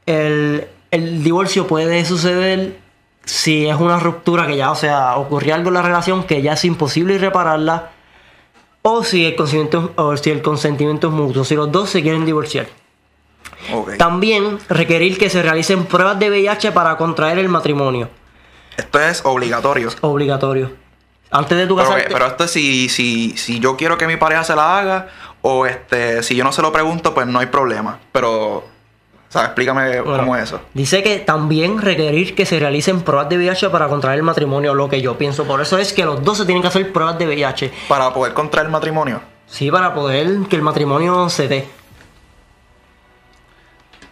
el, 0.07 0.67
el 0.91 1.23
divorcio 1.23 1.67
puede 1.67 2.05
suceder 2.05 2.79
si 3.25 3.67
es 3.67 3.77
una 3.77 3.99
ruptura 3.99 4.47
que 4.47 4.57
ya, 4.57 4.71
o 4.71 4.75
sea, 4.75 5.17
ocurrió 5.17 5.55
algo 5.55 5.69
en 5.69 5.75
la 5.75 5.83
relación 5.83 6.25
que 6.25 6.43
ya 6.43 6.55
es 6.55 6.65
imposible 6.65 7.19
repararla, 7.19 7.91
o 8.83 9.05
si 9.05 9.27
el 9.27 9.37
consentimiento, 9.37 9.93
o 9.97 10.17
si 10.17 10.31
el 10.31 10.43
consentimiento 10.43 11.09
es 11.09 11.13
mutuo, 11.13 11.45
si 11.45 11.55
los 11.55 11.71
dos 11.71 11.91
se 11.91 12.03
quieren 12.03 12.25
divorciar. 12.25 12.67
También 13.99 14.59
requerir 14.69 15.19
que 15.19 15.29
se 15.31 15.43
realicen 15.43 15.85
pruebas 15.87 16.19
de 16.19 16.31
VIH 16.31 16.73
para 16.73 16.97
contraer 16.97 17.39
el 17.39 17.49
matrimonio. 17.49 18.09
esto 18.77 19.01
es 19.01 19.21
obligatorio 19.25 19.89
Obligatorio. 20.01 20.73
Antes 21.31 21.57
de 21.59 21.67
tu 21.67 21.77
Pero, 21.77 21.89
casarte. 21.89 22.13
pero 22.13 22.27
esto 22.27 22.45
es 22.45 22.51
si, 22.51 22.89
si, 22.89 23.37
si 23.37 23.61
yo 23.61 23.77
quiero 23.77 23.97
que 23.97 24.07
mi 24.09 24.17
pareja 24.17 24.43
se 24.43 24.57
la 24.57 24.79
haga 24.79 25.09
o 25.43 25.65
este 25.67 26.23
si 26.25 26.35
yo 26.35 26.43
no 26.45 26.51
se 26.53 26.61
lo 26.63 26.73
pregunto, 26.73 27.15
pues 27.15 27.27
no 27.29 27.39
hay 27.39 27.47
problema. 27.47 28.01
Pero, 28.11 28.57
o 28.57 28.65
sea, 29.29 29.45
explícame 29.45 30.01
Bueno, 30.01 30.19
cómo 30.25 30.35
es 30.37 30.43
eso. 30.45 30.61
Dice 30.75 31.05
que 31.05 31.19
también 31.21 31.81
requerir 31.81 32.35
que 32.35 32.47
se 32.47 32.59
realicen 32.59 33.03
pruebas 33.03 33.29
de 33.29 33.37
VIH 33.39 33.71
para 33.71 33.87
contraer 33.87 34.19
el 34.19 34.25
matrimonio, 34.25 34.75
lo 34.75 34.89
que 34.89 35.01
yo 35.01 35.17
pienso. 35.17 35.45
Por 35.45 35.61
eso 35.61 35.79
es 35.79 35.93
que 35.93 36.05
los 36.05 36.25
dos 36.25 36.37
se 36.39 36.47
tienen 36.47 36.63
que 36.63 36.69
hacer 36.69 36.93
pruebas 36.93 37.17
de 37.17 37.27
VIH. 37.27 37.71
Para 37.89 38.13
poder 38.13 38.35
contraer 38.35 38.69
matrimonio. 38.69 39.21
Sí, 39.47 39.71
para 39.71 39.95
poder 39.95 40.29
que 40.49 40.57
el 40.57 40.63
matrimonio 40.63 41.29
se 41.29 41.47
dé. 41.47 41.69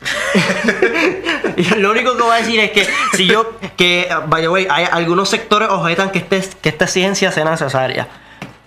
Lo 1.78 1.90
único 1.90 2.16
que 2.16 2.22
voy 2.22 2.32
a 2.32 2.36
decir 2.36 2.60
es 2.60 2.70
que 2.70 2.86
si 3.14 3.26
yo, 3.26 3.52
que, 3.76 4.08
by 4.28 4.42
the 4.42 4.48
way, 4.48 4.66
hay 4.70 4.86
algunos 4.90 5.28
sectores 5.28 5.68
objetan 5.68 6.10
que, 6.10 6.18
este, 6.30 6.56
que 6.60 6.68
esta 6.68 6.84
exigencia 6.84 7.32
sea 7.32 7.44
necesaria. 7.44 8.08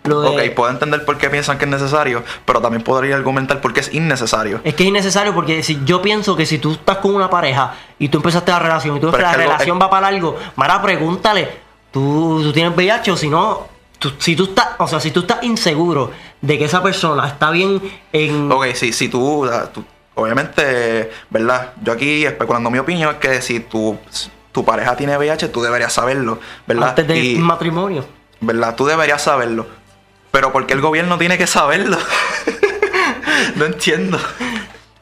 Lo 0.04 0.22
de- 0.22 0.30
Ok, 0.50 0.56
puedo 0.56 0.72
entender 0.72 1.06
por 1.06 1.17
qué 1.17 1.30
piensan 1.30 1.58
que 1.60 1.65
es 1.65 1.72
necesario, 1.72 2.24
pero 2.46 2.60
también 2.60 2.84
podría 2.84 3.15
argumentar 3.15 3.62
por 3.62 3.72
qué 3.72 3.82
es 3.82 3.94
innecesario. 3.94 4.60
Es 4.63 4.74
que 4.74 4.84
es 4.84 4.89
innecesario 4.89 5.34
porque 5.34 5.62
si 5.63 5.80
yo 5.86 6.02
pienso 6.02 6.36
que 6.36 6.46
si 6.46 6.58
tú 6.58 6.72
estás 6.74 6.98
con 6.98 7.13
una 7.13 7.30
pareja 7.30 7.76
y 8.00 8.10
tú 8.10 8.17
empezaste 8.17 8.52
la 8.52 8.60
relación 8.60 8.98
y 8.98 9.00
tú 9.00 9.08
ves 9.08 9.15
que 9.17 9.22
la 9.22 9.34
relación 9.34 9.78
es- 9.78 9.84
va 9.84 9.89
para 9.89 10.08
algo, 10.08 10.38
Mara, 10.56 10.82
pregúntale, 10.82 11.50
¿tú, 11.91 12.41
tú 12.44 12.52
tienes 12.52 12.76
VIH 12.76 13.12
o 13.12 13.15
si 13.17 13.30
no, 13.30 13.67
tú- 14.00 14.13
si 14.17 14.36
tú 14.36 14.46
estás, 14.46 14.70
o 14.80 14.88
sea, 14.88 15.00
si 15.00 15.12
tú 15.12 15.20
estás 15.22 15.44
inseguro 15.44 16.12
de 16.41 16.58
que 16.58 16.65
esa 16.65 16.82
persona 16.82 17.28
está 17.28 17.52
bien 17.52 17.80
en... 18.12 18.52
Ok, 18.52 18.74
si, 18.74 18.91
si 18.94 19.08
tú, 19.08 19.48
tú- 19.72 19.86
obviamente, 20.15 21.12
¿verdad? 21.30 21.74
Yo 21.84 21.93
aquí 21.93 22.26
especulando 22.26 22.69
mi 22.69 22.80
opinión 22.80 23.12
es 23.12 23.17
que 23.17 23.41
si 23.41 23.60
tu, 23.60 23.97
tu 24.52 24.63
pareja 24.65 24.95
tiene 24.95 25.17
VIH, 25.17 25.50
tú 25.50 25.62
deberías 25.62 25.93
saberlo, 25.93 26.39
¿verdad? 26.67 26.89
Antes 26.89 27.08
del 27.08 27.17
Y- 27.24 27.36
matrimonio. 27.38 28.06
¿Verdad? 28.39 28.76
Tú 28.76 28.86
deberías 28.86 29.21
saberlo. 29.21 29.67
Pero 30.32 30.52
¿por 30.52 30.65
qué 30.65 30.74
el 30.74 30.82
gobierno 30.82 31.17
tiene 31.17 31.38
que 31.38 31.45
saberlo? 31.47 31.97
no 33.56 33.65
entiendo. 33.65 34.17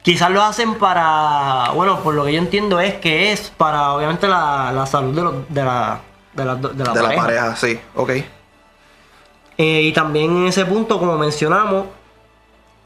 Quizás 0.02 0.30
lo 0.30 0.42
hacen 0.42 0.74
para, 0.76 1.70
bueno, 1.74 2.00
por 2.02 2.14
lo 2.14 2.24
que 2.24 2.32
yo 2.32 2.38
entiendo 2.38 2.80
es 2.80 2.94
que 2.94 3.32
es 3.32 3.50
para, 3.56 3.92
obviamente, 3.92 4.26
la, 4.28 4.72
la 4.74 4.86
salud 4.86 5.14
de, 5.14 5.22
los- 5.22 5.48
de 5.48 5.62
la, 5.64 6.00
de 6.32 6.44
la, 6.44 6.54
de 6.56 6.62
la 6.84 6.92
de 6.92 7.00
pareja. 7.00 7.08
la 7.08 7.16
pareja, 7.22 7.56
sí, 7.56 7.80
ok. 7.94 8.10
Eh, 9.58 9.82
y 9.82 9.92
también 9.92 10.36
en 10.38 10.46
ese 10.46 10.64
punto, 10.64 10.98
como 10.98 11.16
mencionamos, 11.18 11.86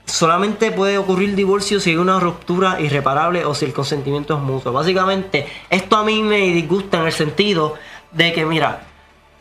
solamente 0.07 0.71
puede 0.71 0.99
ocurrir 0.99 1.35
divorcio 1.35 1.81
si 1.81 1.91
hay 1.91 1.97
una 1.97 2.21
ruptura 2.21 2.81
irreparable 2.81 3.45
o 3.45 3.55
si 3.55 3.65
el 3.65 3.73
consentimiento 3.73 4.35
es 4.35 4.41
mutuo. 4.41 4.73
Básicamente, 4.73 5.47
esto 5.71 5.97
a 5.97 6.05
mí 6.05 6.23
me 6.23 6.41
disgusta 6.41 7.01
en 7.01 7.07
el 7.07 7.13
sentido 7.13 7.75
de 8.13 8.33
que, 8.33 8.45
mira, 8.45 8.87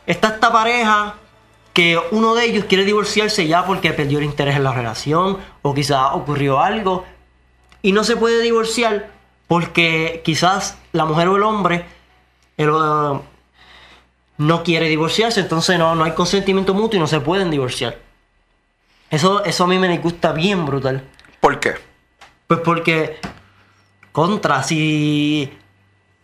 está 0.06 0.30
esta 0.30 0.52
pareja 0.52 1.15
que 1.73 1.99
uno 2.12 2.36
de 2.36 2.45
ellos 2.45 2.65
quiere 2.65 2.86
divorciarse 2.86 3.47
ya 3.47 3.65
porque 3.65 3.91
perdió 3.91 4.19
el 4.19 4.26
interés 4.26 4.56
en 4.56 4.63
la 4.63 4.73
relación 4.73 5.38
o 5.62 5.73
quizás 5.73 6.10
ocurrió 6.13 6.60
algo 6.60 7.04
y 7.82 7.91
no 7.91 8.04
se 8.04 8.15
puede 8.15 8.41
divorciar 8.41 9.10
porque 9.47 10.21
quizás 10.23 10.78
la 10.91 11.06
mujer 11.06 11.28
o 11.28 11.36
el 11.36 11.43
hombre 11.43 11.86
el, 12.58 12.69
uh, 12.69 13.21
no 14.38 14.63
quiere 14.63 14.88
divorciarse, 14.88 15.39
entonces 15.41 15.78
no, 15.80 15.95
no 15.95 16.04
hay 16.04 16.12
consentimiento 16.12 16.73
mutuo 16.73 16.97
y 16.97 16.99
no 16.99 17.08
se 17.08 17.19
pueden 17.19 17.49
divorciar. 17.49 17.97
Eso, 19.13 19.45
eso 19.45 19.65
a 19.65 19.67
mí 19.67 19.78
me 19.78 19.88
disgusta 19.89 20.32
bien 20.32 20.65
brutal. 20.65 21.04
¿Por 21.39 21.60
qué? 21.60 21.76
Pues 22.47 22.62
porque, 22.62 23.19
contra, 24.12 24.63
si 24.63 25.54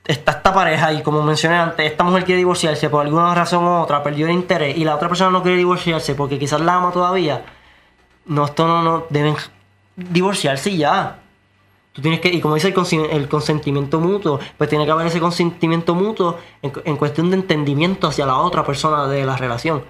está 0.04 0.32
esta 0.32 0.52
pareja 0.52 0.92
y 0.94 1.04
como 1.04 1.22
mencioné 1.22 1.58
antes, 1.58 1.86
esta 1.86 2.04
mujer 2.04 2.26
quiere 2.26 2.40
divorciarse 2.40 2.90
por 2.90 3.06
alguna 3.06 3.36
razón 3.36 3.64
u 3.64 3.70
otra, 3.84 4.02
perdió 4.02 4.26
el 4.26 4.32
interés 4.32 4.76
y 4.76 4.86
la 4.86 4.96
otra 4.96 5.08
persona 5.08 5.30
no 5.30 5.44
quiere 5.44 5.60
divorciarse 5.60 6.16
porque 6.16 6.40
quizás 6.40 6.62
la 6.62 6.78
ama 6.78 6.92
todavía, 6.92 7.46
no, 8.26 8.46
esto 8.46 8.68
no, 8.68 8.82
no, 8.82 9.06
deben 9.12 9.36
divorciarse 9.96 10.72
y 10.72 10.78
ya. 10.78 11.20
Tú 11.94 12.02
tienes 12.02 12.22
que, 12.22 12.30
y 12.30 12.42
como 12.42 12.56
dice 12.56 12.74
el, 13.12 13.30
consentimiento 13.30 14.00
mutuo, 14.00 14.40
pues 14.58 14.68
tiene 14.68 14.86
que 14.86 14.92
haber 14.92 15.06
ese 15.06 15.20
consentimiento 15.20 15.94
mutuo 15.94 16.40
en, 16.64 16.72
en 16.86 16.98
cuestión 16.98 17.30
de 17.30 17.36
entendimiento 17.36 18.08
hacia 18.08 18.26
la 18.26 18.38
otra 18.38 18.66
persona 18.66 19.08
de 19.08 19.28
la 19.28 19.38
relación. 19.38 19.84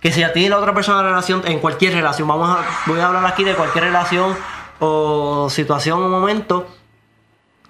Que 0.00 0.12
si 0.12 0.22
a 0.22 0.32
ti 0.32 0.46
y 0.46 0.48
la 0.48 0.58
otra 0.58 0.74
persona 0.74 1.20
en 1.44 1.58
cualquier 1.58 1.94
relación, 1.94 2.26
vamos 2.26 2.48
a, 2.48 2.64
voy 2.86 3.00
a 3.00 3.06
hablar 3.06 3.26
aquí 3.26 3.44
de 3.44 3.54
cualquier 3.54 3.84
relación 3.84 4.34
o 4.78 5.48
situación 5.50 6.02
o 6.02 6.08
momento, 6.08 6.66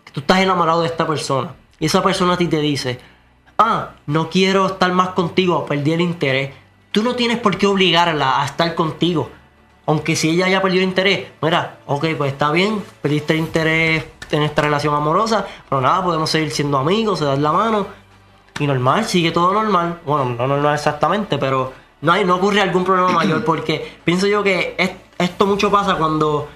que 0.04 0.12
tú 0.12 0.20
estás 0.20 0.38
enamorado 0.38 0.82
de 0.82 0.86
esta 0.86 1.06
persona 1.06 1.54
y 1.80 1.86
esa 1.86 2.02
persona 2.02 2.34
a 2.34 2.36
ti 2.36 2.46
te 2.46 2.60
dice, 2.60 3.00
ah, 3.58 3.90
no 4.06 4.28
quiero 4.30 4.66
estar 4.66 4.92
más 4.92 5.08
contigo, 5.08 5.64
perdí 5.66 5.92
el 5.92 6.02
interés. 6.02 6.52
Tú 6.92 7.02
no 7.02 7.14
tienes 7.16 7.38
por 7.38 7.56
qué 7.56 7.66
obligarla 7.66 8.42
a 8.42 8.44
estar 8.44 8.74
contigo. 8.74 9.30
Aunque 9.86 10.14
si 10.14 10.30
ella 10.30 10.48
ya 10.48 10.62
perdió 10.62 10.80
el 10.80 10.88
interés, 10.88 11.28
mira, 11.40 11.78
ok, 11.86 12.06
pues 12.16 12.32
está 12.32 12.52
bien, 12.52 12.84
perdiste 13.00 13.32
el 13.32 13.40
interés 13.40 14.04
en 14.30 14.42
esta 14.42 14.62
relación 14.62 14.94
amorosa, 14.94 15.46
pero 15.68 15.80
nada, 15.80 16.04
podemos 16.04 16.30
seguir 16.30 16.50
siendo 16.52 16.78
amigos, 16.78 17.18
se 17.18 17.24
dan 17.24 17.42
la 17.42 17.50
mano 17.50 17.86
y 18.58 18.66
normal, 18.66 19.04
sigue 19.06 19.32
todo 19.32 19.52
normal. 19.52 20.00
Bueno, 20.04 20.36
no 20.36 20.46
normal 20.46 20.74
exactamente, 20.74 21.38
pero 21.38 21.72
no 22.03 22.12
hay, 22.12 22.24
no 22.24 22.36
ocurre 22.36 22.61
algún 22.61 22.84
problema 22.84 23.11
mayor 23.11 23.44
porque 23.44 23.98
pienso 24.05 24.26
yo 24.26 24.42
que 24.42 24.74
es- 24.78 24.90
esto 25.18 25.46
mucho 25.46 25.70
pasa 25.70 25.96
cuando 25.96 26.48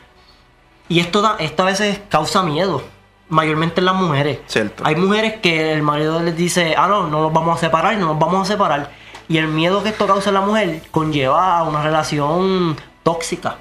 y 0.89 1.01
esto 1.01 1.21
da, 1.23 1.37
esto 1.39 1.63
a 1.63 1.67
veces 1.67 2.01
causa 2.09 2.43
miedo, 2.43 2.83
mayormente 3.29 3.81
en 3.81 3.87
las 3.87 3.95
mujeres. 3.95 4.41
Cierto. 4.47 4.83
Hay 4.87 4.97
mujeres 4.97 5.41
que 5.41 5.73
el 5.73 5.83
marido 5.83 6.21
les 6.23 6.37
dice, 6.37 6.75
ah, 6.77 6.87
no, 6.89 7.07
no 7.09 7.23
nos 7.23 7.33
vamos 7.33 7.57
a 7.57 7.61
separar, 7.61 7.97
no 7.99 8.07
nos 8.07 8.19
vamos 8.19 8.49
a 8.49 8.53
separar. 8.53 8.91
Y 9.29 9.39
el 9.39 9.49
miedo 9.49 9.83
que 9.83 9.89
esto 9.91 10.07
causa 10.07 10.29
en 10.31 10.35
la 10.35 10.41
mujer 10.43 10.83
conlleva 10.91 11.59
a 11.59 11.63
una 11.63 11.83
relación 11.83 12.77
tóxica. 13.03 13.57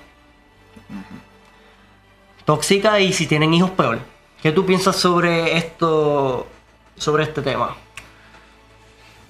Tóxica 2.45 2.99
y 2.99 3.13
si 3.13 3.25
tienen 3.27 3.53
hijos, 3.53 3.69
peor. 3.71 3.99
¿Qué 4.41 4.51
tú 4.51 4.65
piensas 4.65 4.97
sobre 4.97 5.55
esto, 5.57 6.45
sobre 6.97 7.23
este 7.23 7.41
tema? 7.41 7.75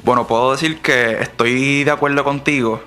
Bueno, 0.03 0.27
puedo 0.27 0.51
decir 0.51 0.81
que 0.81 1.21
estoy 1.21 1.85
de 1.85 1.91
acuerdo 1.91 2.25
contigo, 2.25 2.81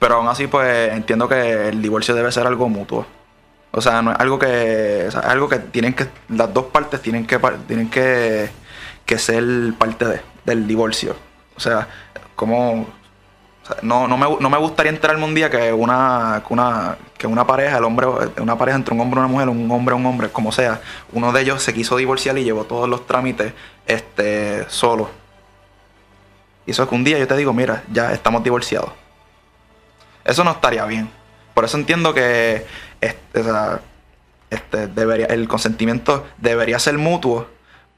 pero 0.00 0.16
aún 0.16 0.26
así 0.26 0.48
pues 0.48 0.92
entiendo 0.92 1.28
que 1.28 1.68
el 1.68 1.80
divorcio 1.80 2.14
debe 2.14 2.32
ser 2.32 2.46
algo 2.46 2.68
mutuo. 2.68 3.06
O 3.70 3.80
sea, 3.80 4.02
no 4.02 4.10
es 4.10 4.18
algo 4.18 4.38
que, 4.38 5.04
o 5.06 5.10
sea, 5.12 5.20
es 5.20 5.26
algo 5.26 5.48
que 5.48 5.58
tienen 5.60 5.94
que, 5.94 6.08
las 6.28 6.52
dos 6.52 6.66
partes 6.66 7.00
tienen 7.02 7.24
que, 7.24 7.38
tienen 7.68 7.88
que, 7.88 8.50
que 9.06 9.18
ser 9.18 9.44
parte 9.78 10.06
de, 10.06 10.20
del 10.44 10.66
divorcio. 10.66 11.14
O 11.56 11.60
sea, 11.60 11.86
como, 12.34 12.88
no, 13.82 14.08
no, 14.08 14.16
me, 14.16 14.26
no 14.40 14.50
me 14.50 14.58
gustaría 14.58 14.90
enterarme 14.90 15.24
un 15.24 15.34
día 15.36 15.50
que 15.50 15.72
una, 15.72 16.42
que 16.46 16.52
una, 16.52 16.98
que 17.16 17.26
una 17.28 17.46
pareja, 17.46 17.78
el 17.78 17.84
hombre, 17.84 18.08
una 18.40 18.58
pareja 18.58 18.76
entre 18.76 18.92
un 18.92 19.00
hombre 19.00 19.20
y 19.20 19.24
una 19.24 19.32
mujer, 19.32 19.48
un 19.48 19.70
hombre 19.70 19.94
un 19.94 20.06
hombre, 20.06 20.30
como 20.30 20.50
sea, 20.50 20.80
uno 21.12 21.30
de 21.30 21.42
ellos 21.42 21.62
se 21.62 21.72
quiso 21.72 21.96
divorciar 21.96 22.36
y 22.38 22.44
llevó 22.44 22.64
todos 22.64 22.88
los 22.88 23.06
trámites, 23.06 23.52
este, 23.86 24.68
solo. 24.68 25.19
Y 26.66 26.72
eso 26.72 26.82
es 26.82 26.88
que 26.88 26.94
un 26.94 27.04
día 27.04 27.18
yo 27.18 27.26
te 27.26 27.36
digo, 27.36 27.52
mira, 27.52 27.82
ya 27.92 28.12
estamos 28.12 28.42
divorciados. 28.44 28.90
Eso 30.24 30.44
no 30.44 30.52
estaría 30.52 30.84
bien. 30.84 31.10
Por 31.54 31.64
eso 31.64 31.76
entiendo 31.76 32.14
que 32.14 32.64
este, 33.00 33.42
este, 34.50 34.86
debería, 34.88 35.26
el 35.26 35.48
consentimiento 35.48 36.26
debería 36.38 36.78
ser 36.78 36.98
mutuo, 36.98 37.48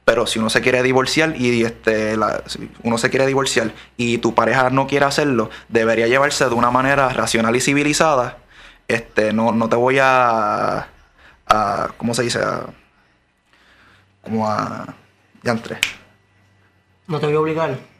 pero 0.05 0.27
si 0.27 0.39
uno 0.39 0.49
se 0.49 0.61
quiere 0.61 0.83
divorciar 0.83 1.35
y 1.35 1.63
este, 1.63 2.15
si 2.45 2.69
uno 2.83 2.97
se 2.97 3.09
quiere 3.09 3.25
divorciar 3.25 3.71
y 3.97 4.17
tu 4.17 4.33
pareja 4.35 4.69
no 4.69 4.87
quiere 4.87 5.05
hacerlo, 5.05 5.49
debería 5.69 6.07
llevarse 6.07 6.45
de 6.45 6.55
una 6.55 6.71
manera 6.71 7.09
racional 7.09 7.55
y 7.55 7.61
civilizada. 7.61 8.37
Este, 8.87 9.33
no, 9.33 9.51
no 9.51 9.69
te 9.69 9.75
voy 9.75 9.99
a, 10.01 10.87
a 11.47 11.89
¿cómo 11.97 12.13
se 12.13 12.23
dice? 12.23 12.39
A, 12.39 12.65
como 14.21 14.49
a, 14.49 14.93
ya 15.41 15.51
entré. 15.51 15.77
No 17.07 17.19
te 17.19 17.27
voy 17.27 17.35
a 17.35 17.39
obligar. 17.39 17.92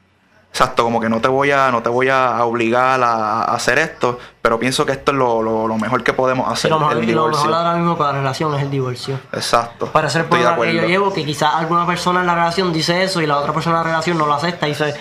Exacto, 0.53 0.83
como 0.83 1.01
que 1.01 1.09
no 1.09 1.19
te 1.19 1.27
voy 1.27 1.49
a, 1.49 1.71
no 1.71 1.81
te 1.81 1.89
voy 1.89 2.09
a 2.09 2.45
obligar 2.45 3.01
a, 3.01 3.41
a 3.41 3.55
hacer 3.55 3.79
esto, 3.79 4.19
pero 4.39 4.59
pienso 4.59 4.85
que 4.85 4.91
esto 4.91 5.11
es 5.11 5.17
lo, 5.17 5.41
lo- 5.41 5.67
lo 5.67 5.77
mejor 5.79 6.03
que 6.03 6.13
podemos 6.13 6.45
Sí, 6.47 6.53
hacer, 6.53 6.71
lo, 6.71 6.77
mejor, 6.79 6.93
el 6.93 6.99
lo 7.01 7.05
divorcio. 7.07 7.45
mejor 7.45 7.53
ahora 7.55 7.73
mismo 7.75 7.97
para 7.97 8.11
la 8.13 8.17
relación 8.19 8.53
es 8.53 8.61
el 8.61 8.69
divorcio. 8.69 9.19
Exacto. 9.31 9.87
Para 9.87 10.09
ser 10.09 10.23
de 10.23 10.27
problema 10.29 10.55
que 10.61 10.75
yo 10.75 10.83
llevo, 10.85 11.11
que 11.11 11.25
quizás 11.25 11.55
alguna 11.55 11.87
persona 11.87 12.19
en 12.21 12.27
la 12.27 12.35
relación 12.35 12.71
dice 12.71 13.01
eso 13.03 13.19
y 13.19 13.25
la 13.25 13.37
otra 13.37 13.51
persona 13.51 13.77
en 13.77 13.83
la 13.83 13.89
relación 13.89 14.15
no 14.15 14.27
lo 14.27 14.33
acepta 14.35 14.67
y 14.67 14.71
dice, 14.73 14.93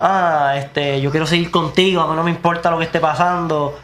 ah, 0.00 0.54
este, 0.56 1.00
yo 1.00 1.12
quiero 1.12 1.26
seguir 1.26 1.52
contigo, 1.52 2.02
a 2.02 2.08
mí 2.08 2.16
no 2.16 2.24
me 2.24 2.30
importa 2.32 2.68
lo 2.72 2.78
que 2.78 2.84
esté 2.86 2.98
pasando. 2.98 3.78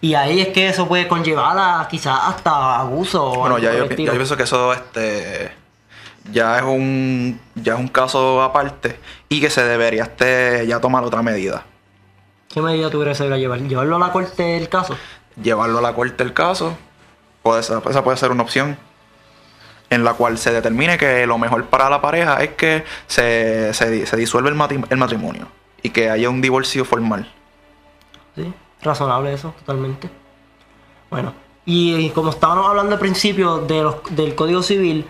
Y 0.00 0.14
ahí 0.14 0.40
es 0.40 0.48
que 0.48 0.68
eso 0.68 0.86
puede 0.86 1.08
conllevar 1.08 1.56
a 1.58 1.88
quizás 1.88 2.20
hasta 2.28 2.76
abuso. 2.78 3.34
Bueno, 3.34 3.58
ya 3.58 3.70
por 3.70 3.78
yo, 3.88 3.96
ya 3.96 4.04
yo 4.04 4.12
pienso 4.12 4.36
que 4.36 4.42
eso 4.44 4.72
este 4.72 5.50
ya 6.32 6.56
es 6.58 6.64
un 6.64 7.40
ya 7.54 7.74
es 7.74 7.80
un 7.80 7.88
caso 7.88 8.42
aparte 8.42 8.98
y 9.28 9.40
que 9.40 9.50
se 9.50 9.62
debería 9.64 10.04
este 10.04 10.66
ya 10.66 10.80
tomar 10.80 11.04
otra 11.04 11.22
medida. 11.22 11.64
¿Qué 12.48 12.60
medida 12.62 12.90
tú 12.90 13.00
crees 13.00 13.18
que 13.18 13.24
debería 13.24 13.42
llevar? 13.42 13.60
¿Llevarlo 13.60 13.96
a 13.96 13.98
la 13.98 14.12
corte 14.12 14.42
del 14.42 14.68
caso? 14.68 14.96
Llevarlo 15.42 15.78
a 15.78 15.82
la 15.82 15.92
corte 15.94 16.22
el 16.22 16.32
caso, 16.32 16.76
puede 17.42 17.62
ser, 17.62 17.82
esa 17.90 18.04
puede 18.04 18.16
ser 18.16 18.30
una 18.30 18.42
opción 18.44 18.76
en 19.90 20.04
la 20.04 20.14
cual 20.14 20.38
se 20.38 20.52
determine 20.52 20.96
que 20.96 21.26
lo 21.26 21.36
mejor 21.38 21.64
para 21.66 21.90
la 21.90 22.00
pareja 22.00 22.42
es 22.42 22.50
que 22.50 22.84
se, 23.06 23.74
se, 23.74 24.06
se 24.06 24.16
disuelve 24.16 24.48
el 24.50 24.96
matrimonio 24.96 25.48
y 25.82 25.90
que 25.90 26.10
haya 26.10 26.30
un 26.30 26.40
divorcio 26.40 26.84
formal. 26.84 27.30
Sí, 28.36 28.52
razonable 28.82 29.32
eso, 29.32 29.54
totalmente. 29.58 30.08
Bueno, 31.10 31.34
y, 31.66 32.10
como 32.10 32.30
estábamos 32.30 32.66
hablando 32.68 32.92
al 32.94 32.98
principio 32.98 33.58
de 33.58 33.82
los- 33.82 33.96
del 34.10 34.34
Código 34.34 34.62
Civil, 34.62 35.06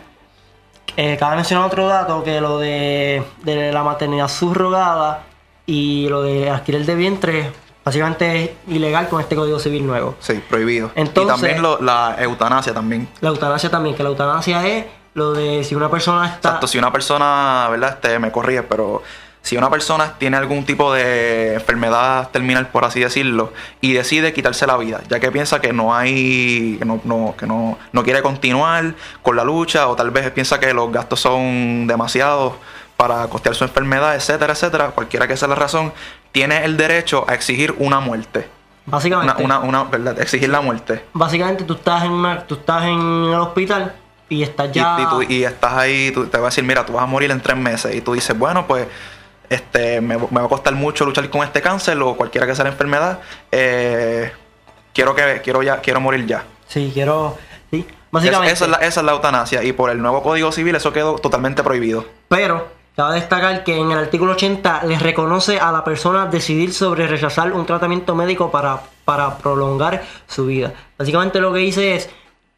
eh, 0.96 1.16
cabe 1.18 1.36
mencionar 1.36 1.66
otro 1.66 1.86
dato, 1.88 2.22
que 2.24 2.40
lo 2.40 2.58
de, 2.58 3.22
de 3.42 3.72
la 3.72 3.82
maternidad 3.82 4.28
subrogada 4.28 5.22
y 5.66 6.08
lo 6.08 6.22
de 6.22 6.50
alquiler 6.50 6.84
de 6.84 6.94
vientre, 6.94 7.50
básicamente 7.84 8.44
es 8.44 8.50
ilegal 8.68 9.08
con 9.08 9.20
este 9.20 9.34
Código 9.36 9.58
Civil 9.58 9.86
nuevo. 9.86 10.14
Sí, 10.20 10.42
prohibido. 10.48 10.90
Entonces- 10.94 11.36
y 11.38 11.40
también 11.42 11.62
lo- 11.62 11.80
la 11.80 12.16
eutanasia 12.18 12.72
también. 12.74 13.08
La 13.20 13.30
eutanasia 13.30 13.70
también, 13.70 13.94
que 13.96 14.02
la 14.02 14.10
eutanasia 14.10 14.66
es 14.66 14.86
lo 15.14 15.32
de 15.32 15.62
si 15.64 15.74
una 15.74 15.90
persona 15.90 16.26
está... 16.26 16.48
Exacto, 16.48 16.66
si 16.66 16.76
una 16.78 16.90
persona, 16.92 17.68
¿verdad? 17.70 17.90
Este, 17.94 18.18
me 18.18 18.32
corrige, 18.32 18.62
pero 18.64 19.02
si 19.44 19.56
una 19.58 19.68
persona 19.70 20.14
tiene 20.18 20.36
algún 20.38 20.64
tipo 20.64 20.92
de 20.92 21.54
enfermedad 21.54 22.30
terminal, 22.30 22.66
por 22.68 22.84
así 22.86 22.98
decirlo, 23.00 23.52
y 23.82 23.92
decide 23.92 24.32
quitarse 24.32 24.66
la 24.66 24.76
vida, 24.78 25.02
ya 25.08 25.20
que 25.20 25.30
piensa 25.30 25.60
que 25.60 25.72
no 25.74 25.94
hay, 25.94 26.76
que 26.78 26.84
no, 26.86 27.00
no, 27.04 27.34
que 27.38 27.46
no, 27.46 27.78
no 27.92 28.02
quiere 28.02 28.22
continuar 28.22 28.94
con 29.22 29.36
la 29.36 29.44
lucha, 29.44 29.86
o 29.88 29.96
tal 29.96 30.10
vez 30.10 30.30
piensa 30.30 30.58
que 30.58 30.72
los 30.74 30.90
gastos 30.90 31.20
son 31.20 31.86
demasiados 31.86 32.54
para 32.96 33.26
costear 33.26 33.54
su 33.54 33.64
enfermedad, 33.64 34.14
etcétera, 34.16 34.54
etcétera, 34.54 34.88
cualquiera 34.92 35.28
que 35.28 35.36
sea 35.36 35.46
la 35.48 35.56
razón, 35.56 35.92
tiene 36.32 36.64
el 36.64 36.76
derecho 36.78 37.24
a 37.28 37.34
exigir 37.34 37.74
una 37.78 38.00
muerte. 38.00 38.48
Una, 38.86 38.96
Básicamente, 38.96 39.42
una, 39.42 39.58
una, 39.60 39.84
¿verdad? 39.84 40.20
Exigir 40.20 40.48
la 40.48 40.60
muerte. 40.62 41.04
básicamente 41.12 41.64
tú 41.64 41.74
estás 41.74 42.02
en 42.04 42.12
una, 42.12 42.46
tú 42.46 42.54
estás 42.54 42.84
en 42.84 42.98
el 43.28 43.34
hospital 43.34 43.94
y 44.28 44.42
estás 44.42 44.68
Y- 44.70 44.72
ya... 44.72 44.96
Y, 45.00 45.06
tú- 45.06 45.22
y 45.32 45.44
estás 45.44 45.72
ahí, 45.74 46.10
tú- 46.12 46.26
te 46.26 46.38
va 46.38 46.44
a 46.46 46.50
decir, 46.50 46.64
mira, 46.64 46.84
tú 46.86 46.94
vas 46.94 47.02
a 47.02 47.06
morir 47.06 47.30
en 47.30 47.40
tres 47.40 47.56
meses. 47.56 47.94
Y 47.94 48.00
tú 48.00 48.14
dices, 48.14 48.36
bueno, 48.38 48.66
pues 48.66 48.86
este 49.48 50.00
me, 50.00 50.16
me 50.16 50.40
va 50.40 50.46
a 50.46 50.48
costar 50.48 50.74
mucho 50.74 51.04
luchar 51.04 51.28
con 51.30 51.42
este 51.42 51.60
cáncer 51.60 51.98
o 52.00 52.16
cualquiera 52.16 52.46
que 52.46 52.54
sea 52.54 52.64
la 52.64 52.70
enfermedad. 52.70 53.20
eh, 53.52 54.32
quiero 54.92 55.14
que 55.14 55.40
quiero 55.42 55.62
ya 55.62 55.80
quiero 55.80 56.00
morir 56.00 56.26
ya. 56.26 56.44
Sí, 56.66 56.90
quiero... 56.94 57.36
Sí, 57.70 57.86
Esa, 57.88 57.96
básicamente... 58.10 58.52
esa 58.52 58.64
es 58.64 58.70
la, 58.70 58.76
esa 58.78 59.00
es 59.00 59.06
la 59.06 59.12
eutanasia. 59.12 59.62
Y 59.64 59.72
por 59.72 59.90
el 59.90 60.00
nuevo 60.00 60.22
Código 60.22 60.52
Civil 60.52 60.74
eso 60.76 60.92
quedó 60.92 61.16
totalmente 61.16 61.62
prohibido. 61.62 62.06
Pero 62.28 62.68
cabe 62.96 63.16
destacar 63.16 63.64
que 63.64 63.76
en 63.76 63.90
el 63.90 63.98
artículo 63.98 64.32
80 64.32 64.84
les 64.84 65.02
reconoce 65.02 65.58
a 65.58 65.72
la 65.72 65.82
persona 65.84 66.26
decidir 66.26 66.72
sobre 66.72 67.06
rechazar 67.08 67.52
un 67.52 67.66
tratamiento 67.66 68.14
médico 68.14 68.50
para, 68.50 68.80
para 69.04 69.36
prolongar 69.38 70.04
su 70.28 70.46
vida. 70.46 70.72
Básicamente 70.96 71.40
lo 71.40 71.52
que 71.52 71.58
dice 71.58 71.96
es 71.96 72.08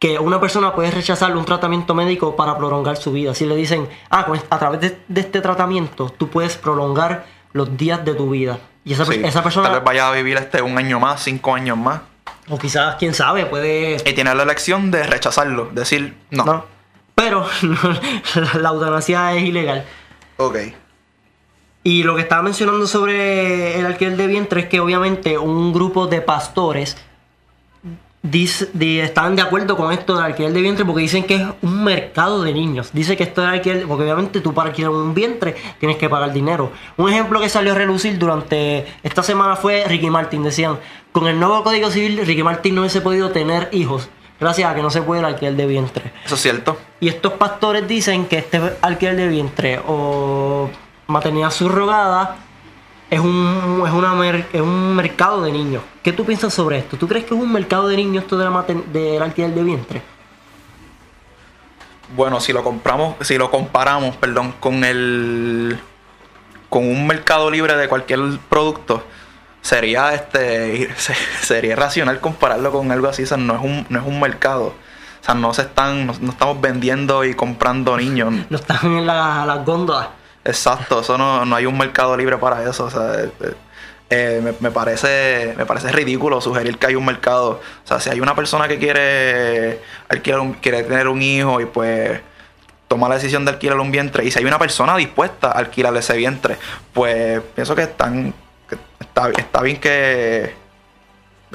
que 0.06 0.18
una 0.18 0.40
persona 0.40 0.72
puede 0.74 0.90
rechazar 0.90 1.36
un 1.36 1.44
tratamiento 1.44 1.94
médico 1.94 2.36
para 2.36 2.56
prolongar 2.56 2.96
su 2.96 3.12
vida. 3.12 3.34
Si 3.34 3.44
le 3.46 3.56
dicen, 3.56 3.88
ah, 4.10 4.26
a 4.50 4.58
través 4.58 4.80
de, 4.80 4.98
de 5.08 5.20
este 5.20 5.40
tratamiento 5.40 6.10
tú 6.10 6.28
puedes 6.28 6.56
prolongar 6.56 7.26
los 7.52 7.76
días 7.76 8.04
de 8.04 8.14
tu 8.14 8.30
vida. 8.30 8.58
Y 8.84 8.92
esa, 8.92 9.04
per- 9.04 9.16
Sí. 9.16 9.24
esa 9.24 9.42
persona, 9.42 9.66
Tal 9.68 9.76
vez 9.78 9.84
vaya 9.84 10.08
a 10.08 10.12
vivir 10.12 10.36
este 10.36 10.62
un 10.62 10.78
año 10.78 11.00
más, 11.00 11.22
cinco 11.24 11.54
años 11.54 11.76
más. 11.76 12.00
o 12.48 12.56
quizás, 12.58 12.94
quién 12.96 13.14
sabe, 13.14 13.46
puede... 13.46 13.96
Y 14.04 14.12
tiene 14.12 14.32
la 14.34 14.44
elección 14.44 14.90
de 14.92 15.02
rechazarlo. 15.02 15.70
Decir, 15.72 16.14
no. 16.30 16.44
No. 16.44 16.64
Pero 17.16 17.46
la 18.60 18.68
eutanasia 18.68 19.34
es 19.34 19.42
ilegal. 19.42 19.84
Ok. 20.36 20.56
Y 21.82 22.02
lo 22.02 22.14
que 22.16 22.22
estaba 22.22 22.42
mencionando 22.42 22.86
sobre 22.86 23.78
el 23.78 23.86
alquiler 23.86 24.16
de 24.16 24.26
vientre 24.26 24.60
es 24.62 24.66
que 24.68 24.80
obviamente 24.80 25.38
un 25.38 25.72
grupo 25.72 26.06
de 26.06 26.20
pastores 26.20 26.96
dice, 28.22 28.68
di- 28.72 28.98
están 29.00 29.36
de 29.36 29.42
acuerdo 29.42 29.76
con 29.76 29.92
esto 29.92 30.16
del 30.16 30.24
alquiler 30.24 30.52
de 30.52 30.60
vientre 30.60 30.84
porque 30.84 31.02
dicen 31.02 31.24
que 31.24 31.36
es 31.36 31.42
un 31.62 31.84
mercado 31.84 32.42
de 32.42 32.52
niños. 32.52 32.90
Dice 32.92 33.16
que 33.16 33.22
esto 33.22 33.42
es 33.42 33.48
alquiler, 33.48 33.86
porque 33.86 34.04
obviamente 34.04 34.40
tú 34.40 34.52
para 34.52 34.70
alquilar 34.70 34.90
un 34.90 35.14
vientre 35.14 35.54
tienes 35.78 35.96
que 35.96 36.08
pagar 36.08 36.32
dinero. 36.32 36.72
Un 36.96 37.10
ejemplo 37.10 37.40
que 37.40 37.48
salió 37.48 37.72
a 37.72 37.74
relucir 37.76 38.18
durante 38.18 38.86
esta 39.02 39.22
semana 39.22 39.56
fue 39.56 39.84
Ricky 39.86 40.10
Martin. 40.10 40.42
Decían, 40.42 40.78
con 41.12 41.26
el 41.28 41.38
nuevo 41.38 41.62
Código 41.62 41.90
Civil 41.90 42.26
Ricky 42.26 42.42
Martin 42.42 42.74
no 42.74 42.80
hubiese 42.82 43.00
podido 43.00 43.30
tener 43.30 43.68
hijos 43.72 44.08
gracias 44.38 44.70
a 44.70 44.74
que 44.74 44.82
no 44.82 44.90
se 44.90 45.00
puede 45.02 45.20
el 45.20 45.26
alquiler 45.26 45.54
de 45.56 45.66
vientre. 45.66 46.12
Eso 46.24 46.34
es 46.34 46.42
cierto. 46.42 46.76
Y 47.00 47.08
estos 47.08 47.34
pastores 47.34 47.86
dicen 47.88 48.26
que 48.26 48.38
este 48.38 48.60
alquiler 48.82 49.16
de 49.16 49.28
vientre 49.28 49.80
o 49.86 50.68
maternidad 51.06 51.50
subrogada 51.50 52.36
es 53.08 53.20
un, 53.20 53.82
es 53.86 53.92
una 53.92 54.14
mer- 54.14 54.46
es 54.52 54.60
un 54.60 54.94
mercado 54.96 55.42
de 55.42 55.52
niños. 55.52 55.82
¿Qué 56.06 56.12
tú 56.12 56.24
piensas 56.24 56.54
sobre 56.54 56.78
esto? 56.78 56.96
¿Tú 56.96 57.08
crees 57.08 57.24
que 57.24 57.34
es 57.34 57.40
un 57.40 57.52
mercado 57.52 57.88
de 57.88 57.96
niños 57.96 58.22
esto 58.22 58.38
de 58.38 58.44
la 58.44 59.24
alquiler 59.24 59.52
de 59.52 59.62
vientre? 59.64 60.02
Bueno, 62.14 62.38
si 62.38 62.52
lo 62.52 62.62
compramos, 62.62 63.16
si 63.22 63.36
lo 63.36 63.50
comparamos, 63.50 64.14
perdón, 64.14 64.54
con 64.60 64.84
el 64.84 65.76
con 66.68 66.86
un 66.88 67.08
mercado 67.08 67.50
libre 67.50 67.76
de 67.76 67.88
cualquier 67.88 68.20
producto, 68.48 69.02
sería 69.62 70.14
este 70.14 70.94
se- 70.96 71.16
sería 71.42 71.72
irracional 71.72 72.20
compararlo 72.20 72.70
con 72.70 72.92
algo 72.92 73.08
así, 73.08 73.24
o 73.24 73.26
sea, 73.26 73.36
no 73.36 73.56
es 73.56 73.60
un 73.60 73.84
no 73.88 73.98
es 73.98 74.06
un 74.06 74.20
mercado. 74.20 74.66
O 74.66 75.24
sea, 75.26 75.34
no 75.34 75.52
se 75.54 75.62
están 75.62 76.06
no, 76.06 76.14
no 76.20 76.30
estamos 76.30 76.60
vendiendo 76.60 77.24
y 77.24 77.34
comprando 77.34 77.96
niños. 77.96 78.32
No 78.48 78.58
están 78.58 78.78
en 78.96 79.06
la- 79.06 79.44
las 79.44 79.64
góndolas. 79.66 80.10
Exacto, 80.44 81.00
eso 81.00 81.18
no, 81.18 81.44
no 81.44 81.56
hay 81.56 81.66
un 81.66 81.76
mercado 81.76 82.16
libre 82.16 82.36
para 82.38 82.62
eso, 82.62 82.84
o 82.84 82.90
sea, 82.90 83.24
eh, 83.24 83.32
eh, 84.08 84.54
me, 84.60 84.70
parece 84.70 85.54
me 85.56 85.66
parece 85.66 85.90
ridículo 85.90 86.40
sugerir 86.40 86.78
que 86.78 86.86
hay 86.86 86.94
un 86.94 87.04
mercado. 87.04 87.60
O 87.84 87.86
sea, 87.86 87.98
si 88.00 88.10
hay 88.10 88.20
una 88.20 88.34
persona 88.34 88.68
que 88.68 88.78
quiere 88.78 89.80
alquilar 90.08 90.40
quiere 90.60 90.82
tener 90.84 91.08
un 91.08 91.22
hijo 91.22 91.60
y 91.60 91.66
pues 91.66 92.20
toma 92.88 93.08
la 93.08 93.16
decisión 93.16 93.44
de 93.44 93.50
alquilar 93.52 93.80
un 93.80 93.90
vientre 93.90 94.24
y 94.24 94.30
si 94.30 94.38
hay 94.38 94.44
una 94.44 94.58
persona 94.58 94.96
dispuesta 94.96 95.48
a 95.48 95.58
alquilar 95.58 95.96
ese 95.96 96.16
vientre, 96.16 96.56
pues 96.92 97.40
pienso 97.54 97.74
que 97.74 97.82
están 97.82 98.32
que 98.68 98.76
está, 99.00 99.30
está 99.30 99.62
bien 99.62 99.78
que 99.80 100.54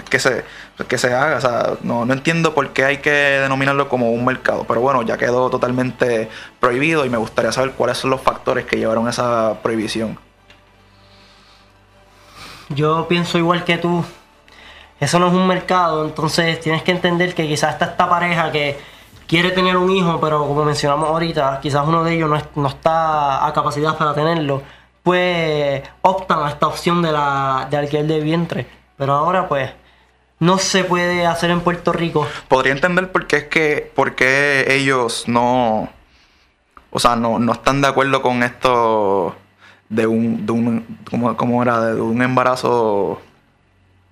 que 0.09 0.19
se 0.19 0.43
que 0.87 0.97
se 0.97 1.13
haga, 1.13 1.37
o 1.37 1.41
sea, 1.41 1.73
no, 1.83 2.05
no 2.05 2.13
entiendo 2.13 2.53
por 2.55 2.69
qué 2.73 2.83
hay 2.85 2.97
que 2.97 3.11
denominarlo 3.11 3.87
como 3.87 4.11
un 4.11 4.25
mercado, 4.25 4.65
pero 4.67 4.81
bueno, 4.81 5.03
ya 5.03 5.17
quedó 5.17 5.49
totalmente 5.49 6.29
prohibido 6.59 7.05
y 7.05 7.09
me 7.09 7.17
gustaría 7.17 7.51
saber 7.51 7.71
cuáles 7.73 7.97
son 7.97 8.09
los 8.09 8.21
factores 8.21 8.65
que 8.65 8.77
llevaron 8.77 9.07
a 9.07 9.11
esa 9.11 9.59
prohibición. 9.61 10.17
Yo 12.75 13.07
pienso 13.07 13.37
igual 13.37 13.63
que 13.63 13.77
tú. 13.77 14.03
Eso 14.99 15.17
no 15.19 15.27
es 15.27 15.33
un 15.33 15.47
mercado, 15.47 16.05
entonces 16.05 16.59
tienes 16.59 16.83
que 16.83 16.91
entender 16.91 17.33
que 17.33 17.47
quizás 17.47 17.73
está 17.73 17.85
esta 17.85 18.07
pareja 18.09 18.51
que 18.51 18.79
quiere 19.27 19.49
tener 19.51 19.75
un 19.77 19.89
hijo, 19.89 20.19
pero 20.21 20.45
como 20.45 20.63
mencionamos 20.63 21.09
ahorita, 21.09 21.59
quizás 21.61 21.87
uno 21.87 22.03
de 22.03 22.13
ellos 22.13 22.29
no, 22.29 22.35
es- 22.35 22.45
no 22.55 22.67
está 22.67 23.45
a 23.45 23.51
capacidad 23.53 23.97
para 23.97 24.13
tenerlo, 24.13 24.61
pues 25.01 25.81
optan 26.01 26.43
a 26.43 26.49
esta 26.49 26.67
opción 26.67 27.01
de, 27.01 27.11
la, 27.11 27.67
de 27.69 27.77
alquiler 27.77 28.05
de 28.05 28.19
vientre. 28.19 28.67
Pero 28.97 29.13
ahora 29.13 29.47
pues 29.47 29.71
no 30.37 30.59
se 30.59 30.83
puede 30.83 31.25
hacer 31.25 31.49
en 31.49 31.61
Puerto 31.61 31.91
Rico. 31.91 32.27
Podría 32.47 32.73
entender 32.73 33.11
por 33.11 33.25
qué 33.25 33.37
es 33.37 33.43
que, 33.45 34.65
ellos 34.69 35.23
no, 35.27 35.89
o 36.91 36.99
sea, 36.99 37.15
no, 37.15 37.39
no 37.39 37.53
están 37.53 37.81
de 37.81 37.87
acuerdo 37.87 38.21
con 38.21 38.43
esto 38.43 39.35
de 39.91 40.07
un, 40.07 40.45
de 40.45 40.51
un 40.51 40.97
¿cómo, 41.09 41.35
cómo 41.37 41.61
era? 41.61 41.79
De 41.93 42.01
un 42.01 42.21
embarazo, 42.21 43.21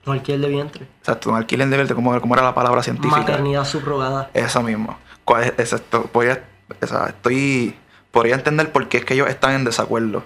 Un 0.06 0.14
alquiler 0.14 0.40
de 0.42 0.48
vientre. 0.50 0.88
exacto, 1.00 1.32
un 1.32 1.36
alquiler 1.38 1.68
de 1.70 1.78
verde, 1.78 1.96
¿cómo, 1.96 2.20
cómo 2.22 2.36
era 2.36 2.44
la 2.44 2.54
palabra 2.54 2.84
científica? 2.84 3.22
Maternidad 3.22 3.66
subrogada. 3.66 4.30
Eso 4.34 4.62
mismo. 4.62 4.98
¿Cuál 5.26 5.44
es, 5.46 5.54
es 5.58 5.74
esto? 5.74 6.04
Podría, 6.04 6.44
o 6.82 6.86
sea, 6.88 7.08
estoy, 7.08 7.76
podría 8.12 8.36
entender 8.36 8.72
por 8.72 8.88
qué 8.90 8.98
es 8.98 9.06
que 9.06 9.14
ellos 9.16 9.30
están 9.30 9.54
en 9.54 9.64
desacuerdo. 9.64 10.24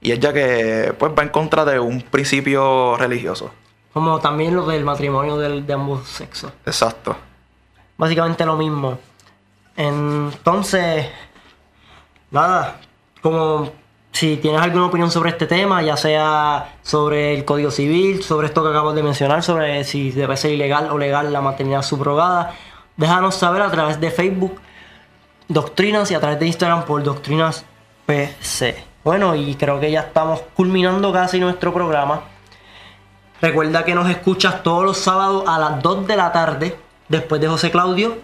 Y 0.00 0.12
es 0.12 0.18
ya 0.20 0.32
que 0.32 0.94
pues 0.98 1.12
va 1.16 1.22
en 1.22 1.28
contra 1.28 1.64
de 1.64 1.78
un 1.78 2.02
principio 2.02 2.96
religioso. 2.96 3.52
Como 3.92 4.18
también 4.20 4.54
lo 4.56 4.66
del 4.66 4.84
matrimonio 4.84 5.36
del- 5.36 5.66
de 5.66 5.72
ambos 5.74 6.08
sexos. 6.08 6.52
Exacto. 6.66 7.14
Básicamente 7.98 8.44
lo 8.46 8.56
mismo. 8.56 8.98
Entonces, 9.76 11.06
nada, 12.30 12.80
como 13.20 13.70
si 14.12 14.36
tienes 14.36 14.60
alguna 14.60 14.86
opinión 14.86 15.10
sobre 15.10 15.30
este 15.30 15.46
tema, 15.46 15.82
ya 15.82 15.96
sea 15.96 16.76
sobre 16.82 17.34
el 17.34 17.44
Código 17.44 17.70
Civil, 17.70 18.22
sobre 18.22 18.46
esto 18.46 18.62
que 18.62 18.68
acabas 18.68 18.94
de 18.94 19.02
mencionar, 19.02 19.42
sobre 19.42 19.82
si 19.84 20.10
debe 20.12 20.36
ser 20.36 20.52
ilegal 20.52 20.90
o 20.90 20.98
legal 20.98 21.32
la 21.32 21.40
maternidad 21.40 21.82
subrogada, 21.82 22.54
déjanos 22.96 23.34
saber 23.34 23.62
a 23.62 23.70
través 23.70 24.00
de 24.00 24.10
Facebook, 24.10 24.60
Doctrinas, 25.48 26.10
y 26.10 26.14
a 26.14 26.20
través 26.20 26.38
de 26.38 26.46
Instagram 26.46 26.84
por 26.84 27.02
Doctrinas 27.02 27.64
PC. 28.06 28.84
Bueno, 29.02 29.34
y 29.34 29.54
creo 29.54 29.80
que 29.80 29.90
ya 29.90 30.00
estamos 30.00 30.42
culminando 30.54 31.12
casi 31.12 31.40
nuestro 31.40 31.72
programa. 31.72 32.22
Recuerda 33.40 33.84
que 33.84 33.94
nos 33.94 34.08
escuchas 34.08 34.62
todos 34.62 34.84
los 34.84 34.98
sábados 34.98 35.44
a 35.48 35.58
las 35.58 35.82
2 35.82 36.06
de 36.06 36.16
la 36.16 36.30
tarde, 36.32 36.76
después 37.08 37.40
de 37.40 37.48
José 37.48 37.70
Claudio. 37.70 38.18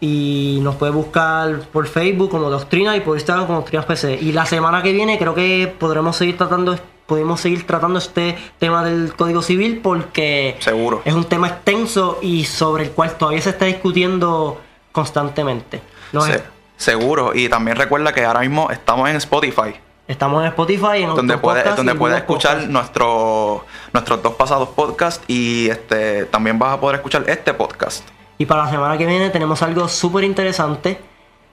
Y 0.00 0.58
nos 0.62 0.76
puedes 0.76 0.94
buscar 0.94 1.60
por 1.72 1.86
Facebook 1.86 2.30
como 2.30 2.50
Doctrina 2.50 2.96
y 2.96 3.00
por 3.00 3.16
Instagram 3.16 3.46
como 3.46 3.58
Doctrinas 3.60 3.86
PC. 3.86 4.18
Y 4.20 4.32
la 4.32 4.44
semana 4.44 4.82
que 4.82 4.92
viene 4.92 5.18
creo 5.18 5.34
que 5.34 5.72
podremos 5.78 6.16
seguir 6.16 6.36
tratando, 6.36 6.76
podemos 7.06 7.40
seguir 7.40 7.66
tratando 7.66 7.98
este 7.98 8.36
tema 8.58 8.84
del 8.84 9.14
Código 9.14 9.40
Civil 9.40 9.80
porque 9.82 10.56
Seguro. 10.58 11.00
es 11.04 11.14
un 11.14 11.24
tema 11.24 11.48
extenso 11.48 12.18
y 12.20 12.44
sobre 12.44 12.84
el 12.84 12.90
cual 12.90 13.16
todavía 13.16 13.40
se 13.40 13.50
está 13.50 13.64
discutiendo 13.64 14.60
constantemente. 14.92 15.80
Se- 16.20 16.42
seguro. 16.76 17.32
Y 17.34 17.48
también 17.48 17.76
recuerda 17.76 18.12
que 18.12 18.24
ahora 18.24 18.40
mismo 18.40 18.70
estamos 18.70 19.08
en 19.08 19.16
Spotify. 19.16 19.74
Estamos 20.06 20.42
en 20.42 20.48
Spotify, 20.48 21.02
en 21.02 21.14
donde 21.14 21.38
puedes 21.38 21.76
donde 21.76 21.94
puedes 21.94 22.18
escuchar 22.18 22.68
nuestro, 22.68 23.64
nuestros 23.94 24.22
dos 24.22 24.34
pasados 24.34 24.68
podcasts 24.68 25.24
y 25.28 25.70
este 25.70 26.26
también 26.26 26.58
vas 26.58 26.74
a 26.74 26.80
poder 26.80 26.96
escuchar 26.96 27.24
este 27.26 27.54
podcast. 27.54 28.06
Y 28.38 28.46
para 28.46 28.64
la 28.64 28.70
semana 28.70 28.98
que 28.98 29.06
viene 29.06 29.30
tenemos 29.30 29.62
algo 29.62 29.88
súper 29.88 30.24
interesante. 30.24 30.98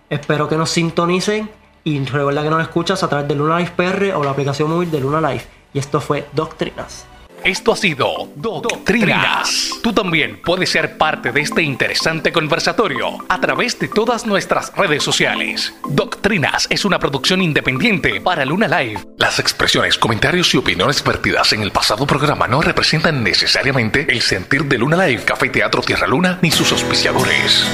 Espero 0.09 0.47
que 0.47 0.57
nos 0.57 0.69
sintonicen. 0.69 1.49
Y 1.83 2.03
recuerda 2.05 2.43
que 2.43 2.49
nos 2.49 2.61
escuchas 2.61 3.01
a 3.03 3.09
través 3.09 3.27
de 3.27 3.35
Luna 3.35 3.59
Life 3.59 3.73
PR 3.75 4.13
o 4.15 4.23
la 4.23 4.31
aplicación 4.31 4.69
móvil 4.69 4.91
de 4.91 4.99
Luna 4.99 5.31
Life. 5.31 5.47
Y 5.73 5.79
esto 5.79 5.99
fue 5.99 6.27
Doctrinas. 6.33 7.07
Esto 7.43 7.73
ha 7.73 7.75
sido 7.75 8.29
Doctrinas. 8.35 9.71
Tú 9.81 9.91
también 9.93 10.39
puedes 10.43 10.69
ser 10.69 10.97
parte 10.97 11.31
de 11.31 11.41
este 11.41 11.63
interesante 11.63 12.31
conversatorio 12.31 13.17
a 13.27 13.41
través 13.41 13.79
de 13.79 13.87
todas 13.87 14.27
nuestras 14.27 14.71
redes 14.75 15.01
sociales. 15.01 15.73
Doctrinas 15.89 16.67
es 16.69 16.85
una 16.85 16.99
producción 16.99 17.41
independiente 17.41 18.21
para 18.21 18.45
Luna 18.45 18.67
Live. 18.67 19.01
Las 19.17 19.39
expresiones, 19.39 19.97
comentarios 19.97 20.53
y 20.53 20.57
opiniones 20.57 21.03
vertidas 21.03 21.51
en 21.53 21.63
el 21.63 21.71
pasado 21.71 22.05
programa 22.05 22.47
no 22.47 22.61
representan 22.61 23.23
necesariamente 23.23 24.05
el 24.07 24.21
sentir 24.21 24.65
de 24.65 24.77
Luna 24.77 25.07
Live, 25.07 25.23
Café 25.23 25.49
Teatro 25.49 25.81
Tierra 25.81 26.07
Luna 26.07 26.37
ni 26.43 26.51
sus 26.51 26.71
auspiciadores. 26.71 27.65